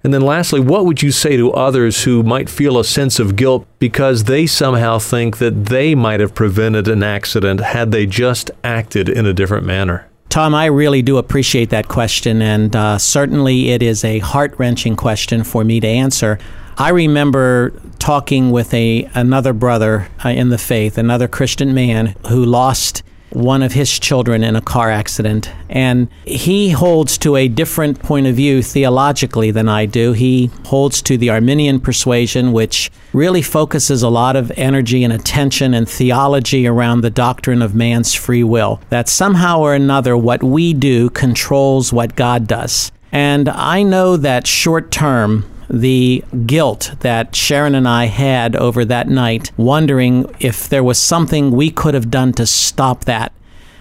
And 0.02 0.12
then 0.12 0.22
lastly, 0.22 0.58
what 0.58 0.86
would 0.86 1.04
you 1.04 1.12
say 1.12 1.36
to 1.36 1.52
others 1.52 2.02
who 2.02 2.24
might 2.24 2.50
feel 2.50 2.76
a 2.76 2.84
sense 2.84 3.20
of 3.20 3.36
guilt 3.36 3.64
because 3.78 4.24
they 4.24 4.44
somehow 4.44 4.98
think 4.98 5.38
that 5.38 5.66
they 5.66 5.94
might 5.94 6.18
have 6.18 6.34
prevented 6.34 6.88
an 6.88 7.04
accident 7.04 7.60
had 7.60 7.92
they 7.92 8.06
just 8.06 8.50
acted 8.64 9.08
in 9.08 9.24
a 9.24 9.32
different 9.32 9.64
manner? 9.64 10.08
Tom, 10.32 10.54
I 10.54 10.64
really 10.64 11.02
do 11.02 11.18
appreciate 11.18 11.68
that 11.68 11.88
question, 11.88 12.40
and 12.40 12.74
uh, 12.74 12.96
certainly 12.96 13.68
it 13.68 13.82
is 13.82 14.02
a 14.02 14.20
heart 14.20 14.54
wrenching 14.56 14.96
question 14.96 15.44
for 15.44 15.62
me 15.62 15.78
to 15.78 15.86
answer. 15.86 16.38
I 16.78 16.88
remember 16.88 17.78
talking 17.98 18.50
with 18.50 18.72
a 18.72 19.10
another 19.12 19.52
brother 19.52 20.08
uh, 20.24 20.30
in 20.30 20.48
the 20.48 20.56
faith, 20.56 20.96
another 20.96 21.28
Christian 21.28 21.74
man 21.74 22.16
who 22.30 22.46
lost 22.46 23.02
one 23.34 23.62
of 23.62 23.72
his 23.72 23.98
children 23.98 24.44
in 24.44 24.56
a 24.56 24.60
car 24.60 24.90
accident. 24.90 25.50
And 25.68 26.08
he 26.24 26.70
holds 26.70 27.16
to 27.18 27.36
a 27.36 27.48
different 27.48 28.00
point 28.00 28.26
of 28.26 28.36
view 28.36 28.62
theologically 28.62 29.50
than 29.50 29.68
I 29.68 29.86
do. 29.86 30.12
He 30.12 30.50
holds 30.66 31.02
to 31.02 31.16
the 31.16 31.30
Arminian 31.30 31.80
persuasion, 31.80 32.52
which 32.52 32.90
really 33.12 33.42
focuses 33.42 34.02
a 34.02 34.08
lot 34.08 34.36
of 34.36 34.52
energy 34.56 35.04
and 35.04 35.12
attention 35.12 35.74
and 35.74 35.88
theology 35.88 36.66
around 36.66 37.00
the 37.00 37.10
doctrine 37.10 37.62
of 37.62 37.74
man's 37.74 38.14
free 38.14 38.44
will. 38.44 38.80
That 38.90 39.08
somehow 39.08 39.60
or 39.60 39.74
another, 39.74 40.16
what 40.16 40.42
we 40.42 40.74
do 40.74 41.10
controls 41.10 41.92
what 41.92 42.16
God 42.16 42.46
does. 42.46 42.92
And 43.12 43.48
I 43.50 43.82
know 43.82 44.16
that 44.16 44.46
short 44.46 44.90
term, 44.90 45.44
the 45.72 46.22
guilt 46.44 46.92
that 47.00 47.34
Sharon 47.34 47.74
and 47.74 47.88
I 47.88 48.04
had 48.04 48.54
over 48.54 48.84
that 48.84 49.08
night, 49.08 49.50
wondering 49.56 50.26
if 50.38 50.68
there 50.68 50.84
was 50.84 50.98
something 50.98 51.50
we 51.50 51.70
could 51.70 51.94
have 51.94 52.10
done 52.10 52.34
to 52.34 52.46
stop 52.46 53.06
that. 53.06 53.32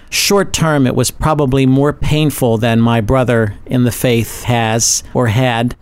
Short 0.09 0.53
term, 0.53 0.87
it 0.87 0.95
was 0.95 1.11
probably 1.11 1.65
more 1.65 1.91
painful 1.91 2.57
than 2.57 2.79
my 2.79 3.01
brother 3.01 3.55
in 3.65 3.83
the 3.83 3.91
faith 3.91 4.43
has 4.43 5.03
or 5.13 5.27
had. 5.27 5.75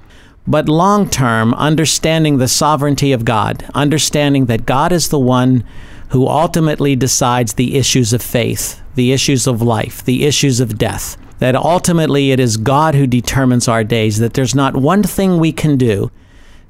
But 0.48 0.68
long 0.68 1.08
term, 1.10 1.54
understanding 1.54 2.38
the 2.38 2.48
sovereignty 2.48 3.12
of 3.12 3.24
God, 3.24 3.64
understanding 3.76 4.48
that 4.48 4.66
God 4.66 4.92
is 4.92 5.10
the 5.10 5.20
one 5.20 5.64
who 6.10 6.28
ultimately 6.28 6.96
decides 6.96 7.54
the 7.54 7.78
issues 7.78 8.14
of 8.14 8.24
faith, 8.24 8.82
the 8.96 9.12
issues 9.14 9.46
of 9.46 9.62
life, 9.62 10.04
the 10.04 10.26
issues 10.26 10.60
of 10.60 10.80
death 10.80 11.18
that 11.40 11.56
ultimately 11.56 12.32
it 12.32 12.40
is 12.40 12.58
God 12.58 12.96
who 12.96 13.08
determines 13.08 13.68
our 13.68 13.84
days, 13.84 14.20
that 14.20 14.34
there's 14.34 14.56
not 14.56 14.76
one 14.76 15.04
thing 15.04 15.38
we 15.38 15.52
can 15.52 15.78
do 15.78 16.12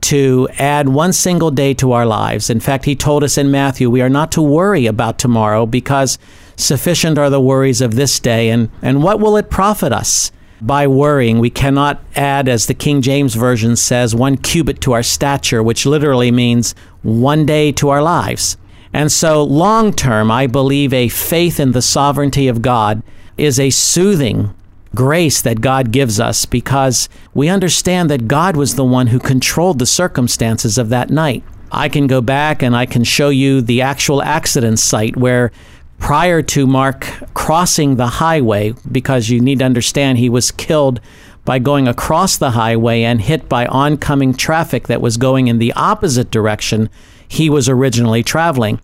to 0.01 0.47
add 0.57 0.87
one 0.89 1.11
single 1.11 1.51
day 1.51 1.73
to 1.73 1.91
our 1.91 2.05
lives. 2.05 2.49
In 2.49 2.59
fact, 2.59 2.85
he 2.85 2.95
told 2.95 3.23
us 3.23 3.37
in 3.37 3.51
Matthew, 3.51 3.89
we 3.89 4.01
are 4.01 4.09
not 4.09 4.31
to 4.33 4.41
worry 4.41 4.85
about 4.85 5.19
tomorrow 5.19 5.65
because 5.65 6.17
sufficient 6.55 7.17
are 7.17 7.29
the 7.29 7.41
worries 7.41 7.81
of 7.81 7.95
this 7.95 8.19
day, 8.19 8.49
and, 8.49 8.69
and 8.81 9.03
what 9.03 9.19
will 9.19 9.35
it 9.37 9.49
profit 9.49 9.91
us? 9.91 10.31
by 10.61 10.87
worrying. 10.87 11.39
We 11.39 11.49
cannot 11.49 12.03
add, 12.15 12.49
as 12.49 12.65
the 12.65 12.73
King 12.73 13.01
James 13.01 13.35
Version 13.35 13.75
says, 13.75 14.13
one 14.13 14.37
cubit 14.37 14.81
to 14.81 14.91
our 14.93 15.03
stature, 15.03 15.63
which 15.63 15.85
literally 15.85 16.31
means 16.31 16.75
one 17.01 17.45
day 17.45 17.71
to 17.73 17.87
our 17.87 18.01
lives. 18.01 18.57
And 18.91 19.11
so, 19.11 19.43
long 19.43 19.93
term, 19.93 20.31
I 20.31 20.47
believe 20.47 20.93
a 20.93 21.09
faith 21.09 21.59
in 21.59 21.71
the 21.71 21.81
sovereignty 21.81 22.47
of 22.47 22.61
God 22.61 23.03
is 23.37 23.59
a 23.59 23.69
soothing 23.69 24.53
grace 24.95 25.41
that 25.41 25.61
God 25.61 25.91
gives 25.91 26.19
us 26.19 26.45
because 26.45 27.09
we 27.33 27.47
understand 27.47 28.09
that 28.09 28.27
God 28.27 28.55
was 28.55 28.75
the 28.75 28.85
one 28.85 29.07
who 29.07 29.19
controlled 29.19 29.79
the 29.79 29.85
circumstances 29.85 30.77
of 30.77 30.89
that 30.89 31.09
night. 31.09 31.43
I 31.71 31.89
can 31.89 32.07
go 32.07 32.21
back 32.21 32.63
and 32.63 32.75
I 32.75 32.85
can 32.85 33.03
show 33.03 33.29
you 33.29 33.61
the 33.61 33.81
actual 33.81 34.23
accident 34.23 34.79
site 34.79 35.15
where 35.15 35.51
prior 35.99 36.41
to 36.41 36.65
Mark 36.65 37.05
crossing 37.33 37.95
the 37.95 38.07
highway, 38.07 38.73
because 38.91 39.29
you 39.29 39.39
need 39.39 39.59
to 39.59 39.65
understand 39.65 40.17
he 40.17 40.29
was 40.29 40.51
killed 40.51 40.99
by 41.45 41.59
going 41.59 41.87
across 41.87 42.37
the 42.37 42.51
highway 42.51 43.03
and 43.03 43.21
hit 43.21 43.49
by 43.49 43.65
oncoming 43.67 44.33
traffic 44.33 44.87
that 44.87 45.01
was 45.01 45.17
going 45.17 45.47
in 45.47 45.59
the 45.59 45.73
opposite 45.73 46.31
direction 46.31 46.89
he 47.27 47.49
was 47.49 47.69
originally 47.69 48.23
traveling. 48.23 48.79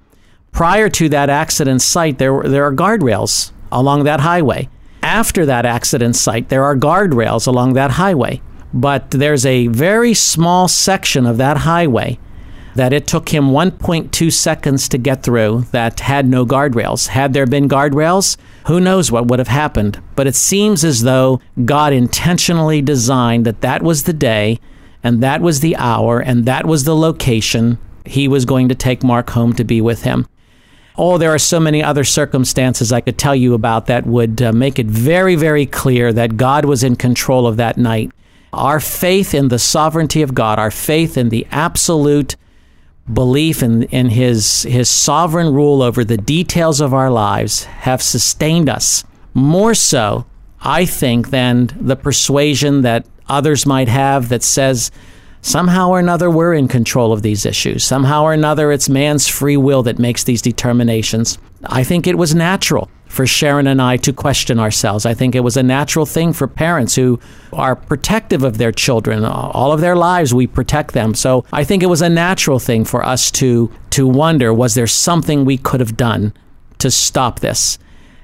Prior 0.51 0.87
to 0.89 1.09
that 1.09 1.29
accident 1.29 1.81
site, 1.81 2.17
there, 2.17 2.43
there 2.43 2.63
are 2.63 2.73
guardrails 2.73 3.51
along 3.71 4.03
that 4.03 4.21
highway. 4.21 4.69
After 5.05 5.45
that 5.45 5.67
accident 5.67 6.15
site, 6.15 6.49
there 6.49 6.63
are 6.63 6.75
guardrails 6.75 7.45
along 7.45 7.73
that 7.73 7.91
highway. 7.91 8.41
But 8.73 9.11
there's 9.11 9.45
a 9.45 9.67
very 9.67 10.15
small 10.15 10.67
section 10.67 11.27
of 11.27 11.37
that 11.37 11.57
highway 11.57 12.17
that 12.73 12.91
it 12.91 13.05
took 13.05 13.29
him 13.29 13.51
1.2 13.51 14.33
seconds 14.33 14.89
to 14.89 14.97
get 14.97 15.21
through 15.21 15.67
that 15.69 15.99
had 15.99 16.27
no 16.27 16.43
guardrails. 16.43 17.09
Had 17.09 17.33
there 17.33 17.45
been 17.45 17.69
guardrails, 17.69 18.35
who 18.65 18.79
knows 18.79 19.11
what 19.11 19.27
would 19.27 19.37
have 19.37 19.47
happened. 19.47 20.01
But 20.15 20.25
it 20.25 20.35
seems 20.35 20.83
as 20.83 21.03
though 21.03 21.39
God 21.63 21.93
intentionally 21.93 22.81
designed 22.81 23.45
that 23.45 23.61
that 23.61 23.83
was 23.83 24.05
the 24.05 24.13
day 24.13 24.59
and 25.03 25.21
that 25.21 25.39
was 25.39 25.59
the 25.59 25.75
hour 25.75 26.19
and 26.19 26.45
that 26.45 26.65
was 26.65 26.83
the 26.83 26.95
location 26.95 27.77
he 28.07 28.27
was 28.27 28.43
going 28.43 28.69
to 28.69 28.75
take 28.75 29.03
Mark 29.03 29.29
home 29.29 29.53
to 29.53 29.63
be 29.63 29.81
with 29.81 30.01
him. 30.01 30.25
Oh, 30.97 31.17
there 31.17 31.33
are 31.33 31.39
so 31.39 31.59
many 31.59 31.83
other 31.83 32.05
circumstances 32.05 32.91
I 32.91 33.01
could 33.01 33.17
tell 33.17 33.35
you 33.35 33.53
about 33.53 33.87
that 33.87 34.05
would 34.05 34.41
uh, 34.41 34.53
make 34.53 34.79
it 34.79 34.85
very, 34.85 35.35
very 35.35 35.65
clear 35.65 36.13
that 36.13 36.37
God 36.37 36.65
was 36.65 36.83
in 36.83 36.95
control 36.95 37.47
of 37.47 37.57
that 37.57 37.77
night. 37.77 38.11
Our 38.53 38.79
faith 38.79 39.33
in 39.33 39.49
the 39.49 39.59
sovereignty 39.59 40.21
of 40.21 40.33
God, 40.33 40.57
our 40.57 40.71
faith 40.71 41.17
in 41.17 41.29
the 41.29 41.45
absolute 41.51 42.37
belief 43.11 43.61
in, 43.61 43.83
in 43.83 44.09
his, 44.09 44.63
his 44.63 44.89
sovereign 44.89 45.53
rule 45.53 45.81
over 45.81 46.03
the 46.03 46.17
details 46.17 46.79
of 46.79 46.93
our 46.93 47.11
lives 47.11 47.65
have 47.65 48.01
sustained 48.01 48.69
us 48.69 49.03
more 49.33 49.73
so, 49.75 50.25
I 50.61 50.85
think, 50.85 51.29
than 51.29 51.69
the 51.79 51.97
persuasion 51.97 52.81
that 52.81 53.05
others 53.27 53.65
might 53.65 53.89
have 53.89 54.29
that 54.29 54.43
says 54.43 54.91
somehow 55.45 55.89
or 55.89 55.99
another 55.99 56.29
we're 56.29 56.55
in 56.55 56.67
control 56.67 57.13
of 57.13 57.21
these 57.21 57.45
issues. 57.45 57.83
Somehow 57.83 58.23
or 58.23 58.33
another 58.33 58.71
it's 58.71 58.89
man's 58.89 59.27
free 59.27 59.57
will 59.57 59.83
that 59.83 59.99
makes 59.99 60.23
these 60.23 60.41
determinations. 60.41 61.37
I 61.63 61.83
think 61.83 62.07
it 62.07 62.17
was 62.17 62.33
natural 62.33 62.89
for 63.05 63.27
Sharon 63.27 63.67
and 63.67 63.79
I 63.79 63.97
to 63.97 64.11
question 64.11 64.59
ourselves. 64.59 65.05
I 65.05 65.13
think 65.13 65.35
it 65.35 65.41
was 65.41 65.55
a 65.55 65.61
natural 65.61 66.07
thing 66.07 66.33
for 66.33 66.47
parents 66.47 66.95
who 66.95 67.19
are 67.53 67.75
protective 67.75 68.43
of 68.43 68.57
their 68.57 68.71
children. 68.71 69.23
All 69.23 69.71
of 69.71 69.81
their 69.81 69.95
lives 69.95 70.33
we 70.33 70.47
protect 70.47 70.93
them. 70.93 71.13
So 71.13 71.45
I 71.53 71.63
think 71.63 71.83
it 71.83 71.87
was 71.87 72.01
a 72.01 72.09
natural 72.09 72.57
thing 72.57 72.83
for 72.83 73.05
us 73.05 73.29
to 73.31 73.71
to 73.91 74.07
wonder 74.07 74.51
was 74.51 74.73
there 74.73 74.87
something 74.87 75.45
we 75.45 75.57
could 75.57 75.79
have 75.79 75.95
done 75.95 76.33
to 76.79 76.89
stop 76.89 77.41
this? 77.41 77.77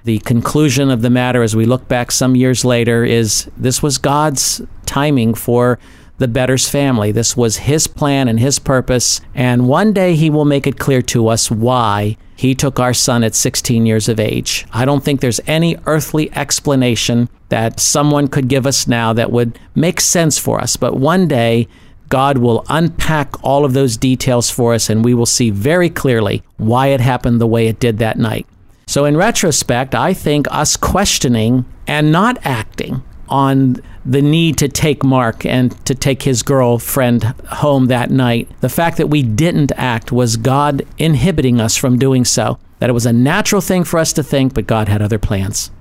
The 0.05 0.17
conclusion 0.19 0.89
of 0.89 1.03
the 1.03 1.11
matter 1.11 1.43
as 1.43 1.55
we 1.55 1.65
look 1.65 1.87
back 1.87 2.11
some 2.11 2.35
years 2.35 2.65
later 2.65 3.05
is 3.05 3.47
this 3.55 3.83
was 3.83 3.99
God's 3.99 4.59
timing 4.87 5.35
for 5.35 5.77
the 6.21 6.27
Betters 6.27 6.69
family. 6.69 7.11
This 7.11 7.35
was 7.35 7.57
his 7.57 7.87
plan 7.87 8.27
and 8.27 8.39
his 8.39 8.59
purpose, 8.59 9.19
and 9.33 9.67
one 9.67 9.91
day 9.91 10.15
he 10.15 10.29
will 10.29 10.45
make 10.45 10.67
it 10.67 10.79
clear 10.79 11.01
to 11.01 11.27
us 11.27 11.49
why 11.49 12.15
he 12.35 12.55
took 12.55 12.79
our 12.79 12.93
son 12.93 13.23
at 13.23 13.35
16 13.35 13.85
years 13.85 14.07
of 14.07 14.19
age. 14.19 14.65
I 14.71 14.85
don't 14.85 15.03
think 15.03 15.19
there's 15.19 15.41
any 15.47 15.77
earthly 15.85 16.31
explanation 16.33 17.27
that 17.49 17.79
someone 17.79 18.27
could 18.27 18.47
give 18.47 18.65
us 18.65 18.87
now 18.87 19.13
that 19.13 19.31
would 19.31 19.59
make 19.75 19.99
sense 19.99 20.37
for 20.37 20.61
us. 20.61 20.77
But 20.77 20.95
one 20.95 21.27
day, 21.27 21.67
God 22.07 22.37
will 22.37 22.65
unpack 22.69 23.43
all 23.43 23.65
of 23.65 23.73
those 23.73 23.97
details 23.97 24.49
for 24.49 24.73
us, 24.73 24.89
and 24.89 25.03
we 25.03 25.13
will 25.13 25.25
see 25.25 25.49
very 25.49 25.89
clearly 25.89 26.43
why 26.57 26.87
it 26.87 27.01
happened 27.01 27.41
the 27.41 27.47
way 27.47 27.67
it 27.67 27.79
did 27.79 27.97
that 27.97 28.19
night. 28.19 28.45
So, 28.85 29.05
in 29.05 29.17
retrospect, 29.17 29.95
I 29.95 30.13
think 30.13 30.47
us 30.51 30.77
questioning 30.77 31.65
and 31.87 32.11
not 32.11 32.37
acting 32.45 33.01
on 33.31 33.77
the 34.05 34.21
need 34.21 34.57
to 34.59 34.67
take 34.67 35.03
Mark 35.03 35.45
and 35.45 35.73
to 35.85 35.95
take 35.95 36.21
his 36.23 36.43
girlfriend 36.43 37.23
home 37.47 37.85
that 37.87 38.11
night. 38.11 38.49
The 38.61 38.69
fact 38.69 38.97
that 38.97 39.07
we 39.07 39.23
didn't 39.23 39.71
act 39.77 40.11
was 40.11 40.37
God 40.37 40.83
inhibiting 40.97 41.59
us 41.59 41.75
from 41.75 41.97
doing 41.97 42.25
so. 42.25 42.59
That 42.79 42.89
it 42.89 42.93
was 42.93 43.05
a 43.05 43.13
natural 43.13 43.61
thing 43.61 43.83
for 43.83 43.97
us 43.99 44.11
to 44.13 44.23
think, 44.23 44.53
but 44.53 44.67
God 44.67 44.87
had 44.87 45.01
other 45.01 45.19
plans. 45.19 45.71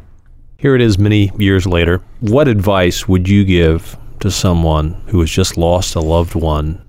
Here 0.59 0.75
it 0.75 0.83
is 0.83 0.99
many 0.99 1.33
years 1.39 1.67
later. 1.67 2.03
What 2.21 2.47
advice 2.47 3.09
would 3.09 3.29
you 3.29 3.45
give 3.45 3.97
to 4.21 4.31
someone 4.31 4.93
who 5.07 5.21
has 5.21 5.31
just 5.31 5.57
lost 5.57 5.95
a 5.95 6.01
loved 6.01 6.35
one 6.35 6.85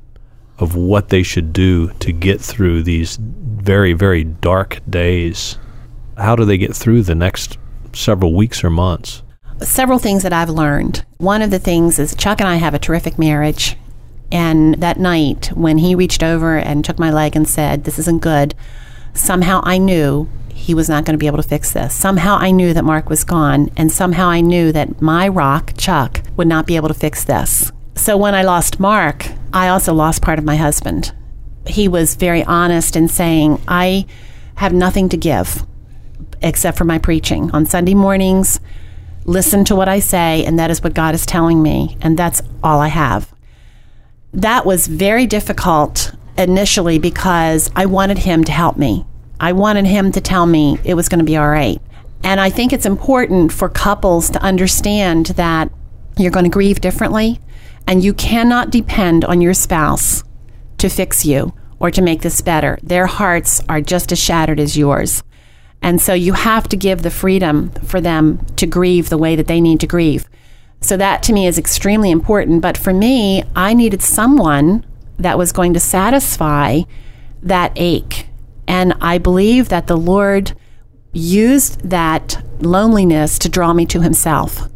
of 0.59 0.75
what 0.75 1.09
they 1.09 1.23
should 1.23 1.53
do 1.53 1.91
to 1.99 2.11
get 2.11 2.41
through 2.41 2.83
these 2.83 3.17
very, 3.17 3.93
very 3.93 4.25
dark 4.25 4.79
days? 4.89 5.57
How 6.17 6.35
do 6.35 6.43
they 6.43 6.57
get 6.57 6.75
through 6.75 7.03
the 7.03 7.15
next 7.15 7.57
several 7.93 8.35
weeks 8.35 8.63
or 8.63 8.69
months? 8.69 9.23
Several 9.63 9.99
things 9.99 10.23
that 10.23 10.33
I've 10.33 10.49
learned. 10.49 11.03
One 11.17 11.41
of 11.41 11.51
the 11.51 11.59
things 11.59 11.99
is 11.99 12.15
Chuck 12.15 12.39
and 12.39 12.47
I 12.47 12.55
have 12.55 12.73
a 12.73 12.79
terrific 12.79 13.17
marriage. 13.17 13.77
And 14.31 14.75
that 14.75 14.99
night, 14.99 15.47
when 15.55 15.77
he 15.77 15.93
reached 15.93 16.23
over 16.23 16.57
and 16.57 16.85
took 16.85 16.97
my 16.97 17.11
leg 17.11 17.35
and 17.35 17.47
said, 17.47 17.83
This 17.83 17.99
isn't 17.99 18.21
good, 18.21 18.55
somehow 19.13 19.61
I 19.63 19.77
knew 19.77 20.29
he 20.53 20.73
was 20.73 20.87
not 20.87 21.05
going 21.05 21.13
to 21.13 21.19
be 21.19 21.27
able 21.27 21.41
to 21.41 21.43
fix 21.43 21.71
this. 21.73 21.93
Somehow 21.93 22.37
I 22.39 22.51
knew 22.51 22.73
that 22.73 22.85
Mark 22.85 23.09
was 23.09 23.23
gone. 23.23 23.69
And 23.75 23.91
somehow 23.91 24.29
I 24.29 24.41
knew 24.41 24.71
that 24.71 25.01
my 25.01 25.27
rock, 25.27 25.73
Chuck, 25.75 26.21
would 26.37 26.47
not 26.47 26.67
be 26.67 26.75
able 26.75 26.87
to 26.87 26.93
fix 26.93 27.23
this. 27.23 27.71
So 27.95 28.15
when 28.15 28.35
I 28.35 28.43
lost 28.43 28.79
Mark, 28.79 29.27
I 29.51 29.67
also 29.67 29.93
lost 29.93 30.21
part 30.21 30.39
of 30.39 30.45
my 30.45 30.55
husband. 30.55 31.13
He 31.65 31.87
was 31.87 32.15
very 32.15 32.43
honest 32.43 32.95
in 32.95 33.07
saying, 33.07 33.61
I 33.67 34.05
have 34.55 34.73
nothing 34.73 35.09
to 35.09 35.17
give 35.17 35.65
except 36.41 36.77
for 36.77 36.85
my 36.85 36.97
preaching. 36.97 37.51
On 37.51 37.65
Sunday 37.65 37.93
mornings, 37.93 38.59
listen 39.25 39.65
to 39.65 39.75
what 39.75 39.87
I 39.87 39.99
say, 39.99 40.45
and 40.45 40.57
that 40.59 40.71
is 40.71 40.83
what 40.83 40.93
God 40.93 41.15
is 41.15 41.25
telling 41.25 41.61
me, 41.61 41.97
and 42.01 42.17
that's 42.17 42.41
all 42.63 42.79
I 42.79 42.87
have. 42.87 43.33
That 44.33 44.65
was 44.65 44.87
very 44.87 45.25
difficult 45.25 46.13
initially 46.37 46.99
because 46.99 47.69
I 47.75 47.85
wanted 47.85 48.19
him 48.19 48.43
to 48.45 48.51
help 48.51 48.77
me. 48.77 49.05
I 49.39 49.53
wanted 49.53 49.85
him 49.85 50.11
to 50.13 50.21
tell 50.21 50.45
me 50.45 50.79
it 50.83 50.93
was 50.93 51.09
going 51.09 51.19
to 51.19 51.25
be 51.25 51.37
all 51.37 51.49
right. 51.49 51.81
And 52.23 52.39
I 52.39 52.49
think 52.49 52.71
it's 52.71 52.85
important 52.85 53.51
for 53.51 53.67
couples 53.67 54.29
to 54.29 54.41
understand 54.41 55.27
that 55.27 55.71
you're 56.17 56.31
going 56.31 56.45
to 56.45 56.51
grieve 56.51 56.81
differently, 56.81 57.39
and 57.87 58.03
you 58.03 58.13
cannot 58.13 58.69
depend 58.69 59.25
on 59.25 59.41
your 59.41 59.53
spouse 59.53 60.23
to 60.77 60.89
fix 60.89 61.25
you 61.25 61.53
or 61.79 61.89
to 61.89 62.01
make 62.01 62.21
this 62.21 62.41
better. 62.41 62.77
Their 62.83 63.07
hearts 63.07 63.61
are 63.67 63.81
just 63.81 64.11
as 64.11 64.19
shattered 64.19 64.59
as 64.59 64.77
yours. 64.77 65.23
And 65.81 66.01
so 66.01 66.13
you 66.13 66.33
have 66.33 66.67
to 66.69 66.77
give 66.77 67.01
the 67.01 67.09
freedom 67.09 67.71
for 67.85 67.99
them 67.99 68.45
to 68.57 68.67
grieve 68.67 69.09
the 69.09 69.17
way 69.17 69.35
that 69.35 69.47
they 69.47 69.59
need 69.59 69.79
to 69.79 69.87
grieve. 69.87 70.29
So 70.81 70.97
that 70.97 71.23
to 71.23 71.33
me 71.33 71.47
is 71.47 71.57
extremely 71.57 72.11
important. 72.11 72.61
But 72.61 72.77
for 72.77 72.93
me, 72.93 73.43
I 73.55 73.73
needed 73.73 74.01
someone 74.01 74.85
that 75.17 75.37
was 75.37 75.51
going 75.51 75.73
to 75.73 75.79
satisfy 75.79 76.81
that 77.43 77.71
ache. 77.75 78.27
And 78.67 78.93
I 79.01 79.17
believe 79.17 79.69
that 79.69 79.87
the 79.87 79.97
Lord 79.97 80.53
used 81.13 81.89
that 81.89 82.43
loneliness 82.59 83.37
to 83.39 83.49
draw 83.49 83.73
me 83.73 83.85
to 83.87 84.01
Himself, 84.01 84.69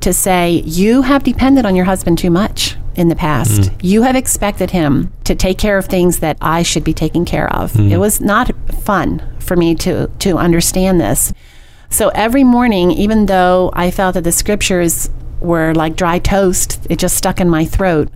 to 0.00 0.12
say, 0.12 0.62
You 0.64 1.02
have 1.02 1.24
depended 1.24 1.66
on 1.66 1.74
your 1.74 1.86
husband 1.86 2.18
too 2.18 2.30
much 2.30 2.76
in 2.94 3.08
the 3.08 3.16
past. 3.16 3.62
Mm. 3.62 3.74
You 3.82 4.02
have 4.02 4.16
expected 4.16 4.70
him 4.70 5.12
to 5.24 5.34
take 5.34 5.58
care 5.58 5.78
of 5.78 5.86
things 5.86 6.18
that 6.18 6.36
I 6.40 6.62
should 6.62 6.84
be 6.84 6.94
taking 6.94 7.24
care 7.24 7.52
of. 7.54 7.72
Mm. 7.72 7.90
It 7.90 7.98
was 7.98 8.20
not 8.20 8.50
fun 8.82 9.22
for 9.38 9.56
me 9.56 9.74
to 9.76 10.08
to 10.08 10.38
understand 10.38 11.00
this. 11.00 11.32
So 11.88 12.08
every 12.10 12.44
morning, 12.44 12.92
even 12.92 13.26
though 13.26 13.70
I 13.74 13.90
felt 13.90 14.14
that 14.14 14.24
the 14.24 14.32
scriptures 14.32 15.10
were 15.40 15.74
like 15.74 15.96
dry 15.96 16.18
toast, 16.18 16.86
it 16.88 16.98
just 16.98 17.16
stuck 17.16 17.40
in 17.40 17.48
my 17.48 17.64
throat. 17.64 18.08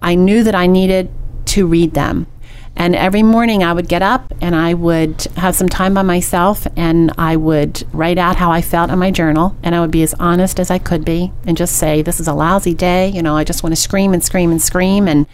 I 0.00 0.16
knew 0.16 0.42
that 0.42 0.54
I 0.54 0.66
needed 0.66 1.10
to 1.46 1.66
read 1.66 1.94
them. 1.94 2.26
And 2.74 2.96
every 2.96 3.22
morning 3.22 3.62
I 3.62 3.72
would 3.72 3.88
get 3.88 4.02
up 4.02 4.32
and 4.40 4.56
I 4.56 4.74
would 4.74 5.22
have 5.36 5.54
some 5.54 5.68
time 5.68 5.94
by 5.94 6.02
myself 6.02 6.66
and 6.76 7.12
I 7.18 7.36
would 7.36 7.84
write 7.92 8.18
out 8.18 8.36
how 8.36 8.50
I 8.50 8.62
felt 8.62 8.90
in 8.90 8.98
my 8.98 9.10
journal 9.10 9.56
and 9.62 9.74
I 9.74 9.80
would 9.80 9.90
be 9.90 10.02
as 10.02 10.14
honest 10.14 10.58
as 10.58 10.70
I 10.70 10.78
could 10.78 11.04
be 11.04 11.32
and 11.46 11.56
just 11.56 11.76
say, 11.76 12.02
This 12.02 12.18
is 12.18 12.28
a 12.28 12.34
lousy 12.34 12.74
day. 12.74 13.08
You 13.08 13.22
know, 13.22 13.36
I 13.36 13.44
just 13.44 13.62
want 13.62 13.72
to 13.74 13.80
scream 13.80 14.12
and 14.12 14.24
scream 14.24 14.50
and 14.50 14.60
scream 14.60 15.06
and 15.06 15.26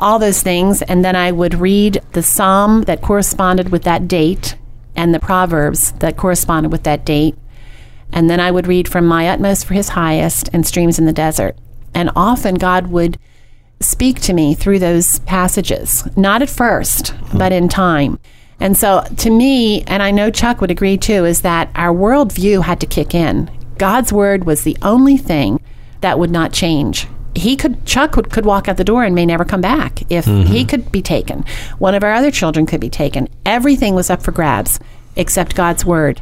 all 0.00 0.18
those 0.18 0.42
things. 0.42 0.82
And 0.82 1.04
then 1.04 1.14
I 1.14 1.30
would 1.30 1.54
read 1.54 2.02
the 2.12 2.22
psalm 2.22 2.82
that 2.82 3.02
corresponded 3.02 3.68
with 3.70 3.82
that 3.84 4.08
date 4.08 4.56
and 4.96 5.14
the 5.14 5.20
proverbs 5.20 5.92
that 5.92 6.16
corresponded 6.16 6.72
with 6.72 6.82
that 6.84 7.04
date. 7.04 7.36
And 8.12 8.28
then 8.28 8.40
I 8.40 8.50
would 8.50 8.66
read 8.66 8.88
from 8.88 9.06
My 9.06 9.28
Utmost 9.28 9.66
for 9.66 9.74
His 9.74 9.90
Highest 9.90 10.50
and 10.52 10.66
Streams 10.66 10.98
in 10.98 11.04
the 11.04 11.12
Desert. 11.12 11.56
And 11.94 12.10
often 12.16 12.56
God 12.56 12.88
would 12.88 13.18
speak 13.80 14.20
to 14.20 14.32
me 14.32 14.54
through 14.54 14.78
those 14.78 15.20
passages, 15.20 16.06
not 16.16 16.42
at 16.42 16.50
first, 16.50 17.14
but 17.34 17.52
in 17.52 17.68
time. 17.68 18.18
And 18.60 18.76
so 18.76 19.02
to 19.16 19.30
me, 19.30 19.82
and 19.84 20.02
I 20.02 20.10
know 20.10 20.30
Chuck 20.30 20.60
would 20.60 20.70
agree 20.70 20.98
too, 20.98 21.24
is 21.24 21.40
that 21.40 21.70
our 21.74 21.94
worldview 21.94 22.62
had 22.62 22.80
to 22.80 22.86
kick 22.86 23.14
in. 23.14 23.50
God's 23.78 24.12
word 24.12 24.44
was 24.44 24.62
the 24.62 24.76
only 24.82 25.16
thing 25.16 25.60
that 26.02 26.18
would 26.18 26.30
not 26.30 26.52
change. 26.52 27.08
He 27.34 27.56
could, 27.56 27.86
Chuck 27.86 28.12
could, 28.12 28.30
could 28.30 28.44
walk 28.44 28.68
out 28.68 28.76
the 28.76 28.84
door 28.84 29.04
and 29.04 29.14
may 29.14 29.24
never 29.24 29.44
come 29.44 29.62
back 29.62 30.02
if 30.10 30.26
he 30.26 30.30
mm-hmm. 30.30 30.66
could 30.66 30.92
be 30.92 31.00
taken. 31.00 31.44
One 31.78 31.94
of 31.94 32.04
our 32.04 32.12
other 32.12 32.30
children 32.30 32.66
could 32.66 32.80
be 32.80 32.90
taken. 32.90 33.28
Everything 33.46 33.94
was 33.94 34.10
up 34.10 34.20
for 34.22 34.32
grabs 34.32 34.78
except 35.16 35.56
God's 35.56 35.84
word. 35.84 36.20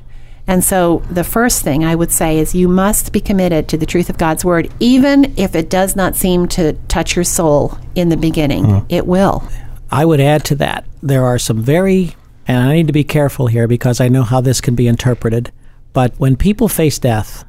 And 0.49 0.65
so 0.65 1.03
the 1.11 1.25
first 1.25 1.63
thing 1.63 1.85
I 1.85 1.95
would 1.95 2.11
say 2.11 2.39
is 2.39 2.55
you 2.55 2.69
must 2.69 3.13
be 3.13 3.21
committed 3.21 3.69
to 3.69 3.77
the 3.77 3.85
truth 3.85 4.09
of 4.09 4.17
God's 4.17 4.47
word, 4.47 4.73
even 4.81 5.35
if 5.37 5.55
it 5.55 5.69
does 5.69 5.95
not 5.95 6.17
seem 6.17 6.49
to 6.49 6.73
touch 6.89 7.15
your 7.15 7.25
soul 7.25 7.79
in 7.95 8.09
the 8.09 8.17
beginning. 8.17 8.65
Hmm. 8.65 8.87
It 8.89 9.07
will. 9.07 9.47
I 9.91 10.07
would 10.07 10.21
add 10.21 10.45
to 10.47 10.55
that, 10.57 10.87
there 11.03 11.25
are 11.25 11.39
some 11.39 11.63
very, 11.63 12.17
and 12.47 12.59
I 12.59 12.73
need 12.73 12.87
to 12.87 12.93
be 12.95 13.05
careful 13.05 13.47
here 13.47 13.69
because 13.69 14.01
I 14.01 14.09
know 14.09 14.23
how 14.23 14.41
this 14.41 14.63
can 14.63 14.75
be 14.75 14.89
interpreted, 14.89 15.53
but 15.93 16.19
when 16.19 16.35
people 16.35 16.69
face 16.69 16.99
death, 16.99 17.45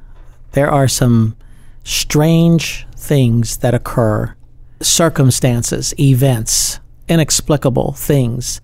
there 0.52 0.70
are 0.70 0.88
some 0.88 1.38
strange 1.84 2.86
things 2.95 3.58
that 3.58 3.74
occur, 3.74 4.36
circumstances, 4.82 5.93
events, 6.00 6.80
inexplicable 7.08 7.93
things 7.93 8.60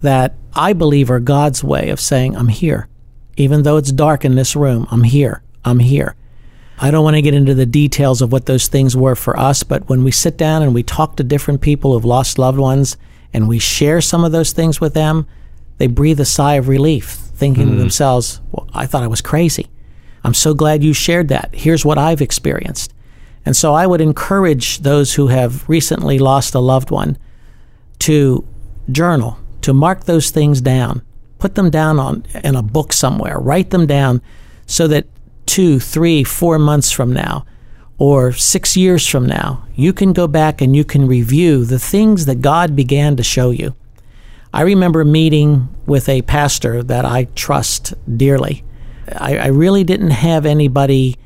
that 0.00 0.34
I 0.54 0.72
believe 0.72 1.10
are 1.10 1.20
God's 1.20 1.62
way 1.62 1.90
of 1.90 2.00
saying, 2.00 2.36
I'm 2.36 2.48
here. 2.48 2.88
Even 3.38 3.62
though 3.62 3.76
it's 3.76 3.92
dark 3.92 4.24
in 4.24 4.34
this 4.34 4.56
room, 4.56 4.86
I'm 4.90 5.04
here. 5.04 5.42
I'm 5.64 5.78
here. 5.78 6.16
I 6.80 6.90
don't 6.90 7.04
want 7.04 7.14
to 7.14 7.22
get 7.22 7.34
into 7.34 7.54
the 7.54 7.66
details 7.66 8.20
of 8.20 8.32
what 8.32 8.46
those 8.46 8.66
things 8.66 8.96
were 8.96 9.14
for 9.14 9.38
us, 9.38 9.62
but 9.62 9.88
when 9.88 10.02
we 10.02 10.10
sit 10.10 10.36
down 10.36 10.62
and 10.62 10.74
we 10.74 10.82
talk 10.82 11.16
to 11.16 11.24
different 11.24 11.60
people 11.60 11.92
who've 11.92 12.04
lost 12.04 12.38
loved 12.38 12.58
ones 12.58 12.96
and 13.32 13.48
we 13.48 13.60
share 13.60 14.00
some 14.00 14.24
of 14.24 14.32
those 14.32 14.52
things 14.52 14.80
with 14.80 14.92
them, 14.92 15.26
they 15.78 15.86
breathe 15.86 16.18
a 16.18 16.24
sigh 16.24 16.54
of 16.54 16.66
relief, 16.66 17.10
thinking 17.10 17.66
to 17.66 17.72
hmm. 17.72 17.78
themselves, 17.78 18.40
well, 18.50 18.68
I 18.74 18.86
thought 18.86 19.04
I 19.04 19.08
was 19.08 19.20
crazy. 19.20 19.68
I'm 20.24 20.34
so 20.34 20.52
glad 20.52 20.82
you 20.82 20.92
shared 20.92 21.28
that. 21.28 21.50
Here's 21.52 21.84
what 21.84 21.96
I've 21.96 22.20
experienced. 22.20 22.92
And 23.46 23.56
so 23.56 23.72
I 23.72 23.86
would 23.86 24.00
encourage 24.00 24.80
those 24.80 25.14
who 25.14 25.28
have 25.28 25.68
recently 25.68 26.18
lost 26.18 26.54
a 26.54 26.60
loved 26.60 26.90
one 26.90 27.16
to 28.00 28.46
journal, 28.90 29.38
to 29.62 29.72
mark 29.72 30.04
those 30.04 30.30
things 30.30 30.60
down, 30.60 31.02
put 31.38 31.54
them 31.54 31.70
down 31.70 31.98
on 31.98 32.24
in 32.44 32.54
a 32.56 32.62
book 32.62 32.92
somewhere, 32.92 33.38
write 33.38 33.70
them 33.70 33.86
down 33.86 34.20
so 34.66 34.88
that 34.88 35.06
two, 35.46 35.80
three, 35.80 36.24
four 36.24 36.58
months 36.58 36.90
from 36.90 37.12
now, 37.12 37.44
or 37.98 38.32
six 38.32 38.76
years 38.76 39.06
from 39.06 39.26
now, 39.26 39.66
you 39.74 39.92
can 39.92 40.12
go 40.12 40.28
back 40.28 40.60
and 40.60 40.76
you 40.76 40.84
can 40.84 41.06
review 41.06 41.64
the 41.64 41.78
things 41.78 42.26
that 42.26 42.40
God 42.40 42.76
began 42.76 43.16
to 43.16 43.22
show 43.22 43.50
you. 43.50 43.74
I 44.52 44.62
remember 44.62 45.04
meeting 45.04 45.68
with 45.86 46.08
a 46.08 46.22
pastor 46.22 46.82
that 46.84 47.04
I 47.04 47.24
trust 47.34 47.94
dearly. 48.16 48.64
I, 49.16 49.36
I 49.38 49.46
really 49.48 49.84
didn't 49.84 50.10
have 50.10 50.46
anybody 50.46 51.16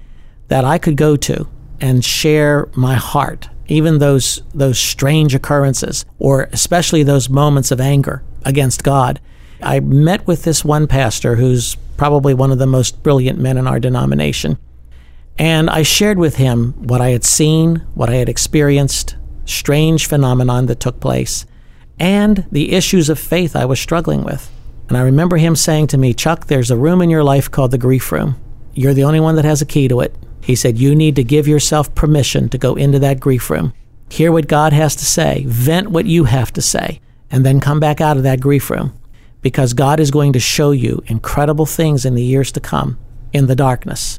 that 0.48 0.64
I 0.64 0.78
could 0.78 0.96
go 0.96 1.16
to 1.16 1.46
and 1.80 2.04
share 2.04 2.68
my 2.74 2.94
heart, 2.94 3.48
even 3.66 3.98
those 3.98 4.42
those 4.54 4.78
strange 4.78 5.34
occurrences, 5.34 6.04
or 6.18 6.48
especially 6.52 7.02
those 7.02 7.28
moments 7.28 7.70
of 7.70 7.80
anger 7.80 8.22
against 8.44 8.84
God. 8.84 9.20
I 9.62 9.80
met 9.80 10.26
with 10.26 10.42
this 10.42 10.64
one 10.64 10.86
pastor 10.86 11.36
who's 11.36 11.76
probably 11.96 12.34
one 12.34 12.50
of 12.50 12.58
the 12.58 12.66
most 12.66 13.02
brilliant 13.02 13.38
men 13.38 13.58
in 13.58 13.66
our 13.66 13.78
denomination. 13.80 14.58
And 15.38 15.70
I 15.70 15.82
shared 15.82 16.18
with 16.18 16.36
him 16.36 16.72
what 16.74 17.00
I 17.00 17.10
had 17.10 17.24
seen, 17.24 17.76
what 17.94 18.10
I 18.10 18.16
had 18.16 18.28
experienced, 18.28 19.16
strange 19.44 20.06
phenomenon 20.06 20.66
that 20.66 20.80
took 20.80 21.00
place, 21.00 21.46
and 21.98 22.46
the 22.50 22.72
issues 22.72 23.08
of 23.08 23.18
faith 23.18 23.56
I 23.56 23.64
was 23.64 23.80
struggling 23.80 24.24
with. 24.24 24.50
And 24.88 24.96
I 24.96 25.02
remember 25.02 25.36
him 25.36 25.56
saying 25.56 25.86
to 25.88 25.98
me, 25.98 26.12
Chuck, 26.12 26.46
there's 26.46 26.70
a 26.70 26.76
room 26.76 27.00
in 27.00 27.10
your 27.10 27.24
life 27.24 27.50
called 27.50 27.70
the 27.70 27.78
grief 27.78 28.12
room. 28.12 28.36
You're 28.74 28.94
the 28.94 29.04
only 29.04 29.20
one 29.20 29.36
that 29.36 29.44
has 29.44 29.62
a 29.62 29.66
key 29.66 29.88
to 29.88 30.00
it. 30.00 30.14
He 30.42 30.54
said, 30.54 30.78
You 30.78 30.94
need 30.94 31.16
to 31.16 31.24
give 31.24 31.46
yourself 31.46 31.94
permission 31.94 32.48
to 32.50 32.58
go 32.58 32.74
into 32.74 32.98
that 32.98 33.20
grief 33.20 33.48
room, 33.48 33.72
hear 34.10 34.32
what 34.32 34.48
God 34.48 34.72
has 34.72 34.96
to 34.96 35.04
say, 35.04 35.44
vent 35.46 35.90
what 35.90 36.06
you 36.06 36.24
have 36.24 36.52
to 36.54 36.62
say, 36.62 37.00
and 37.30 37.46
then 37.46 37.60
come 37.60 37.80
back 37.80 38.00
out 38.00 38.16
of 38.16 38.22
that 38.24 38.40
grief 38.40 38.68
room. 38.68 38.92
Because 39.42 39.74
God 39.74 40.00
is 40.00 40.10
going 40.10 40.32
to 40.32 40.40
show 40.40 40.70
you 40.70 41.02
incredible 41.06 41.66
things 41.66 42.04
in 42.04 42.14
the 42.14 42.22
years 42.22 42.50
to 42.52 42.60
come 42.60 42.98
in 43.32 43.46
the 43.46 43.56
darkness. 43.56 44.18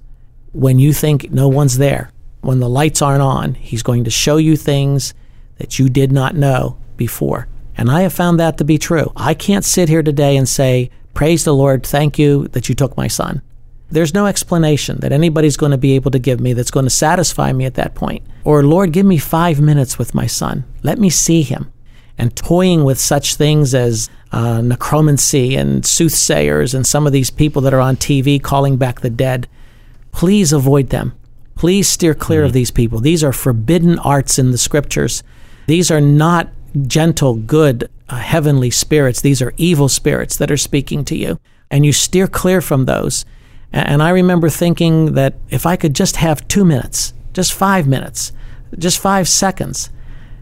When 0.52 0.78
you 0.78 0.94
think 0.94 1.32
no 1.32 1.48
one's 1.48 1.78
there, 1.78 2.12
when 2.42 2.60
the 2.60 2.70
lights 2.70 3.02
aren't 3.02 3.22
on, 3.22 3.56
He's 3.56 3.84
going 3.84 4.04
to 4.04 4.12
show 4.12 4.38
you 4.38 4.56
things 4.56 5.14
that 5.58 5.80
you 5.80 5.90
did 5.90 6.12
not 6.12 6.36
know 6.36 6.78
before. 6.98 7.48
And 7.76 7.90
I 7.90 8.02
have 8.02 8.14
found 8.14 8.40
that 8.40 8.58
to 8.58 8.64
be 8.64 8.78
true. 8.78 9.12
I 9.16 9.34
can't 9.34 9.66
sit 9.66 9.90
here 9.90 10.04
today 10.04 10.38
and 10.38 10.48
say, 10.48 10.92
Praise 11.14 11.44
the 11.44 11.54
Lord, 11.54 11.86
thank 11.86 12.20
you 12.20 12.48
that 12.50 12.70
you 12.70 12.76
took 12.76 12.98
my 12.98 13.08
son. 13.08 13.42
There's 13.90 14.14
no 14.14 14.26
explanation 14.26 14.98
that 15.02 15.12
anybody's 15.12 15.58
going 15.58 15.72
to 15.72 15.78
be 15.78 15.94
able 15.94 16.10
to 16.12 16.20
give 16.20 16.40
me 16.40 16.54
that's 16.54 16.72
going 16.72 16.86
to 16.86 16.90
satisfy 16.90 17.54
me 17.54 17.66
at 17.66 17.76
that 17.76 17.94
point. 17.94 18.24
Or, 18.44 18.64
Lord, 18.64 18.92
give 18.92 19.06
me 19.06 19.18
five 19.20 19.62
minutes 19.62 20.00
with 20.00 20.16
my 20.16 20.26
son. 20.26 20.66
Let 20.82 20.98
me 20.98 21.12
see 21.12 21.44
him. 21.44 21.72
And 22.18 22.36
toying 22.36 22.84
with 22.84 23.00
such 23.00 23.36
things 23.36 23.74
as 23.74 24.10
uh, 24.32 24.62
necromancy 24.62 25.56
and 25.56 25.84
soothsayers 25.86 26.74
and 26.74 26.86
some 26.86 27.08
of 27.08 27.14
these 27.14 27.32
people 27.32 27.62
that 27.64 27.74
are 27.74 27.80
on 27.80 27.96
TV 27.98 28.42
calling 28.42 28.78
back 28.78 29.02
the 29.02 29.10
dead, 29.10 29.48
please 30.12 30.54
avoid 30.54 30.90
them. 30.90 31.14
Please 31.56 31.88
steer 31.88 32.14
clear 32.14 32.44
of 32.44 32.54
these 32.54 32.72
people. 32.72 33.00
These 33.00 33.24
are 33.24 33.34
forbidden 33.34 33.98
arts 34.00 34.38
in 34.38 34.52
the 34.52 34.58
scriptures. 34.58 35.24
These 35.68 35.90
are 35.92 36.02
not 36.02 36.50
gentle, 36.88 37.36
good, 37.36 37.90
uh, 38.10 38.18
heavenly 38.18 38.70
spirits. 38.72 39.22
These 39.22 39.42
are 39.42 39.54
evil 39.58 39.90
spirits 39.90 40.38
that 40.38 40.52
are 40.52 40.58
speaking 40.58 41.06
to 41.06 41.16
you. 41.16 41.40
And 41.72 41.86
you 41.86 41.94
steer 41.94 42.28
clear 42.28 42.62
from 42.62 42.86
those. 42.86 43.26
A- 43.72 43.88
And 43.88 44.04
I 44.04 44.10
remember 44.10 44.50
thinking 44.50 45.14
that 45.14 45.36
if 45.50 45.66
I 45.66 45.76
could 45.76 45.96
just 45.96 46.18
have 46.18 46.48
two 46.48 46.66
minutes, 46.66 47.14
just 47.34 47.54
five 47.54 47.88
minutes, 47.88 48.32
just 48.78 49.00
five 49.00 49.28
seconds, 49.28 49.90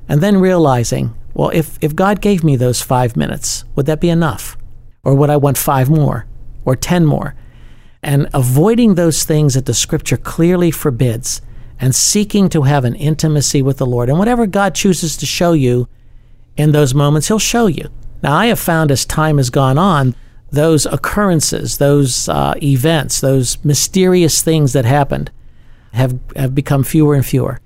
and 0.10 0.22
then 0.22 0.38
realizing, 0.42 1.14
well, 1.34 1.50
if, 1.50 1.78
if 1.82 1.96
God 1.96 2.22
gave 2.22 2.44
me 2.44 2.56
those 2.56 2.82
five 2.82 3.16
minutes, 3.16 3.64
would 3.76 3.86
that 3.86 4.02
be 4.02 4.10
enough? 4.10 4.58
Or 5.04 5.16
would 5.16 5.30
I 5.30 5.38
want 5.38 5.58
five 5.58 5.90
more 5.90 6.26
or 6.66 6.76
10 6.76 7.06
more? 7.06 7.36
And 8.04 8.30
avoiding 8.34 8.96
those 8.96 9.24
things 9.24 9.54
that 9.54 9.66
the 9.66 9.74
scripture 9.74 10.18
clearly 10.18 10.72
forbids 10.72 11.42
and 11.80 11.96
seeking 11.96 12.50
to 12.50 12.64
have 12.64 12.86
an 12.86 12.96
intimacy 12.96 13.62
with 13.62 13.78
the 13.78 13.86
Lord. 13.86 14.10
And 14.10 14.20
whatever 14.20 14.46
God 14.46 14.76
chooses 14.76 15.18
to 15.18 15.26
show 15.26 15.54
you 15.54 15.88
in 16.58 16.72
those 16.72 16.94
moments, 16.94 17.28
He'll 17.28 17.40
show 17.40 17.68
you. 17.68 17.90
Now, 18.22 18.36
I 18.36 18.48
have 18.48 18.60
found 18.60 18.92
as 18.92 19.06
time 19.06 19.38
has 19.38 19.50
gone 19.50 19.78
on, 19.78 20.16
those 20.52 20.86
occurrences, 20.86 21.78
those 21.78 22.28
uh, 22.30 22.54
events, 22.62 23.22
those 23.22 23.64
mysterious 23.64 24.42
things 24.42 24.74
that 24.74 24.86
happened 24.86 25.32
have, 25.94 26.20
have 26.36 26.54
become 26.54 26.84
fewer 26.84 27.16
and 27.16 27.26
fewer. 27.26 27.60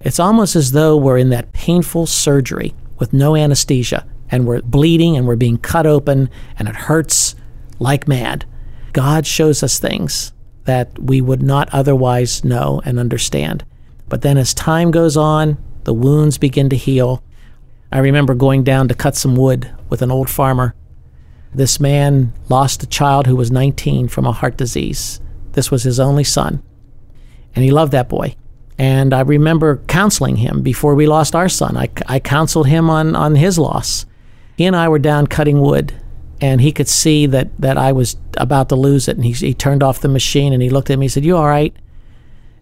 It's 0.00 0.18
almost 0.18 0.56
as 0.56 0.72
though 0.72 0.96
we're 0.96 1.18
in 1.18 1.30
that 1.30 1.52
painful 1.52 2.06
surgery 2.06 2.74
with 2.98 3.12
no 3.12 3.36
anesthesia 3.36 4.06
and 4.30 4.46
we're 4.46 4.62
bleeding 4.62 5.16
and 5.16 5.26
we're 5.26 5.36
being 5.36 5.58
cut 5.58 5.86
open 5.86 6.30
and 6.58 6.68
it 6.68 6.74
hurts 6.74 7.34
like 7.78 8.08
mad. 8.08 8.44
God 8.92 9.26
shows 9.26 9.62
us 9.62 9.78
things 9.78 10.32
that 10.64 10.98
we 10.98 11.20
would 11.20 11.42
not 11.42 11.68
otherwise 11.72 12.44
know 12.44 12.80
and 12.84 12.98
understand. 12.98 13.64
But 14.08 14.22
then 14.22 14.36
as 14.36 14.54
time 14.54 14.90
goes 14.90 15.16
on, 15.16 15.58
the 15.84 15.94
wounds 15.94 16.38
begin 16.38 16.68
to 16.70 16.76
heal. 16.76 17.22
I 17.92 17.98
remember 17.98 18.34
going 18.34 18.64
down 18.64 18.88
to 18.88 18.94
cut 18.94 19.16
some 19.16 19.36
wood 19.36 19.72
with 19.88 20.02
an 20.02 20.10
old 20.10 20.28
farmer. 20.28 20.74
This 21.54 21.78
man 21.80 22.32
lost 22.48 22.82
a 22.82 22.86
child 22.86 23.26
who 23.26 23.36
was 23.36 23.50
19 23.50 24.08
from 24.08 24.26
a 24.26 24.32
heart 24.32 24.56
disease. 24.56 25.20
This 25.52 25.70
was 25.70 25.84
his 25.84 26.00
only 26.00 26.24
son. 26.24 26.62
And 27.54 27.64
he 27.64 27.70
loved 27.70 27.92
that 27.92 28.08
boy. 28.08 28.36
And 28.78 29.14
I 29.14 29.20
remember 29.20 29.78
counseling 29.86 30.36
him 30.36 30.62
before 30.62 30.94
we 30.94 31.06
lost 31.06 31.34
our 31.34 31.48
son. 31.48 31.76
I, 31.76 31.88
I 32.06 32.20
counseled 32.20 32.66
him 32.66 32.90
on, 32.90 33.16
on 33.16 33.36
his 33.36 33.58
loss. 33.58 34.04
He 34.56 34.64
and 34.64 34.76
I 34.76 34.88
were 34.88 34.98
down 34.98 35.26
cutting 35.26 35.60
wood, 35.60 35.94
and 36.40 36.60
he 36.60 36.72
could 36.72 36.88
see 36.88 37.26
that, 37.26 37.48
that 37.58 37.78
I 37.78 37.92
was 37.92 38.16
about 38.36 38.68
to 38.68 38.76
lose 38.76 39.08
it. 39.08 39.16
And 39.16 39.24
he, 39.24 39.32
he 39.32 39.54
turned 39.54 39.82
off 39.82 40.00
the 40.00 40.08
machine 40.08 40.52
and 40.52 40.62
he 40.62 40.70
looked 40.70 40.90
at 40.90 40.98
me 40.98 41.06
and 41.06 41.12
said, 41.12 41.24
You 41.24 41.36
all 41.36 41.46
right? 41.46 41.74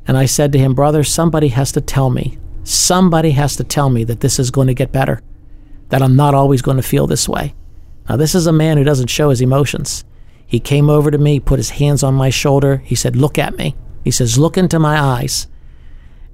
And 0.07 0.17
I 0.17 0.27
said 0.27 0.53
to 0.53 0.59
him, 0.59 0.75
Brother, 0.75 1.03
somebody 1.03 1.49
has 1.49 1.73
to 1.73 1.81
tell 1.81 2.11
me. 2.11 2.39
Somebody 2.63 3.33
has 3.33 3.57
to 3.57 3.65
tell 3.65 3.91
me 3.91 4.05
that 4.05 4.21
this 4.21 4.39
is 4.39 4.51
going 4.51 4.69
to 4.69 4.75
get 4.75 4.93
better, 4.93 5.21
that 5.89 6.03
I'm 6.03 6.17
not 6.17 6.35
always 6.35 6.63
going 6.63 6.77
to 6.77 6.83
feel 6.83 7.07
this 7.07 7.29
way. 7.29 7.55
Now, 8.09 8.17
this 8.17 8.35
is 8.35 8.47
a 8.47 8.53
man 8.53 8.77
who 8.77 8.85
doesn't 8.85 9.09
show 9.09 9.31
his 9.31 9.41
emotions. 9.41 10.05
He 10.47 10.61
came 10.61 10.91
over 10.91 11.11
to 11.11 11.19
me, 11.19 11.41
put 11.41 11.59
his 11.59 11.71
hands 11.71 12.03
on 12.03 12.15
my 12.15 12.31
shoulder. 12.31 12.79
He 12.79 12.95
said, 12.95 13.17
Look 13.17 13.39
at 13.39 13.57
me. 13.57 13.75
He 14.05 14.11
says, 14.11 14.39
Look 14.39 14.57
into 14.57 14.79
my 14.79 15.01
eyes. 15.01 15.47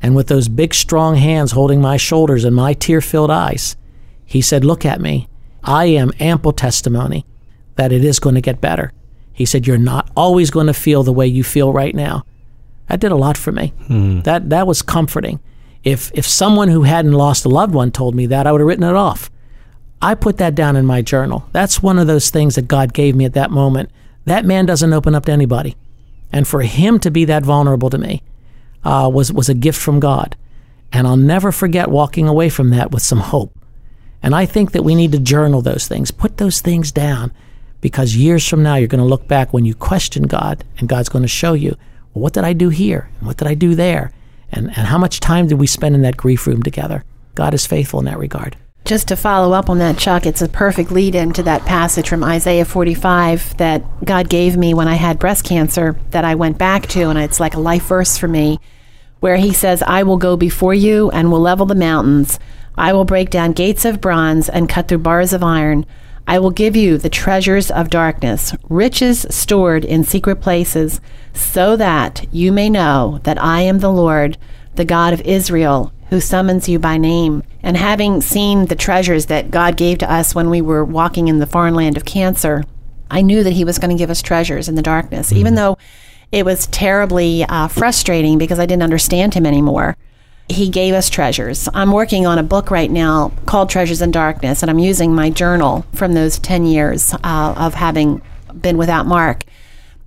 And 0.03 0.17
with 0.17 0.29
those 0.29 0.49
big, 0.49 0.75
strong 0.75 1.17
hands 1.17 1.53
holding 1.53 1.81
my 1.81 1.97
shoulders 1.97 2.45
and 2.45 2.57
my 2.57 2.73
tear 2.73 3.01
filled 3.01 3.31
eyes, 3.31 3.77
he 4.25 4.41
said, 4.41 4.65
Look 4.65 4.85
at 4.85 5.01
me. 5.01 5.29
I 5.63 5.87
am 5.87 6.13
ample 6.21 6.53
testimony 6.53 7.27
that 7.77 7.93
it 7.93 8.05
is 8.05 8.19
going 8.19 8.35
to 8.35 8.41
get 8.41 8.61
better. 8.61 8.93
He 9.33 9.45
said, 9.45 9.67
You're 9.67 9.79
not 9.79 10.11
always 10.17 10.51
going 10.51 10.69
to 10.69 10.75
feel 10.75 11.03
the 11.03 11.13
way 11.13 11.27
you 11.27 11.45
feel 11.45 11.73
right 11.73 11.95
now. 11.95 12.25
That 12.89 13.01
did 13.01 13.13
a 13.13 13.17
lot 13.17 13.37
for 13.37 13.53
me. 13.53 13.73
Hmm. 13.87 14.21
That, 14.23 14.51
that 14.51 14.67
was 14.67 14.83
comforting. 14.83 15.41
If, 15.85 16.11
if 16.15 16.27
someone 16.27 16.69
who 16.69 16.83
hadn't 16.83 17.13
lost 17.13 17.45
a 17.45 17.49
loved 17.49 17.75
one 17.75 17.91
told 17.91 18.15
me 18.15 18.27
that, 18.27 18.47
I 18.47 18.53
would 18.53 18.61
have 18.61 18.69
written 18.69 18.85
it 18.85 18.97
off. 18.97 19.31
I 20.03 20.15
put 20.15 20.39
that 20.39 20.55
down 20.55 20.77
in 20.77 20.87
my 20.87 21.03
journal. 21.03 21.47
That's 21.53 21.83
one 21.83 21.99
of 21.99 22.07
those 22.07 22.31
things 22.31 22.55
that 22.55 22.69
God 22.69 22.93
gave 22.93 23.15
me 23.15 23.25
at 23.25 23.35
that 23.35 23.51
moment. 23.51 23.91
That 24.25 24.45
man 24.45 24.67
doesn't 24.67 24.93
open 24.93 25.15
up 25.15 25.27
to 25.27 25.33
anybody. 25.33 25.77
And 26.33 26.47
for 26.47 26.63
him 26.63 26.99
to 27.01 27.11
be 27.11 27.25
that 27.27 27.45
vulnerable 27.45 27.91
to 27.91 27.99
me 27.99 28.23
uh, 28.85 29.11
was, 29.13 29.33
was 29.33 29.49
a 29.49 29.55
gift 29.55 29.81
from 29.81 30.01
God. 30.01 30.37
And 30.93 31.07
I'll 31.07 31.17
never 31.17 31.53
forget 31.53 31.91
walking 31.91 32.27
away 32.27 32.49
from 32.49 32.71
that 32.71 32.91
with 32.91 33.03
some 33.03 33.21
hope. 33.21 33.57
And 34.23 34.35
I 34.35 34.47
think 34.47 34.73
that 34.73 34.83
we 34.83 34.95
need 34.95 35.13
to 35.13 35.19
journal 35.19 35.63
those 35.63 35.89
things, 35.89 36.11
put 36.11 36.37
those 36.37 36.61
things 36.61 36.93
down, 36.93 37.33
because 37.81 38.17
years 38.17 38.47
from 38.47 38.63
now, 38.63 38.75
you're 38.75 38.89
going 38.89 39.03
to 39.03 39.09
look 39.09 39.27
back 39.27 39.53
when 39.53 39.65
you 39.65 39.75
question 39.75 40.25
God, 40.25 40.65
and 40.79 40.89
God's 40.89 41.09
going 41.09 41.23
to 41.23 41.29
show 41.29 41.55
you, 41.55 41.77
well, 42.13 42.23
what 42.23 42.33
did 42.35 42.45
I 42.45 42.53
do 42.53 42.69
here? 42.69 43.09
And 43.19 43.27
what 43.27 43.39
did 43.39 43.49
I 43.49 43.55
do 43.55 43.75
there? 43.75 44.13
And, 44.53 44.67
and 44.67 44.87
how 44.87 44.99
much 44.99 45.21
time 45.21 45.47
did 45.47 45.59
we 45.59 45.67
spend 45.67 45.95
in 45.95 46.03
that 46.03 46.17
grief 46.17 46.47
room 46.47 46.63
together? 46.63 47.05
God 47.35 47.55
is 47.55 47.67
faithful 47.67 48.01
in 48.01 48.07
that 48.07 48.19
regard. 48.19 48.57
Just 48.91 49.07
to 49.07 49.17
follow 49.17 49.53
up 49.53 49.71
on 49.71 49.79
that, 49.79 49.99
Chuck, 49.99 50.27
it's 50.27 50.43
a 50.43 50.49
perfect 50.49 50.91
lead 50.91 51.15
into 51.15 51.45
that 51.45 51.65
passage 51.65 52.09
from 52.09 52.25
Isaiah 52.25 52.65
45 52.65 53.57
that 53.59 53.85
God 54.05 54.29
gave 54.29 54.57
me 54.57 54.75
when 54.75 54.89
I 54.89 54.97
had 54.97 55.21
breast 55.21 55.45
cancer 55.45 55.97
that 56.11 56.25
I 56.25 56.35
went 56.35 56.59
back 56.59 56.89
to, 56.89 57.03
and 57.09 57.17
it's 57.17 57.39
like 57.39 57.55
a 57.55 57.61
life 57.61 57.85
verse 57.85 58.19
for 58.19 58.27
me, 58.27 58.59
where 59.21 59.37
he 59.37 59.53
says, 59.53 59.85
I 59.87 60.03
will 60.03 60.17
go 60.17 60.37
before 60.37 60.75
you 60.75 61.09
and 61.13 61.31
will 61.31 61.39
level 61.39 61.67
the 61.67 61.77
mountains. 61.77 62.41
I 62.77 62.93
will 62.93 63.05
break 63.05 63.31
down 63.31 63.53
gates 63.53 63.85
of 63.85 64.01
bronze 64.01 64.49
and 64.49 64.69
cut 64.69 64.89
through 64.89 64.99
bars 64.99 65.33
of 65.33 65.45
iron. 65.45 65.87
I 66.27 66.41
will 66.41 66.51
give 66.51 66.75
you 66.75 66.99
the 66.99 67.09
treasures 67.09 67.71
of 67.71 67.91
darkness, 67.91 68.57
riches 68.69 69.25
stored 69.31 69.85
in 69.85 70.03
secret 70.03 70.41
places, 70.41 71.01
so 71.33 71.77
that 71.77 72.27
you 72.33 72.51
may 72.51 72.69
know 72.69 73.21
that 73.23 73.41
I 73.41 73.61
am 73.61 73.79
the 73.79 73.93
Lord, 73.93 74.37
the 74.75 74.85
God 74.85 75.13
of 75.13 75.21
Israel, 75.21 75.93
who 76.11 76.21
summons 76.21 76.69
you 76.69 76.79
by 76.79 76.99
name. 76.99 77.43
And 77.63 77.77
having 77.77 78.21
seen 78.21 78.67
the 78.67 78.75
treasures 78.75 79.27
that 79.27 79.51
God 79.51 79.77
gave 79.77 79.99
to 79.99 80.13
us 80.13 80.35
when 80.35 80.51
we 80.51 80.61
were 80.61 80.85
walking 80.85 81.29
in 81.29 81.39
the 81.39 81.47
foreign 81.47 81.75
land 81.75 81.97
of 81.97 82.05
cancer, 82.05 82.65
I 83.11 83.23
knew 83.23 83.43
that 83.43 83.53
He 83.53 83.65
was 83.65 83.79
going 83.79 83.91
to 83.91 83.99
give 83.99 84.11
us 84.11 84.23
treasures 84.23 84.69
in 84.69 84.75
the 84.75 84.83
darkness, 84.83 85.33
even 85.33 85.55
though 85.55 85.79
it 86.33 86.45
was 86.45 86.67
terribly 86.69 87.45
uh, 87.45 87.69
frustrating 87.69 88.39
because 88.39 88.59
I 88.59 88.67
didn't 88.67 88.83
understand 88.83 89.35
Him 89.35 89.47
anymore. 89.47 89.97
He 90.49 90.69
gave 90.69 90.95
us 90.95 91.09
treasures. 91.09 91.69
I'm 91.75 91.93
working 91.93 92.27
on 92.27 92.39
a 92.39 92.43
book 92.43 92.73
right 92.73 92.91
now 92.91 93.33
called 93.47 93.71
Treasures 93.71 94.03
in 94.03 94.11
Darkness, 94.11 94.63
and 94.63 94.71
I'm 94.71 94.81
using 94.81 95.15
my 95.15 95.31
journal 95.31 95.87
from 95.95 96.15
those 96.15 96.41
10 96.41 96.67
years 96.67 97.15
uh, 97.23 97.55
of 97.57 97.75
having 97.75 98.21
been 98.61 98.77
without 98.77 99.07
Mark. 99.07 99.45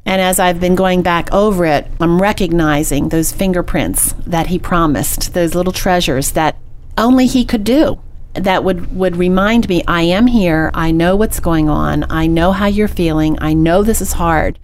And 0.05 0.21
as 0.21 0.39
I've 0.39 0.59
been 0.59 0.75
going 0.75 1.01
back 1.01 1.31
over 1.33 1.65
it, 1.65 1.87
I'm 1.99 2.21
recognizing 2.21 3.09
those 3.09 3.31
fingerprints 3.31 4.13
that 4.25 4.47
he 4.47 4.59
promised, 4.59 5.33
those 5.33 5.55
little 5.55 5.71
treasures 5.71 6.31
that 6.31 6.57
only 6.97 7.25
he 7.25 7.45
could 7.45 7.63
do. 7.63 8.01
That 8.33 8.63
would, 8.63 8.95
would 8.95 9.15
remind 9.15 9.69
me 9.69 9.83
I 9.87 10.01
am 10.01 10.27
here. 10.27 10.71
I 10.73 10.91
know 10.91 11.15
what's 11.15 11.39
going 11.39 11.69
on. 11.69 12.05
I 12.09 12.27
know 12.27 12.51
how 12.51 12.65
you're 12.65 12.87
feeling. 12.87 13.37
I 13.39 13.53
know 13.53 13.83
this 13.83 14.01
is 14.01 14.13
hard. 14.13 14.59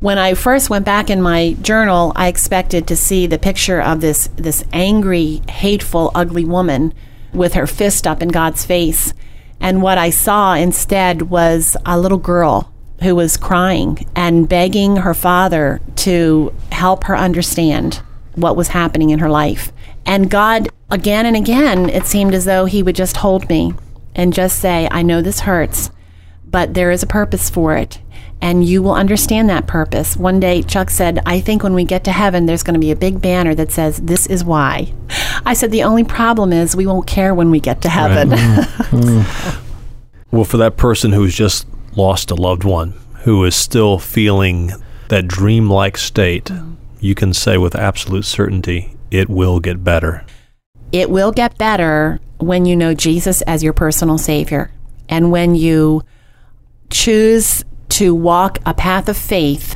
When 0.00 0.18
I 0.18 0.34
first 0.34 0.68
went 0.68 0.84
back 0.84 1.10
in 1.10 1.22
my 1.22 1.52
journal, 1.62 2.12
I 2.16 2.26
expected 2.26 2.88
to 2.88 2.96
see 2.96 3.26
the 3.26 3.38
picture 3.38 3.80
of 3.80 4.00
this, 4.00 4.28
this 4.34 4.64
angry, 4.72 5.42
hateful, 5.48 6.10
ugly 6.14 6.44
woman 6.44 6.92
with 7.32 7.54
her 7.54 7.68
fist 7.68 8.06
up 8.06 8.20
in 8.20 8.30
God's 8.30 8.64
face. 8.64 9.14
And 9.60 9.80
what 9.80 9.98
I 9.98 10.10
saw 10.10 10.54
instead 10.54 11.22
was 11.22 11.76
a 11.86 12.00
little 12.00 12.18
girl 12.18 12.71
who 13.02 13.14
was 13.14 13.36
crying 13.36 14.06
and 14.14 14.48
begging 14.48 14.96
her 14.96 15.14
father 15.14 15.80
to 15.96 16.52
help 16.70 17.04
her 17.04 17.16
understand 17.16 18.02
what 18.34 18.56
was 18.56 18.68
happening 18.68 19.10
in 19.10 19.18
her 19.18 19.30
life. 19.30 19.72
And 20.06 20.30
God, 20.30 20.68
again 20.90 21.26
and 21.26 21.36
again, 21.36 21.88
it 21.88 22.06
seemed 22.06 22.34
as 22.34 22.44
though 22.44 22.64
He 22.64 22.82
would 22.82 22.96
just 22.96 23.18
hold 23.18 23.48
me 23.48 23.74
and 24.14 24.32
just 24.32 24.58
say, 24.58 24.88
I 24.90 25.02
know 25.02 25.22
this 25.22 25.40
hurts, 25.40 25.90
but 26.44 26.74
there 26.74 26.90
is 26.90 27.02
a 27.02 27.06
purpose 27.06 27.50
for 27.50 27.76
it. 27.76 28.00
And 28.40 28.64
you 28.64 28.82
will 28.82 28.94
understand 28.94 29.48
that 29.50 29.68
purpose. 29.68 30.16
One 30.16 30.40
day, 30.40 30.62
Chuck 30.62 30.90
said, 30.90 31.20
I 31.24 31.38
think 31.40 31.62
when 31.62 31.74
we 31.74 31.84
get 31.84 32.02
to 32.04 32.12
heaven, 32.12 32.46
there's 32.46 32.64
going 32.64 32.74
to 32.74 32.80
be 32.80 32.90
a 32.90 32.96
big 32.96 33.22
banner 33.22 33.54
that 33.54 33.70
says, 33.70 33.98
This 33.98 34.26
is 34.26 34.44
why. 34.44 34.92
I 35.46 35.54
said, 35.54 35.70
The 35.70 35.84
only 35.84 36.02
problem 36.02 36.52
is 36.52 36.74
we 36.74 36.86
won't 36.86 37.06
care 37.06 37.36
when 37.36 37.52
we 37.52 37.60
get 37.60 37.82
to 37.82 37.88
heaven. 37.88 38.30
Mm. 38.92 39.22
Mm. 39.22 39.62
Well, 40.32 40.44
for 40.44 40.56
that 40.58 40.76
person 40.76 41.12
who's 41.12 41.34
just 41.34 41.66
lost 41.96 42.30
a 42.30 42.34
loved 42.34 42.64
one, 42.64 42.94
who 43.24 43.44
is 43.44 43.54
still 43.54 43.98
feeling 43.98 44.72
that 45.08 45.28
dreamlike 45.28 45.96
state, 45.96 46.50
you 47.00 47.14
can 47.14 47.32
say 47.34 47.58
with 47.58 47.74
absolute 47.74 48.24
certainty, 48.24 48.96
it 49.10 49.28
will 49.28 49.60
get 49.60 49.84
better. 49.84 50.24
it 50.92 51.08
will 51.10 51.32
get 51.32 51.56
better 51.58 52.20
when 52.38 52.66
you 52.66 52.76
know 52.76 52.92
Jesus 52.94 53.40
as 53.42 53.62
your 53.62 53.72
personal 53.72 54.18
Savior 54.18 54.70
and 55.08 55.30
when 55.30 55.54
you 55.54 56.02
choose 56.90 57.64
to 57.88 58.14
walk 58.14 58.58
a 58.66 58.74
path 58.74 59.08
of 59.08 59.16
faith 59.16 59.74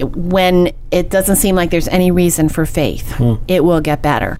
when 0.00 0.72
it 0.90 1.10
doesn't 1.10 1.36
seem 1.36 1.54
like 1.54 1.70
there's 1.70 1.88
any 1.88 2.10
reason 2.10 2.48
for 2.48 2.66
faith. 2.66 3.12
Hmm. 3.12 3.34
It 3.46 3.64
will 3.64 3.80
get 3.80 4.02
better 4.02 4.38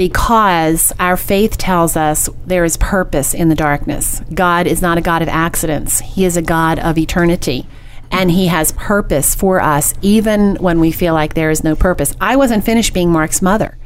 because 0.00 0.94
our 0.98 1.14
faith 1.14 1.58
tells 1.58 1.94
us 1.94 2.30
there 2.46 2.64
is 2.64 2.78
purpose 2.78 3.34
in 3.34 3.50
the 3.50 3.54
darkness. 3.54 4.22
God 4.32 4.66
is 4.66 4.80
not 4.80 4.96
a 4.96 5.02
God 5.02 5.20
of 5.20 5.28
accidents, 5.28 6.00
He 6.00 6.24
is 6.24 6.38
a 6.38 6.42
God 6.42 6.78
of 6.78 6.96
eternity. 6.96 7.66
And 8.10 8.30
he 8.30 8.46
has 8.46 8.72
purpose 8.72 9.34
for 9.34 9.60
us, 9.60 9.92
even 10.00 10.56
when 10.56 10.80
we 10.80 10.90
feel 10.90 11.12
like 11.12 11.34
there 11.34 11.50
is 11.50 11.62
no 11.62 11.76
purpose. 11.76 12.16
I 12.18 12.34
wasn't 12.34 12.64
finished 12.64 12.94
being 12.94 13.12
Mark's 13.12 13.42
mother. 13.42 13.76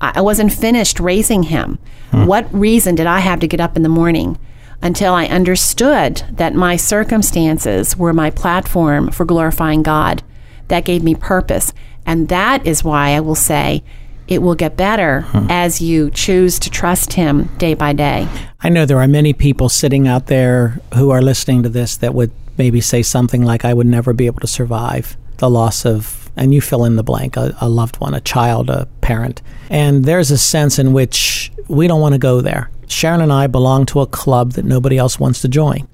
I 0.00 0.20
wasn't 0.20 0.52
finished 0.52 1.00
raising 1.00 1.42
him. 1.42 1.80
Hmm. 2.12 2.26
What 2.26 2.46
reason 2.54 2.94
did 2.94 3.06
I 3.08 3.18
have 3.18 3.40
to 3.40 3.48
get 3.48 3.60
up 3.60 3.76
in 3.76 3.82
the 3.82 3.88
morning 3.88 4.38
until 4.82 5.14
I 5.14 5.26
understood 5.26 6.22
that 6.30 6.54
my 6.54 6.76
circumstances 6.76 7.96
were 7.96 8.12
my 8.12 8.30
platform 8.30 9.10
for 9.10 9.24
glorifying 9.24 9.82
God? 9.82 10.22
That 10.68 10.84
gave 10.84 11.02
me 11.02 11.16
purpose. 11.16 11.72
And 12.06 12.28
that 12.28 12.64
is 12.64 12.84
why 12.84 13.10
I 13.10 13.20
will 13.20 13.34
say 13.34 13.82
it 14.28 14.42
will 14.42 14.54
get 14.54 14.76
better 14.76 15.24
as 15.48 15.80
you 15.80 16.10
choose 16.10 16.58
to 16.60 16.70
trust 16.70 17.12
Him 17.12 17.44
day 17.58 17.74
by 17.74 17.92
day. 17.92 18.28
I 18.60 18.68
know 18.68 18.86
there 18.86 19.00
are 19.00 19.08
many 19.08 19.32
people 19.32 19.68
sitting 19.68 20.08
out 20.08 20.26
there 20.26 20.80
who 20.94 21.10
are 21.10 21.22
listening 21.22 21.62
to 21.62 21.68
this 21.68 21.96
that 21.98 22.14
would 22.14 22.32
maybe 22.58 22.80
say 22.80 23.02
something 23.02 23.42
like, 23.42 23.64
I 23.64 23.74
would 23.74 23.86
never 23.86 24.12
be 24.12 24.26
able 24.26 24.40
to 24.40 24.46
survive 24.46 25.16
the 25.36 25.50
loss 25.50 25.84
of, 25.84 26.30
and 26.36 26.54
you 26.54 26.60
fill 26.60 26.84
in 26.84 26.96
the 26.96 27.02
blank, 27.02 27.36
a, 27.36 27.54
a 27.60 27.68
loved 27.68 27.96
one, 28.00 28.14
a 28.14 28.20
child, 28.20 28.70
a 28.70 28.86
parent. 29.00 29.42
And 29.70 30.04
there's 30.04 30.30
a 30.30 30.38
sense 30.38 30.78
in 30.78 30.92
which 30.92 31.52
we 31.68 31.86
don't 31.86 32.00
want 32.00 32.14
to 32.14 32.18
go 32.18 32.40
there. 32.40 32.70
Sharon 32.88 33.20
and 33.20 33.32
I 33.32 33.46
belong 33.46 33.86
to 33.86 34.00
a 34.00 34.06
club 34.06 34.52
that 34.52 34.64
nobody 34.64 34.96
else 34.96 35.20
wants 35.20 35.42
to 35.42 35.48
join. 35.48 35.88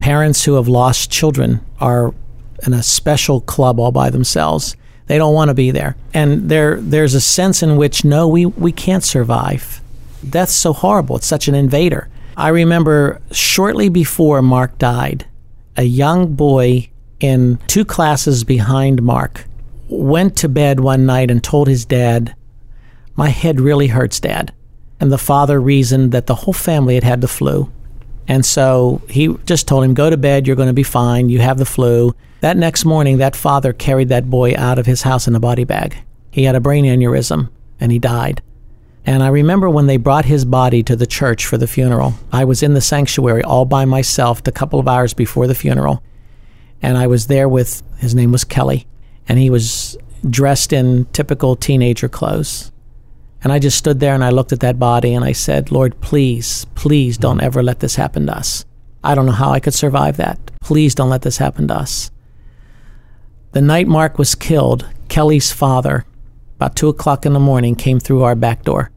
Parents 0.00 0.44
who 0.44 0.54
have 0.54 0.68
lost 0.68 1.10
children 1.10 1.64
are 1.80 2.14
in 2.66 2.74
a 2.74 2.82
special 2.82 3.40
club 3.40 3.80
all 3.80 3.92
by 3.92 4.10
themselves. 4.10 4.76
They 5.06 5.18
don't 5.18 5.34
want 5.34 5.48
to 5.48 5.54
be 5.54 5.70
there. 5.70 5.96
And 6.12 6.48
there 6.48 6.80
there's 6.80 7.14
a 7.14 7.20
sense 7.20 7.62
in 7.62 7.76
which 7.76 8.04
no, 8.04 8.26
we, 8.26 8.46
we 8.46 8.72
can't 8.72 9.04
survive. 9.04 9.80
Death's 10.28 10.54
so 10.54 10.72
horrible. 10.72 11.16
It's 11.16 11.26
such 11.26 11.48
an 11.48 11.54
invader. 11.54 12.08
I 12.36 12.48
remember 12.48 13.20
shortly 13.30 13.88
before 13.88 14.42
Mark 14.42 14.78
died, 14.78 15.26
a 15.76 15.84
young 15.84 16.34
boy 16.34 16.90
in 17.20 17.58
two 17.66 17.84
classes 17.84 18.44
behind 18.44 19.02
Mark 19.02 19.44
went 19.88 20.36
to 20.38 20.48
bed 20.48 20.80
one 20.80 21.06
night 21.06 21.30
and 21.30 21.42
told 21.42 21.68
his 21.68 21.84
dad, 21.84 22.34
My 23.16 23.28
head 23.28 23.60
really 23.60 23.88
hurts, 23.88 24.20
Dad. 24.20 24.52
And 25.00 25.12
the 25.12 25.18
father 25.18 25.60
reasoned 25.60 26.12
that 26.12 26.26
the 26.26 26.34
whole 26.34 26.54
family 26.54 26.94
had 26.94 27.04
had 27.04 27.20
the 27.20 27.28
flu. 27.28 27.70
And 28.26 28.44
so 28.44 29.02
he 29.08 29.36
just 29.44 29.68
told 29.68 29.84
him, 29.84 29.94
Go 29.94 30.10
to 30.10 30.16
bed, 30.16 30.46
you're 30.46 30.56
going 30.56 30.68
to 30.68 30.72
be 30.72 30.82
fine, 30.82 31.28
you 31.28 31.40
have 31.40 31.58
the 31.58 31.64
flu. 31.64 32.14
That 32.44 32.58
next 32.58 32.84
morning, 32.84 33.16
that 33.16 33.34
father 33.34 33.72
carried 33.72 34.10
that 34.10 34.28
boy 34.28 34.54
out 34.54 34.78
of 34.78 34.84
his 34.84 35.00
house 35.00 35.26
in 35.26 35.34
a 35.34 35.40
body 35.40 35.64
bag. 35.64 35.96
He 36.30 36.44
had 36.44 36.54
a 36.54 36.60
brain 36.60 36.84
aneurysm 36.84 37.48
and 37.80 37.90
he 37.90 37.98
died. 37.98 38.42
And 39.06 39.22
I 39.22 39.28
remember 39.28 39.70
when 39.70 39.86
they 39.86 39.96
brought 39.96 40.26
his 40.26 40.44
body 40.44 40.82
to 40.82 40.94
the 40.94 41.06
church 41.06 41.46
for 41.46 41.56
the 41.56 41.66
funeral. 41.66 42.12
I 42.30 42.44
was 42.44 42.62
in 42.62 42.74
the 42.74 42.82
sanctuary 42.82 43.42
all 43.42 43.64
by 43.64 43.86
myself 43.86 44.46
a 44.46 44.52
couple 44.52 44.78
of 44.78 44.86
hours 44.86 45.14
before 45.14 45.46
the 45.46 45.54
funeral. 45.54 46.02
And 46.82 46.98
I 46.98 47.06
was 47.06 47.28
there 47.28 47.48
with, 47.48 47.82
his 47.96 48.14
name 48.14 48.30
was 48.30 48.44
Kelly, 48.44 48.86
and 49.26 49.38
he 49.38 49.48
was 49.48 49.96
dressed 50.28 50.70
in 50.74 51.06
typical 51.14 51.56
teenager 51.56 52.10
clothes. 52.10 52.72
And 53.42 53.54
I 53.54 53.58
just 53.58 53.78
stood 53.78 54.00
there 54.00 54.14
and 54.14 54.22
I 54.22 54.28
looked 54.28 54.52
at 54.52 54.60
that 54.60 54.78
body 54.78 55.14
and 55.14 55.24
I 55.24 55.32
said, 55.32 55.72
Lord, 55.72 55.98
please, 56.02 56.66
please 56.74 57.16
don't 57.16 57.40
ever 57.40 57.62
let 57.62 57.80
this 57.80 57.96
happen 57.96 58.26
to 58.26 58.36
us. 58.36 58.66
I 59.02 59.14
don't 59.14 59.24
know 59.24 59.32
how 59.32 59.48
I 59.48 59.60
could 59.60 59.72
survive 59.72 60.18
that. 60.18 60.38
Please 60.60 60.94
don't 60.94 61.08
let 61.08 61.22
this 61.22 61.38
happen 61.38 61.68
to 61.68 61.74
us. 61.74 62.10
The 63.54 63.62
night 63.62 63.86
Mark 63.86 64.18
was 64.18 64.34
killed, 64.34 64.88
Kelly's 65.08 65.52
father, 65.52 66.04
about 66.56 66.74
two 66.74 66.88
o'clock 66.88 67.24
in 67.24 67.34
the 67.34 67.38
morning, 67.40 67.76
came 67.76 68.00
through 68.00 68.24
our 68.24 68.34
back 68.34 68.64
door. 68.64 68.90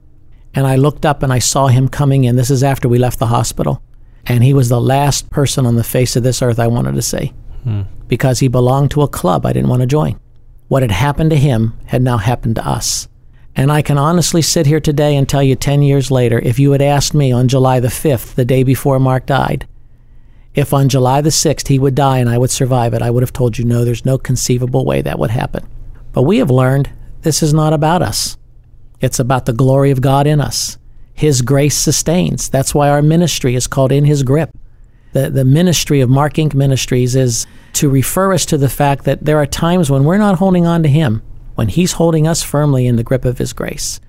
And 0.55 0.65
I 0.65 0.77
looked 0.77 1.05
up 1.05 1.21
and 1.21 1.31
I 1.31 1.37
saw 1.37 1.67
him 1.67 1.87
coming 1.87 2.23
in. 2.23 2.37
This 2.37 2.49
is 2.49 2.63
after 2.63 2.89
we 2.89 2.97
left 2.97 3.19
the 3.19 3.27
hospital. 3.27 3.83
And 4.25 4.43
he 4.43 4.55
was 4.55 4.69
the 4.69 4.81
last 4.81 5.29
person 5.29 5.67
on 5.67 5.75
the 5.75 5.83
face 5.83 6.15
of 6.15 6.23
this 6.23 6.41
earth 6.41 6.57
I 6.57 6.65
wanted 6.67 6.95
to 6.95 7.01
see. 7.03 7.33
Hmm. 7.63 7.81
because 8.07 8.39
he 8.39 8.47
belonged 8.47 8.91
to 8.91 9.01
a 9.01 9.07
club 9.07 9.45
I 9.45 9.51
didn't 9.51 9.69
want 9.69 9.81
to 9.81 9.87
join. 9.87 10.17
What 10.69 10.81
had 10.81 10.91
happened 10.91 11.31
to 11.31 11.35
him 11.35 11.77
had 11.85 12.01
now 12.01 12.17
happened 12.17 12.55
to 12.55 12.67
us. 12.67 13.07
And 13.55 13.71
I 13.71 13.81
can 13.81 13.97
honestly 13.97 14.41
sit 14.41 14.65
here 14.65 14.79
today 14.79 15.17
and 15.17 15.27
tell 15.27 15.43
you 15.43 15.55
10 15.55 15.81
years 15.81 16.09
later, 16.09 16.39
if 16.39 16.57
you 16.59 16.71
had 16.71 16.81
asked 16.81 17.13
me 17.13 17.31
on 17.31 17.47
July 17.47 17.79
the 17.79 17.89
5th, 17.89 18.35
the 18.35 18.45
day 18.45 18.63
before 18.63 18.99
Mark 18.99 19.25
died, 19.25 19.67
if 20.57 20.73
on 20.73 20.89
July 20.89 21.21
the 21.21 21.29
6th 21.29 21.67
he 21.67 21.77
would 21.77 21.93
die 21.93 22.17
and 22.17 22.27
I 22.27 22.39
would 22.39 22.49
survive 22.49 22.95
it, 22.95 23.03
I 23.03 23.11
would 23.11 23.21
have 23.21 23.31
told 23.31 23.59
you 23.59 23.63
no, 23.63 23.85
there's 23.85 24.05
no 24.05 24.17
conceivable 24.17 24.85
way 24.85 25.03
that 25.03 25.19
would 25.19 25.29
happen. 25.29 25.65
But 26.13 26.23
we 26.23 26.39
have 26.39 26.49
learned 26.49 26.89
this 27.21 27.43
is 27.43 27.53
not 27.53 27.73
about 27.73 28.01
us, 28.01 28.37
it's 28.99 29.19
about 29.19 29.45
the 29.45 29.53
glory 29.53 29.91
of 29.91 30.01
God 30.01 30.25
in 30.25 30.41
us. 30.41 30.79
His 31.13 31.41
grace 31.43 31.77
sustains. 31.77 32.49
That's 32.49 32.73
why 32.75 32.89
our 32.89 33.01
ministry 33.03 33.55
is 33.55 33.67
called 33.67 33.91
In 33.91 34.05
His 34.05 34.23
Grip. 34.23 34.49
The, 35.13 35.29
the 35.29 35.45
ministry 35.45 36.01
of 36.01 36.09
Mark 36.09 36.33
Inc. 36.33 36.53
Ministries 36.53 37.15
is 37.15 37.47
to 37.73 37.89
refer 37.89 38.33
us 38.33 38.45
to 38.47 38.57
the 38.57 38.69
fact 38.69 39.05
that 39.05 39.25
there 39.25 39.37
are 39.37 39.45
times 39.45 39.89
when 39.89 40.03
we're 40.03 40.17
not 40.17 40.37
holding 40.37 40.65
on 40.65 40.83
to 40.83 40.89
Him, 40.89 41.21
when 41.55 41.69
He's 41.69 41.93
holding 41.93 42.27
us 42.27 42.43
firmly 42.43 42.85
in 42.85 42.97
the 42.97 43.03
grip 43.03 43.25
of 43.25 43.37
His 43.37 43.53
grace. 43.53 43.99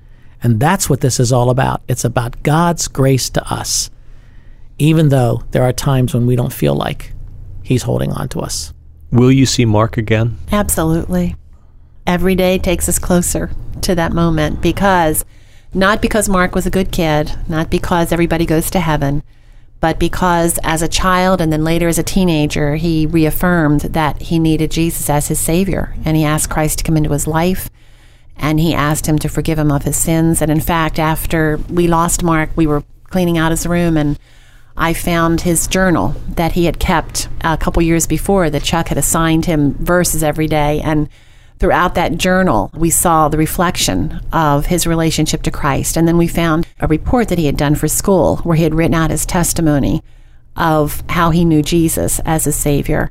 And 0.43 0.61
that's 0.61 0.89
what 0.89 1.01
this 1.01 1.19
is 1.19 1.33
all 1.33 1.51
about. 1.51 1.83
It's 1.89 2.05
about 2.05 2.43
God's 2.43 2.89
grace 2.89 3.31
to 3.31 3.53
us, 3.53 3.91
even 4.79 5.09
though 5.09 5.43
there 5.51 5.63
are 5.63 5.73
times 5.73 6.15
when 6.15 6.27
we 6.27 6.37
don't 6.37 6.53
feel 6.53 6.75
like 6.75 7.13
He's 7.63 7.83
holding 7.83 8.13
on 8.13 8.29
to 8.31 8.41
us. 8.41 8.73
Will 9.11 9.33
you 9.33 9.45
see 9.45 9.65
Mark 9.65 9.97
again? 9.97 10.39
Absolutely. 10.51 11.37
Every 12.07 12.35
day 12.35 12.59
takes 12.59 12.89
us 12.89 12.99
closer 12.99 13.51
to 13.83 13.95
that 13.95 14.13
moment 14.13 14.63
because 14.63 15.25
not 15.75 16.01
because 16.01 16.29
Mark 16.29 16.55
was 16.55 16.67
a 16.67 16.71
good 16.71 16.91
kid, 16.91 17.35
not 17.47 17.71
because 17.71 18.11
everybody 18.11 18.47
goes 18.47 18.71
to 18.71 18.81
heaven, 18.81 19.23
but 19.81 19.99
because 19.99 20.59
as 20.63 20.83
a 20.83 20.89
child 20.89 21.41
and 21.41 21.53
then 21.53 21.63
later 21.63 21.89
as 21.89 21.99
a 21.99 22.03
teenager, 22.03 22.77
he 22.77 23.07
reaffirmed 23.07 23.81
that 23.83 24.23
he 24.23 24.39
needed 24.39 24.71
Jesus 24.71 25.09
as 25.11 25.29
his 25.29 25.39
Savior. 25.39 25.95
And 26.05 26.17
he 26.17 26.25
asked 26.25 26.51
Christ 26.51 26.79
to 26.79 26.85
come 26.85 26.97
into 26.97 27.13
his 27.13 27.27
life 27.27 27.69
and 28.37 28.59
he 28.59 28.75
asked 28.75 29.07
him 29.07 29.19
to 29.19 29.29
forgive 29.29 29.59
him 29.59 29.71
of 29.71 29.83
his 29.83 29.97
sins. 29.97 30.41
And 30.41 30.51
in 30.51 30.61
fact, 30.61 30.99
after 30.99 31.59
we 31.69 31.87
lost 31.87 32.23
Mark, 32.23 32.51
we 32.57 32.67
were 32.67 32.85
cleaning 33.05 33.39
out 33.39 33.53
his 33.53 33.67
room 33.67 33.97
and 33.97 34.19
I 34.79 34.95
found 34.95 35.41
his 35.41 35.67
journal 35.67 36.15
that 36.29 36.53
he 36.53 36.65
had 36.65 36.79
kept 36.79 37.29
a 37.43 37.57
couple 37.57 37.83
years 37.83 38.07
before 38.07 38.49
that 38.49 38.63
Chuck 38.63 38.89
had 38.89 38.99
assigned 38.99 39.45
him 39.47 39.75
verses 39.75 40.23
every 40.23 40.47
day. 40.47 40.81
And 40.81 41.09
throughout 41.59 41.97
that 41.97 42.17
journal, 42.17 42.71
we 42.75 42.89
saw 42.89 43.29
the 43.29 43.37
reflection 43.37 44.21
of 44.33 44.67
his 44.67 44.87
relationship 44.87 45.43
to 45.43 45.51
Christ. 45.51 45.97
And 45.97 46.07
then 46.07 46.17
we 46.17 46.29
found 46.29 46.67
a 46.79 46.87
report 46.87 47.29
that 47.29 47.39
he 47.39 47.47
had 47.47 47.57
done 47.57 47.75
for 47.75 47.89
school 47.89 48.37
where 48.39 48.57
he 48.57 48.63
had 48.63 48.75
written 48.75 48.95
out 48.95 49.11
his 49.11 49.27
testimony 49.27 50.03
of 50.57 51.03
how 51.09 51.31
he 51.31 51.45
knew 51.45 51.63
Jesus 51.63 52.21
as 52.21 52.47
a 52.47 52.53
Savior. 52.53 53.11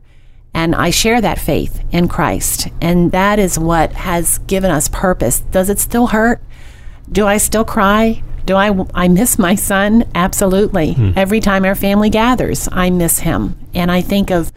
And 0.53 0.73
I 0.73 0.89
share 0.89 1.21
that 1.21 1.39
faith 1.39 1.83
in 1.91 2.07
Christ. 2.07 2.69
And 2.81 3.11
that 3.11 3.39
is 3.39 3.59
what 3.59 3.91
has 3.93 4.39
given 4.39 4.71
us 4.71 4.87
purpose. 4.87 5.41
Does 5.41 5.69
it 5.69 5.79
still 5.79 6.07
hurt? 6.07 6.41
Do 7.11 7.27
I 7.27 7.37
still 7.37 7.65
cry? 7.65 8.23
Do 8.47 8.55
I, 8.55 8.85
I 8.93 9.09
miss 9.09 9.37
my 9.37 9.55
son? 9.55 10.05
Absolutely. 10.15 10.93
Hmm. 10.93 11.11
Every 11.17 11.41
time 11.41 11.65
our 11.65 11.75
family 11.75 12.09
gathers, 12.09 12.69
I 12.71 12.89
miss 12.89 13.19
him. 13.19 13.59
And 13.73 13.91
I 13.91 13.99
think 13.99 14.31
of 14.31 14.53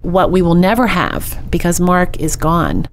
what 0.00 0.30
we 0.30 0.42
will 0.42 0.54
never 0.54 0.86
have 0.86 1.36
because 1.50 1.80
Mark 1.80 2.20
is 2.20 2.36
gone. 2.36 2.86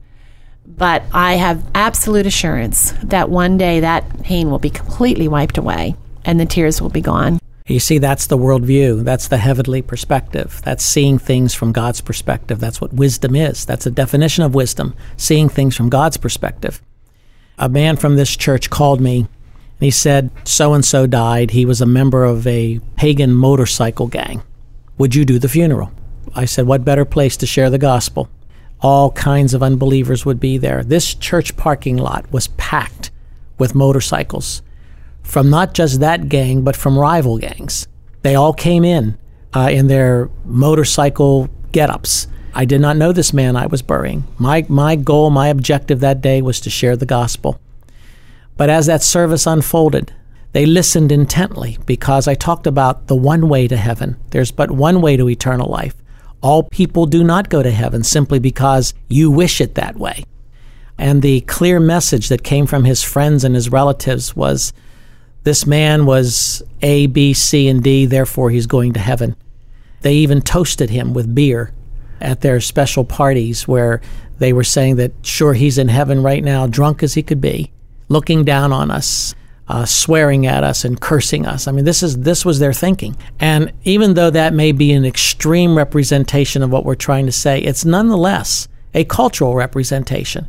But 0.65 1.03
I 1.13 1.35
have 1.35 1.63
absolute 1.75 2.25
assurance 2.25 2.93
that 3.03 3.29
one 3.29 3.59
day 3.59 3.81
that 3.81 4.23
pain 4.23 4.49
will 4.49 4.57
be 4.57 4.71
completely 4.71 5.27
wiped 5.27 5.59
away 5.59 5.95
and 6.25 6.39
the 6.39 6.47
tears 6.47 6.81
will 6.81 6.89
be 6.89 7.01
gone. 7.01 7.39
You 7.67 7.79
see, 7.79 7.99
that's 7.99 8.25
the 8.25 8.37
worldview. 8.37 9.03
That's 9.03 9.27
the 9.27 9.37
heavenly 9.37 9.83
perspective. 9.83 10.63
That's 10.65 10.83
seeing 10.83 11.19
things 11.19 11.53
from 11.53 11.73
God's 11.73 12.01
perspective. 12.01 12.59
That's 12.59 12.81
what 12.81 12.91
wisdom 12.91 13.35
is. 13.35 13.65
That's 13.65 13.85
a 13.85 13.91
definition 13.91 14.43
of 14.43 14.55
wisdom, 14.55 14.95
seeing 15.15 15.47
things 15.47 15.77
from 15.77 15.89
God's 15.89 16.17
perspective. 16.17 16.81
A 17.59 17.69
man 17.69 17.97
from 17.97 18.15
this 18.15 18.35
church 18.35 18.71
called 18.71 18.99
me 18.99 19.27
he 19.83 19.91
said, 19.91 20.29
So 20.43 20.73
and 20.73 20.83
so 20.83 21.07
died. 21.07 21.51
He 21.51 21.65
was 21.65 21.81
a 21.81 21.85
member 21.85 22.23
of 22.23 22.45
a 22.45 22.79
pagan 22.95 23.33
motorcycle 23.33 24.07
gang. 24.07 24.43
Would 24.97 25.15
you 25.15 25.25
do 25.25 25.39
the 25.39 25.49
funeral? 25.49 25.91
I 26.35 26.45
said, 26.45 26.67
What 26.67 26.85
better 26.85 27.05
place 27.05 27.37
to 27.37 27.45
share 27.45 27.69
the 27.69 27.77
gospel? 27.77 28.29
all 28.83 29.11
kinds 29.11 29.53
of 29.53 29.63
unbelievers 29.63 30.25
would 30.25 30.39
be 30.39 30.57
there. 30.57 30.83
This 30.83 31.15
church 31.15 31.55
parking 31.55 31.97
lot 31.97 32.29
was 32.31 32.49
packed 32.49 33.11
with 33.57 33.73
motorcycles 33.73 34.61
from 35.23 35.49
not 35.49 35.73
just 35.73 36.01
that 36.01 36.27
gang, 36.27 36.63
but 36.63 36.75
from 36.75 36.99
rival 36.99 37.37
gangs. 37.37 37.87
They 38.23 38.35
all 38.35 38.53
came 38.53 38.83
in 38.83 39.17
uh, 39.53 39.69
in 39.71 39.87
their 39.87 40.29
motorcycle 40.43 41.49
get 41.71 41.89
ups. 41.89 42.27
I 42.53 42.65
did 42.65 42.81
not 42.81 42.97
know 42.97 43.13
this 43.13 43.33
man 43.33 43.55
I 43.55 43.67
was 43.67 43.81
burying. 43.81 44.25
My, 44.37 44.65
my 44.67 44.95
goal, 44.95 45.29
my 45.29 45.47
objective 45.47 46.01
that 46.01 46.21
day 46.21 46.41
was 46.41 46.59
to 46.61 46.69
share 46.69 46.97
the 46.97 47.05
gospel. 47.05 47.59
But 48.57 48.69
as 48.69 48.85
that 48.85 49.03
service 49.03 49.47
unfolded, 49.47 50.13
they 50.51 50.65
listened 50.65 51.11
intently 51.11 51.77
because 51.85 52.27
I 52.27 52.35
talked 52.35 52.67
about 52.67 53.07
the 53.07 53.15
one 53.15 53.49
way 53.49 53.67
to 53.67 53.75
heaven. 53.75 54.17
There's 54.29 54.51
but 54.51 54.71
one 54.71 55.01
way 55.01 55.17
to 55.17 55.29
eternal 55.29 55.69
life. 55.69 55.95
All 56.41 56.63
people 56.63 57.05
do 57.05 57.23
not 57.23 57.49
go 57.49 57.63
to 57.63 57.71
heaven 57.71 58.03
simply 58.03 58.37
because 58.37 58.93
you 59.09 59.31
wish 59.31 59.59
it 59.59 59.75
that 59.75 59.97
way. 59.97 60.23
And 60.97 61.21
the 61.21 61.41
clear 61.41 61.79
message 61.79 62.29
that 62.29 62.43
came 62.43 62.67
from 62.67 62.85
his 62.85 63.01
friends 63.01 63.43
and 63.43 63.55
his 63.55 63.69
relatives 63.69 64.35
was 64.35 64.73
this 65.43 65.65
man 65.65 66.05
was 66.05 66.61
A, 66.81 67.07
B, 67.07 67.33
C, 67.33 67.67
and 67.67 67.83
D, 67.83 68.05
therefore 68.05 68.51
he's 68.51 68.67
going 68.67 68.93
to 68.93 68.99
heaven. 68.99 69.35
They 70.01 70.13
even 70.15 70.41
toasted 70.41 70.91
him 70.91 71.13
with 71.13 71.33
beer 71.33 71.73
at 72.21 72.41
their 72.41 72.61
special 72.61 73.03
parties 73.03 73.67
where 73.67 74.01
they 74.37 74.53
were 74.53 74.63
saying 74.63 74.97
that, 74.97 75.13
sure, 75.23 75.53
he's 75.53 75.77
in 75.77 75.87
heaven 75.87 76.21
right 76.21 76.43
now, 76.43 76.67
drunk 76.67 77.01
as 77.03 77.15
he 77.15 77.23
could 77.23 77.41
be, 77.41 77.72
looking 78.13 78.45
down 78.45 78.71
on 78.71 78.89
us, 78.89 79.35
uh, 79.67 79.85
swearing 79.85 80.45
at 80.45 80.63
us 80.63 80.85
and 80.85 81.01
cursing 81.01 81.45
us. 81.45 81.67
I 81.67 81.71
mean, 81.73 81.83
this 81.83 82.01
is 82.01 82.19
this 82.19 82.45
was 82.45 82.59
their 82.59 82.71
thinking. 82.71 83.17
And 83.39 83.73
even 83.83 84.13
though 84.13 84.29
that 84.29 84.53
may 84.53 84.71
be 84.71 84.93
an 84.93 85.03
extreme 85.03 85.77
representation 85.77 86.63
of 86.63 86.71
what 86.71 86.85
we're 86.85 86.95
trying 86.95 87.25
to 87.25 87.31
say, 87.33 87.59
it's 87.59 87.83
nonetheless 87.83 88.69
a 88.93 89.03
cultural 89.03 89.55
representation. 89.55 90.47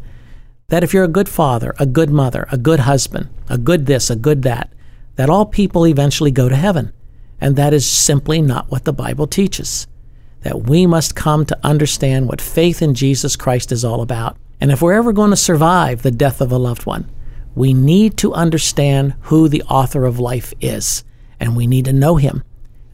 That 0.68 0.84
if 0.84 0.94
you're 0.94 1.04
a 1.04 1.08
good 1.08 1.28
father, 1.28 1.74
a 1.78 1.86
good 1.86 2.10
mother, 2.10 2.46
a 2.52 2.58
good 2.58 2.80
husband, 2.80 3.28
a 3.48 3.58
good 3.58 3.86
this, 3.86 4.10
a 4.10 4.16
good 4.16 4.42
that, 4.42 4.72
that 5.16 5.30
all 5.30 5.46
people 5.46 5.86
eventually 5.86 6.30
go 6.30 6.48
to 6.48 6.56
heaven. 6.56 6.92
And 7.40 7.56
that 7.56 7.74
is 7.74 7.86
simply 7.86 8.40
not 8.40 8.70
what 8.70 8.84
the 8.84 8.92
Bible 8.92 9.26
teaches. 9.26 9.86
That 10.40 10.62
we 10.62 10.86
must 10.86 11.14
come 11.14 11.44
to 11.46 11.58
understand 11.62 12.28
what 12.28 12.40
faith 12.40 12.82
in 12.82 12.94
Jesus 12.94 13.36
Christ 13.36 13.72
is 13.72 13.84
all 13.84 14.00
about. 14.00 14.36
And 14.60 14.70
if 14.70 14.80
we're 14.80 14.94
ever 14.94 15.12
going 15.12 15.30
to 15.30 15.36
survive 15.36 16.02
the 16.02 16.10
death 16.10 16.40
of 16.40 16.52
a 16.52 16.58
loved 16.58 16.86
one, 16.86 17.10
we 17.54 17.72
need 17.72 18.16
to 18.18 18.32
understand 18.32 19.14
who 19.22 19.48
the 19.48 19.62
author 19.64 20.04
of 20.04 20.18
life 20.18 20.52
is, 20.60 21.04
and 21.38 21.56
we 21.56 21.66
need 21.66 21.84
to 21.86 21.92
know 21.92 22.16
him. 22.16 22.42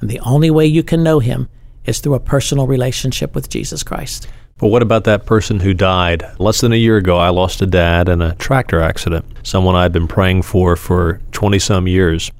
And 0.01 0.11
the 0.11 0.21
only 0.21 0.51
way 0.51 0.67
you 0.67 0.83
can 0.83 1.03
know 1.03 1.19
him 1.19 1.49
is 1.85 2.01
through 2.01 2.15
a 2.15 2.21
personal 2.21 2.67
relationship 2.67 3.35
with 3.35 3.49
Jesus 3.49 3.83
Christ. 3.83 4.29
But 4.59 4.69
what 4.69 4.83
about 4.83 5.05
that 5.05 5.25
person 5.25 5.61
who 5.61 5.73
died? 5.73 6.23
Less 6.39 6.61
than 6.61 6.73
a 6.73 6.77
year 6.77 6.99
ago, 6.99 7.17
I 7.17 7.31
lost 7.31 7.63
a 7.63 7.67
dad 7.67 8.11
in 8.11 8.21
a 8.21 8.35
tractor 8.35 8.81
accident, 8.81 9.25
someone 9.43 9.75
I'd 9.75 9.93
been 9.93 10.09
praying 10.09 10.43
for 10.43 10.77
for 10.77 11.21
20 11.33 11.59
some 11.59 11.89
years. 11.89 12.31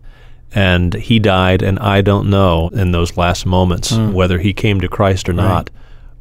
And 0.53 0.93
he 0.93 1.19
died, 1.19 1.63
and 1.63 1.79
I 1.79 2.03
don't 2.03 2.29
know 2.29 2.69
in 2.73 2.93
those 2.93 3.17
last 3.17 3.47
moments 3.47 3.93
mm. 3.93 4.13
whether 4.13 4.39
he 4.39 4.53
came 4.53 4.81
to 4.81 4.89
Christ 4.89 5.29
or 5.29 5.33
not. 5.33 5.71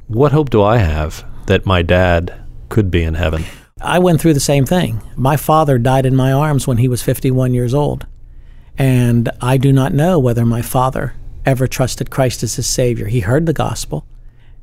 What 0.08 0.32
hope 0.32 0.52
do 0.52 0.62
I 0.64 0.78
have 0.78 1.26
that 1.48 1.66
my 1.66 1.82
dad 1.82 2.34
could 2.70 2.92
be 2.92 3.04
in 3.04 3.16
heaven? 3.16 3.44
I 3.82 4.00
went 4.00 4.20
through 4.20 4.34
the 4.34 4.40
same 4.40 4.66
thing. 4.66 5.02
My 5.16 5.38
father 5.38 5.78
died 5.78 6.06
in 6.06 6.16
my 6.16 6.32
arms 6.32 6.68
when 6.68 6.78
he 6.78 6.88
was 6.88 7.02
51 7.02 7.54
years 7.54 7.74
old. 7.74 8.06
And 8.78 9.30
I 9.42 9.58
do 9.58 9.72
not 9.72 9.94
know 9.94 10.20
whether 10.20 10.46
my 10.46 10.62
father 10.62 11.14
ever 11.46 11.68
trusted 11.68 12.10
Christ 12.10 12.44
as 12.44 12.56
his 12.56 12.68
Savior. 12.68 13.08
He 13.08 13.22
heard 13.22 13.46
the 13.46 13.54
gospel. 13.54 14.06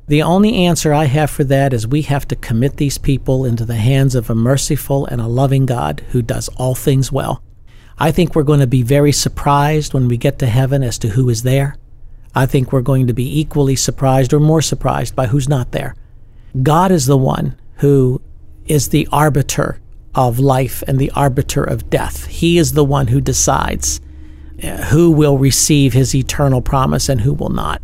The 0.07 0.23
only 0.23 0.65
answer 0.65 0.93
I 0.93 1.05
have 1.05 1.29
for 1.29 1.43
that 1.45 1.73
is 1.73 1.85
we 1.85 2.03
have 2.03 2.27
to 2.29 2.35
commit 2.35 2.77
these 2.77 2.97
people 2.97 3.43
into 3.43 3.65
the 3.65 3.75
hands 3.75 4.15
of 4.15 4.29
a 4.29 4.35
merciful 4.35 5.05
and 5.05 5.19
a 5.19 5.27
loving 5.27 5.65
God 5.65 6.01
who 6.11 6.21
does 6.21 6.47
all 6.55 6.75
things 6.75 7.11
well. 7.11 7.43
I 7.99 8.11
think 8.11 8.33
we're 8.33 8.43
going 8.43 8.61
to 8.61 8.67
be 8.67 8.83
very 8.83 9.11
surprised 9.11 9.93
when 9.93 10.07
we 10.07 10.17
get 10.17 10.39
to 10.39 10.47
heaven 10.47 10.81
as 10.83 10.97
to 10.99 11.09
who 11.09 11.29
is 11.29 11.43
there. 11.43 11.75
I 12.33 12.45
think 12.45 12.71
we're 12.71 12.81
going 12.81 13.07
to 13.07 13.13
be 13.13 13.39
equally 13.39 13.75
surprised 13.75 14.31
or 14.33 14.39
more 14.39 14.61
surprised 14.61 15.15
by 15.15 15.27
who's 15.27 15.49
not 15.49 15.71
there. 15.71 15.95
God 16.61 16.91
is 16.91 17.07
the 17.07 17.17
one 17.17 17.57
who 17.77 18.21
is 18.67 18.89
the 18.89 19.07
arbiter 19.11 19.79
of 20.15 20.39
life 20.39 20.83
and 20.87 20.99
the 20.99 21.11
arbiter 21.11 21.63
of 21.63 21.89
death. 21.89 22.25
He 22.25 22.57
is 22.57 22.73
the 22.73 22.83
one 22.83 23.07
who 23.07 23.21
decides 23.21 24.01
uh, 24.63 24.85
who 24.85 25.11
will 25.11 25.37
receive 25.37 25.93
his 25.93 26.15
eternal 26.15 26.61
promise 26.61 27.09
and 27.09 27.21
who 27.21 27.33
will 27.33 27.49
not. 27.49 27.81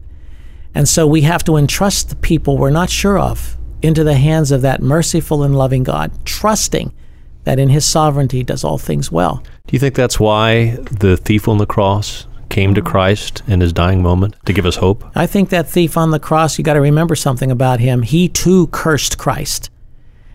And 0.73 0.89
so 0.89 1.05
we 1.05 1.21
have 1.21 1.43
to 1.43 1.55
entrust 1.55 2.09
the 2.09 2.15
people 2.15 2.57
we're 2.57 2.71
not 2.71 2.89
sure 2.89 3.19
of 3.19 3.57
into 3.83 4.03
the 4.03 4.15
hands 4.15 4.51
of 4.51 4.61
that 4.61 4.81
merciful 4.81 5.43
and 5.43 5.55
loving 5.55 5.83
God, 5.83 6.11
trusting 6.25 6.91
that 7.43 7.59
in 7.59 7.69
his 7.69 7.85
sovereignty 7.85 8.43
does 8.43 8.63
all 8.63 8.79
things 8.79 9.11
well. 9.11 9.43
Do 9.67 9.73
you 9.73 9.79
think 9.79 9.93
that's 9.93 10.19
why 10.19 10.77
the 10.89 11.15
thief 11.17 11.47
on 11.47 11.59
the 11.59 11.67
cross 11.67 12.25
came 12.49 12.73
to 12.73 12.81
Christ 12.81 13.43
in 13.47 13.61
his 13.61 13.73
dying 13.73 14.01
moment 14.01 14.35
to 14.45 14.53
give 14.53 14.65
us 14.65 14.77
hope? 14.77 15.03
I 15.15 15.27
think 15.27 15.49
that 15.49 15.67
thief 15.67 15.97
on 15.97 16.11
the 16.11 16.19
cross, 16.19 16.57
you 16.57 16.63
got 16.63 16.73
to 16.73 16.81
remember 16.81 17.15
something 17.15 17.51
about 17.51 17.79
him. 17.79 18.01
He 18.01 18.29
too 18.29 18.67
cursed 18.67 19.17
Christ. 19.17 19.69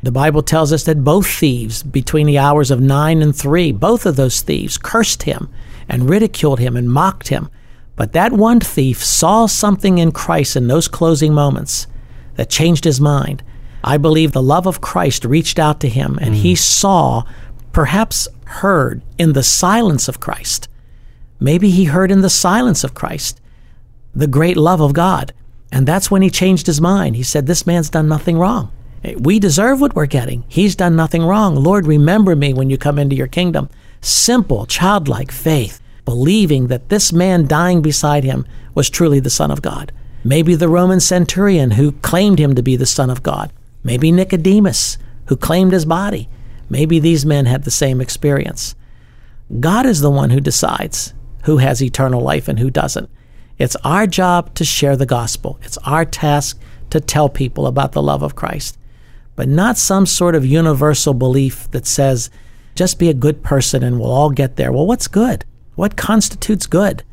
The 0.03 0.12
Bible 0.12 0.42
tells 0.42 0.72
us 0.72 0.84
that 0.84 1.03
both 1.03 1.26
thieves, 1.26 1.82
between 1.82 2.26
the 2.26 2.38
hours 2.38 2.70
of 2.70 2.80
9 2.80 3.20
and 3.20 3.34
3, 3.34 3.72
both 3.72 4.07
of 4.07 4.16
those 4.16 4.42
thieves 4.42 4.78
cursed 4.78 5.24
him 5.24 5.49
and 5.88 6.09
ridiculed 6.09 6.61
him 6.61 6.76
and 6.76 6.90
mocked 6.90 7.28
him. 7.28 7.51
But 7.96 8.12
that 8.12 8.32
one 8.32 8.61
thief 8.61 9.05
saw 9.05 9.46
something 9.46 9.99
in 9.99 10.12
Christ 10.12 10.55
in 10.55 10.68
those 10.68 10.86
closing 10.86 11.34
moments 11.34 11.88
that 12.36 12.49
changed 12.49 12.84
his 12.84 13.01
mind. 13.01 13.42
I 13.82 13.96
believe 13.96 14.30
the 14.30 14.42
love 14.42 14.66
of 14.66 14.80
Christ 14.80 15.24
reached 15.24 15.59
out 15.59 15.80
to 15.80 15.88
him 15.88 16.16
and 16.20 16.34
mm. 16.34 16.38
he 16.38 16.55
saw, 16.55 17.24
perhaps 17.72 18.28
heard 18.44 19.03
in 19.18 19.32
the 19.32 19.42
silence 19.42 20.07
of 20.07 20.20
Christ. 20.20 20.68
Maybe 21.40 21.70
he 21.70 21.84
heard 21.84 22.12
in 22.12 22.20
the 22.20 22.30
silence 22.30 22.84
of 22.84 22.94
Christ 22.94 23.40
the 24.14 24.26
great 24.28 24.57
love 24.57 24.80
of 24.80 24.92
God. 24.92 25.32
And 25.70 25.86
that's 25.86 26.11
when 26.11 26.22
he 26.22 26.30
changed 26.30 26.66
his 26.66 26.80
mind. 26.80 27.16
He 27.16 27.22
said, 27.22 27.46
This 27.46 27.66
man's 27.66 27.90
done 27.90 28.09
nothing 28.09 28.38
wrong. 28.38 28.72
We 29.18 29.38
deserve 29.38 29.80
what 29.80 29.94
we're 29.94 30.07
getting. 30.07 30.44
He's 30.49 30.74
done 30.74 30.96
nothing 30.96 31.22
wrong. 31.22 31.55
Lord, 31.55 31.86
remember 31.86 32.34
me 32.34 32.53
when 32.53 32.68
you 32.68 32.76
come 32.76 32.99
into 32.99 33.14
your 33.14 33.28
kingdom. 33.28 33.68
Simple, 34.01 34.66
childlike 34.66 35.30
faith, 35.30 35.80
believing 36.05 36.66
that 36.66 36.88
this 36.88 37.12
man 37.12 37.46
dying 37.46 37.80
beside 37.80 38.24
him 38.24 38.46
was 38.74 38.90
truly 38.90 39.20
the 39.20 39.30
Son 39.30 39.51
of 39.51 39.62
God. 39.62 39.92
Maybe 40.24 40.55
the 40.55 40.68
Roman 40.68 41.01
centurion 41.01 41.72
who 41.72 41.92
claimed 41.92 42.38
him 42.40 42.55
to 42.55 42.62
be 42.62 42.76
the 42.76 42.86
Son 42.86 43.09
of 43.09 43.22
God. 43.22 43.53
Maybe 43.84 44.11
Nicodemus 44.11 44.99
who 45.26 45.36
claimed 45.36 45.72
his 45.72 45.84
body. 45.84 46.28
Maybe 46.68 46.99
these 46.99 47.24
men 47.24 47.46
had 47.46 47.64
the 47.64 47.70
same 47.70 48.01
experience. 48.01 48.74
God 49.61 49.86
is 49.86 50.01
the 50.01 50.11
one 50.11 50.30
who 50.30 50.40
decides 50.40 51.14
who 51.44 51.59
has 51.59 51.82
eternal 51.82 52.20
life 52.20 52.49
and 52.49 52.59
who 52.59 52.68
doesn't. 52.68 53.09
It's 53.59 53.76
our 53.76 54.07
job 54.07 54.55
to 54.55 54.64
share 54.64 54.96
the 54.96 55.07
gospel. 55.07 55.59
It's 55.62 55.78
our 55.78 56.05
task 56.05 56.61
to 56.90 57.01
tell 57.01 57.28
people 57.28 57.66
about 57.66 57.92
the 57.92 58.03
love 58.03 58.22
of 58.22 58.34
Christ 58.34 58.78
but 59.39 59.47
not 59.49 59.78
some 59.78 60.05
sort 60.05 60.34
of 60.34 60.45
universal 60.45 61.14
belief 61.14 61.70
that 61.70 61.86
says, 61.86 62.28
just 62.74 62.99
be 62.99 63.09
a 63.09 63.14
good 63.14 63.41
person 63.45 63.84
and 63.84 64.01
we'll 64.01 64.11
all 64.11 64.30
get 64.30 64.57
there. 64.57 64.72
Well, 64.72 64.84
what's 64.84 65.07
good? 65.07 65.45
What 65.76 65.97
constitutes 65.97 66.66
good? 66.66 67.05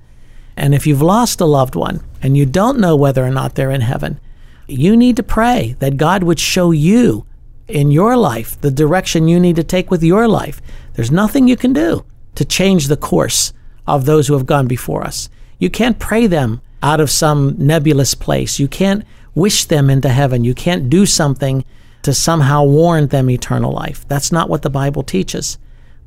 And 0.57 0.73
if 0.73 0.88
you've 0.88 1.03
lost 1.03 1.39
a 1.39 1.45
loved 1.45 1.76
one 1.76 2.03
and 2.23 2.36
you 2.36 2.47
don't 2.47 2.80
know 2.80 2.95
whether 2.95 3.23
or 3.23 3.30
not 3.30 3.53
they're 3.53 3.69
in 3.69 3.82
heaven, 3.82 4.19
you 4.65 4.97
need 4.97 5.17
to 5.17 5.21
pray 5.21 5.76
that 5.78 5.97
God 5.97 6.23
would 6.23 6.39
show 6.39 6.71
you 6.71 7.28
in 7.67 7.91
your 7.91 8.17
life 8.17 8.59
the 8.59 8.71
direction 8.71 9.28
you 9.28 9.39
need 9.39 9.57
to 9.57 9.63
take 9.63 9.91
with 9.91 10.01
your 10.01 10.28
life. 10.28 10.63
There's 10.93 11.11
nothing 11.11 11.47
you 11.47 11.55
can 11.55 11.73
do 11.73 12.05
to 12.34 12.43
change 12.43 12.88
the 12.88 12.97
course 12.97 13.53
of 13.86 14.05
those 14.05 14.28
who 14.28 14.34
have 14.34 14.47
gone 14.47 14.65
before 14.65 15.03
us. 15.03 15.30
You 15.59 15.69
can't 15.69 15.99
pray 15.99 16.26
them 16.26 16.59
out 16.82 16.99
of 16.99 17.11
some 17.11 17.53
nebulous 17.59 18.15
place. 18.15 18.57
You 18.57 18.67
can't 18.67 19.05
wish 19.36 19.65
them 19.65 19.91
into 19.91 20.09
heaven. 20.09 20.43
You 20.43 20.55
can't 20.55 20.89
do 20.89 21.05
something 21.05 21.63
to 22.06 22.14
somehow 22.14 22.64
warrant 22.64 23.10
them 23.10 23.32
eternal 23.32 23.72
life. 23.72 24.08
That's 24.08 24.32
not 24.32 24.47
what 24.47 24.62
the 24.62 24.70
Bible 24.70 25.01
teaches. 25.01 25.58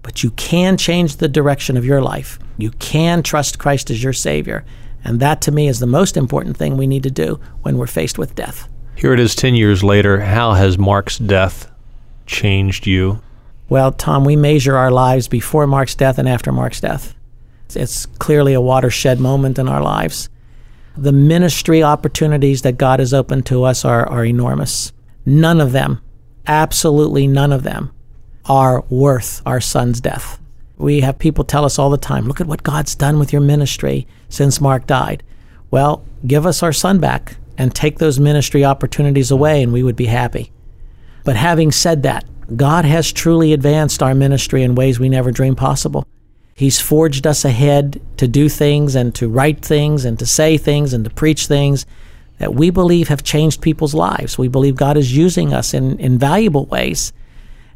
But 0.02 0.22
you 0.22 0.30
can 0.30 0.76
change 0.76 1.16
the 1.16 1.28
direction 1.28 1.76
of 1.76 1.84
your 1.84 2.00
life. 2.00 2.38
You 2.56 2.70
can 2.70 3.24
trust 3.24 3.58
Christ 3.58 3.90
as 3.90 4.02
your 4.02 4.12
Savior. 4.12 4.64
And 5.02 5.18
that 5.18 5.42
to 5.42 5.52
me 5.52 5.66
is 5.66 5.80
the 5.80 5.86
most 5.86 6.16
important 6.16 6.56
thing 6.56 6.76
we 6.76 6.86
need 6.86 7.02
to 7.02 7.10
do 7.10 7.40
when 7.62 7.78
we're 7.78 7.88
faced 7.88 8.16
with 8.16 8.36
death. 8.36 8.68
Here 8.94 9.12
it 9.12 9.18
is 9.18 9.34
10 9.34 9.56
years 9.56 9.82
later. 9.82 10.20
How 10.20 10.52
has 10.52 10.78
Mark's 10.78 11.18
death 11.18 11.68
changed 12.26 12.86
you? 12.86 13.20
Well, 13.68 13.90
Tom, 13.90 14.24
we 14.24 14.36
measure 14.36 14.76
our 14.76 14.92
lives 14.92 15.26
before 15.26 15.66
Mark's 15.66 15.96
death 15.96 16.18
and 16.18 16.28
after 16.28 16.52
Mark's 16.52 16.80
death. 16.80 17.14
It's 17.74 18.06
clearly 18.06 18.54
a 18.54 18.60
watershed 18.60 19.18
moment 19.18 19.58
in 19.58 19.68
our 19.68 19.82
lives. 19.82 20.28
The 20.96 21.12
ministry 21.12 21.82
opportunities 21.82 22.62
that 22.62 22.78
God 22.78 23.00
has 23.00 23.12
opened 23.12 23.46
to 23.46 23.64
us 23.64 23.84
are, 23.84 24.08
are 24.08 24.24
enormous. 24.24 24.92
None 25.28 25.60
of 25.60 25.72
them, 25.72 26.00
absolutely 26.46 27.26
none 27.26 27.52
of 27.52 27.62
them, 27.62 27.92
are 28.46 28.82
worth 28.88 29.42
our 29.44 29.60
son's 29.60 30.00
death. 30.00 30.40
We 30.78 31.02
have 31.02 31.18
people 31.18 31.44
tell 31.44 31.66
us 31.66 31.78
all 31.78 31.90
the 31.90 31.98
time, 31.98 32.26
look 32.26 32.40
at 32.40 32.46
what 32.46 32.62
God's 32.62 32.94
done 32.94 33.18
with 33.18 33.30
your 33.30 33.42
ministry 33.42 34.06
since 34.30 34.58
Mark 34.58 34.86
died. 34.86 35.22
Well, 35.70 36.02
give 36.26 36.46
us 36.46 36.62
our 36.62 36.72
son 36.72 36.98
back 36.98 37.36
and 37.58 37.74
take 37.74 37.98
those 37.98 38.18
ministry 38.18 38.64
opportunities 38.64 39.30
away, 39.30 39.62
and 39.62 39.70
we 39.70 39.82
would 39.82 39.96
be 39.96 40.06
happy. 40.06 40.50
But 41.24 41.36
having 41.36 41.72
said 41.72 42.04
that, 42.04 42.24
God 42.56 42.86
has 42.86 43.12
truly 43.12 43.52
advanced 43.52 44.02
our 44.02 44.14
ministry 44.14 44.62
in 44.62 44.76
ways 44.76 44.98
we 44.98 45.10
never 45.10 45.30
dreamed 45.30 45.58
possible. 45.58 46.06
He's 46.54 46.80
forged 46.80 47.26
us 47.26 47.44
ahead 47.44 48.00
to 48.16 48.26
do 48.26 48.48
things 48.48 48.94
and 48.94 49.14
to 49.16 49.28
write 49.28 49.62
things 49.62 50.06
and 50.06 50.18
to 50.20 50.24
say 50.24 50.56
things 50.56 50.94
and 50.94 51.04
to 51.04 51.10
preach 51.10 51.46
things 51.46 51.84
that 52.38 52.54
we 52.54 52.70
believe 52.70 53.08
have 53.08 53.22
changed 53.22 53.60
people's 53.60 53.94
lives. 53.94 54.38
We 54.38 54.48
believe 54.48 54.76
God 54.76 54.96
is 54.96 55.16
using 55.16 55.52
us 55.52 55.74
in, 55.74 55.98
in 55.98 56.18
valuable 56.18 56.66
ways. 56.66 57.12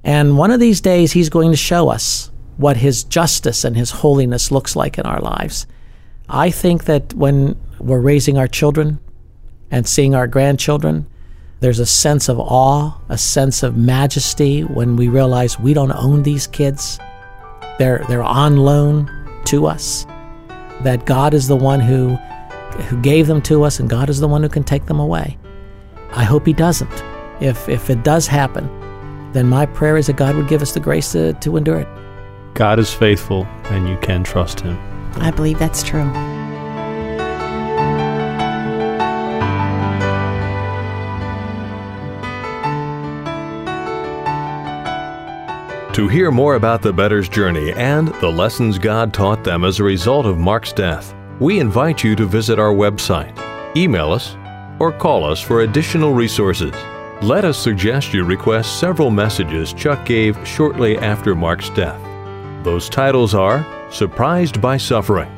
And 0.04 0.38
one 0.38 0.50
of 0.50 0.60
these 0.60 0.80
days, 0.80 1.12
He's 1.12 1.28
going 1.28 1.50
to 1.50 1.56
show 1.56 1.88
us 1.88 2.30
what 2.56 2.76
His 2.76 3.04
justice 3.04 3.64
and 3.64 3.76
His 3.76 3.90
holiness 3.90 4.50
looks 4.50 4.76
like 4.76 4.98
in 4.98 5.06
our 5.06 5.20
lives. 5.20 5.66
I 6.28 6.50
think 6.50 6.84
that 6.84 7.12
when 7.14 7.60
we're 7.78 8.00
raising 8.00 8.38
our 8.38 8.48
children 8.48 9.00
and 9.70 9.86
seeing 9.86 10.14
our 10.14 10.26
grandchildren, 10.26 11.06
there's 11.60 11.78
a 11.78 11.86
sense 11.86 12.28
of 12.28 12.40
awe, 12.40 12.98
a 13.08 13.18
sense 13.18 13.62
of 13.62 13.76
majesty 13.76 14.62
when 14.62 14.96
we 14.96 15.08
realize 15.08 15.58
we 15.58 15.74
don't 15.74 15.92
own 15.92 16.22
these 16.22 16.46
kids. 16.46 16.98
They're, 17.78 18.04
they're 18.08 18.22
on 18.22 18.56
loan 18.56 19.10
to 19.46 19.66
us. 19.66 20.04
That 20.82 21.04
God 21.04 21.34
is 21.34 21.46
the 21.46 21.56
one 21.56 21.78
who 21.78 22.18
who 22.74 23.00
gave 23.00 23.26
them 23.26 23.42
to 23.42 23.64
us, 23.64 23.80
and 23.80 23.88
God 23.88 24.08
is 24.08 24.20
the 24.20 24.28
one 24.28 24.42
who 24.42 24.48
can 24.48 24.64
take 24.64 24.86
them 24.86 25.00
away. 25.00 25.38
I 26.10 26.24
hope 26.24 26.46
He 26.46 26.52
doesn't. 26.52 26.92
If, 27.40 27.68
if 27.68 27.90
it 27.90 28.02
does 28.02 28.26
happen, 28.26 28.68
then 29.32 29.48
my 29.48 29.66
prayer 29.66 29.96
is 29.96 30.06
that 30.06 30.16
God 30.16 30.36
would 30.36 30.48
give 30.48 30.62
us 30.62 30.72
the 30.72 30.80
grace 30.80 31.12
to, 31.12 31.32
to 31.34 31.56
endure 31.56 31.80
it. 31.80 31.88
God 32.54 32.78
is 32.78 32.92
faithful, 32.92 33.44
and 33.64 33.88
you 33.88 33.96
can 33.98 34.22
trust 34.22 34.60
Him. 34.60 34.78
I 35.16 35.30
believe 35.30 35.58
that's 35.58 35.82
true. 35.82 36.10
To 45.94 46.08
hear 46.08 46.30
more 46.30 46.54
about 46.54 46.80
the 46.80 46.90
Betters' 46.90 47.28
journey 47.28 47.70
and 47.72 48.08
the 48.08 48.30
lessons 48.30 48.78
God 48.78 49.12
taught 49.12 49.44
them 49.44 49.62
as 49.62 49.78
a 49.78 49.84
result 49.84 50.24
of 50.24 50.38
Mark's 50.38 50.72
death, 50.72 51.14
we 51.40 51.60
invite 51.60 52.04
you 52.04 52.14
to 52.16 52.26
visit 52.26 52.58
our 52.58 52.72
website, 52.72 53.36
email 53.76 54.12
us, 54.12 54.36
or 54.78 54.92
call 54.92 55.24
us 55.24 55.40
for 55.40 55.60
additional 55.60 56.12
resources. 56.12 56.74
Let 57.22 57.44
us 57.44 57.56
suggest 57.56 58.12
you 58.12 58.24
request 58.24 58.80
several 58.80 59.10
messages 59.10 59.72
Chuck 59.72 60.04
gave 60.04 60.36
shortly 60.46 60.98
after 60.98 61.34
Mark's 61.34 61.70
death. 61.70 62.00
Those 62.64 62.88
titles 62.88 63.34
are 63.34 63.64
Surprised 63.90 64.60
by 64.60 64.76
Suffering, 64.76 65.30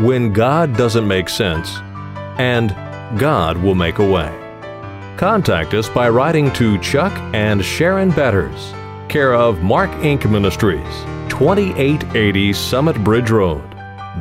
When 0.00 0.32
God 0.32 0.76
Doesn't 0.76 1.06
Make 1.06 1.28
Sense, 1.28 1.78
and 2.38 2.70
God 3.18 3.56
Will 3.56 3.74
Make 3.74 3.98
a 3.98 4.10
Way. 4.10 4.34
Contact 5.16 5.72
us 5.72 5.88
by 5.88 6.08
writing 6.08 6.52
to 6.52 6.78
Chuck 6.78 7.12
and 7.32 7.64
Sharon 7.64 8.10
Betters, 8.10 8.74
care 9.08 9.34
of 9.34 9.62
Mark 9.62 9.90
Inc. 10.02 10.30
Ministries, 10.30 10.84
2880 11.30 12.52
Summit 12.52 13.02
Bridge 13.02 13.30
Road. 13.30 13.75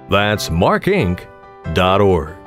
That's 0.09 0.49
markinc.org. 0.49 2.44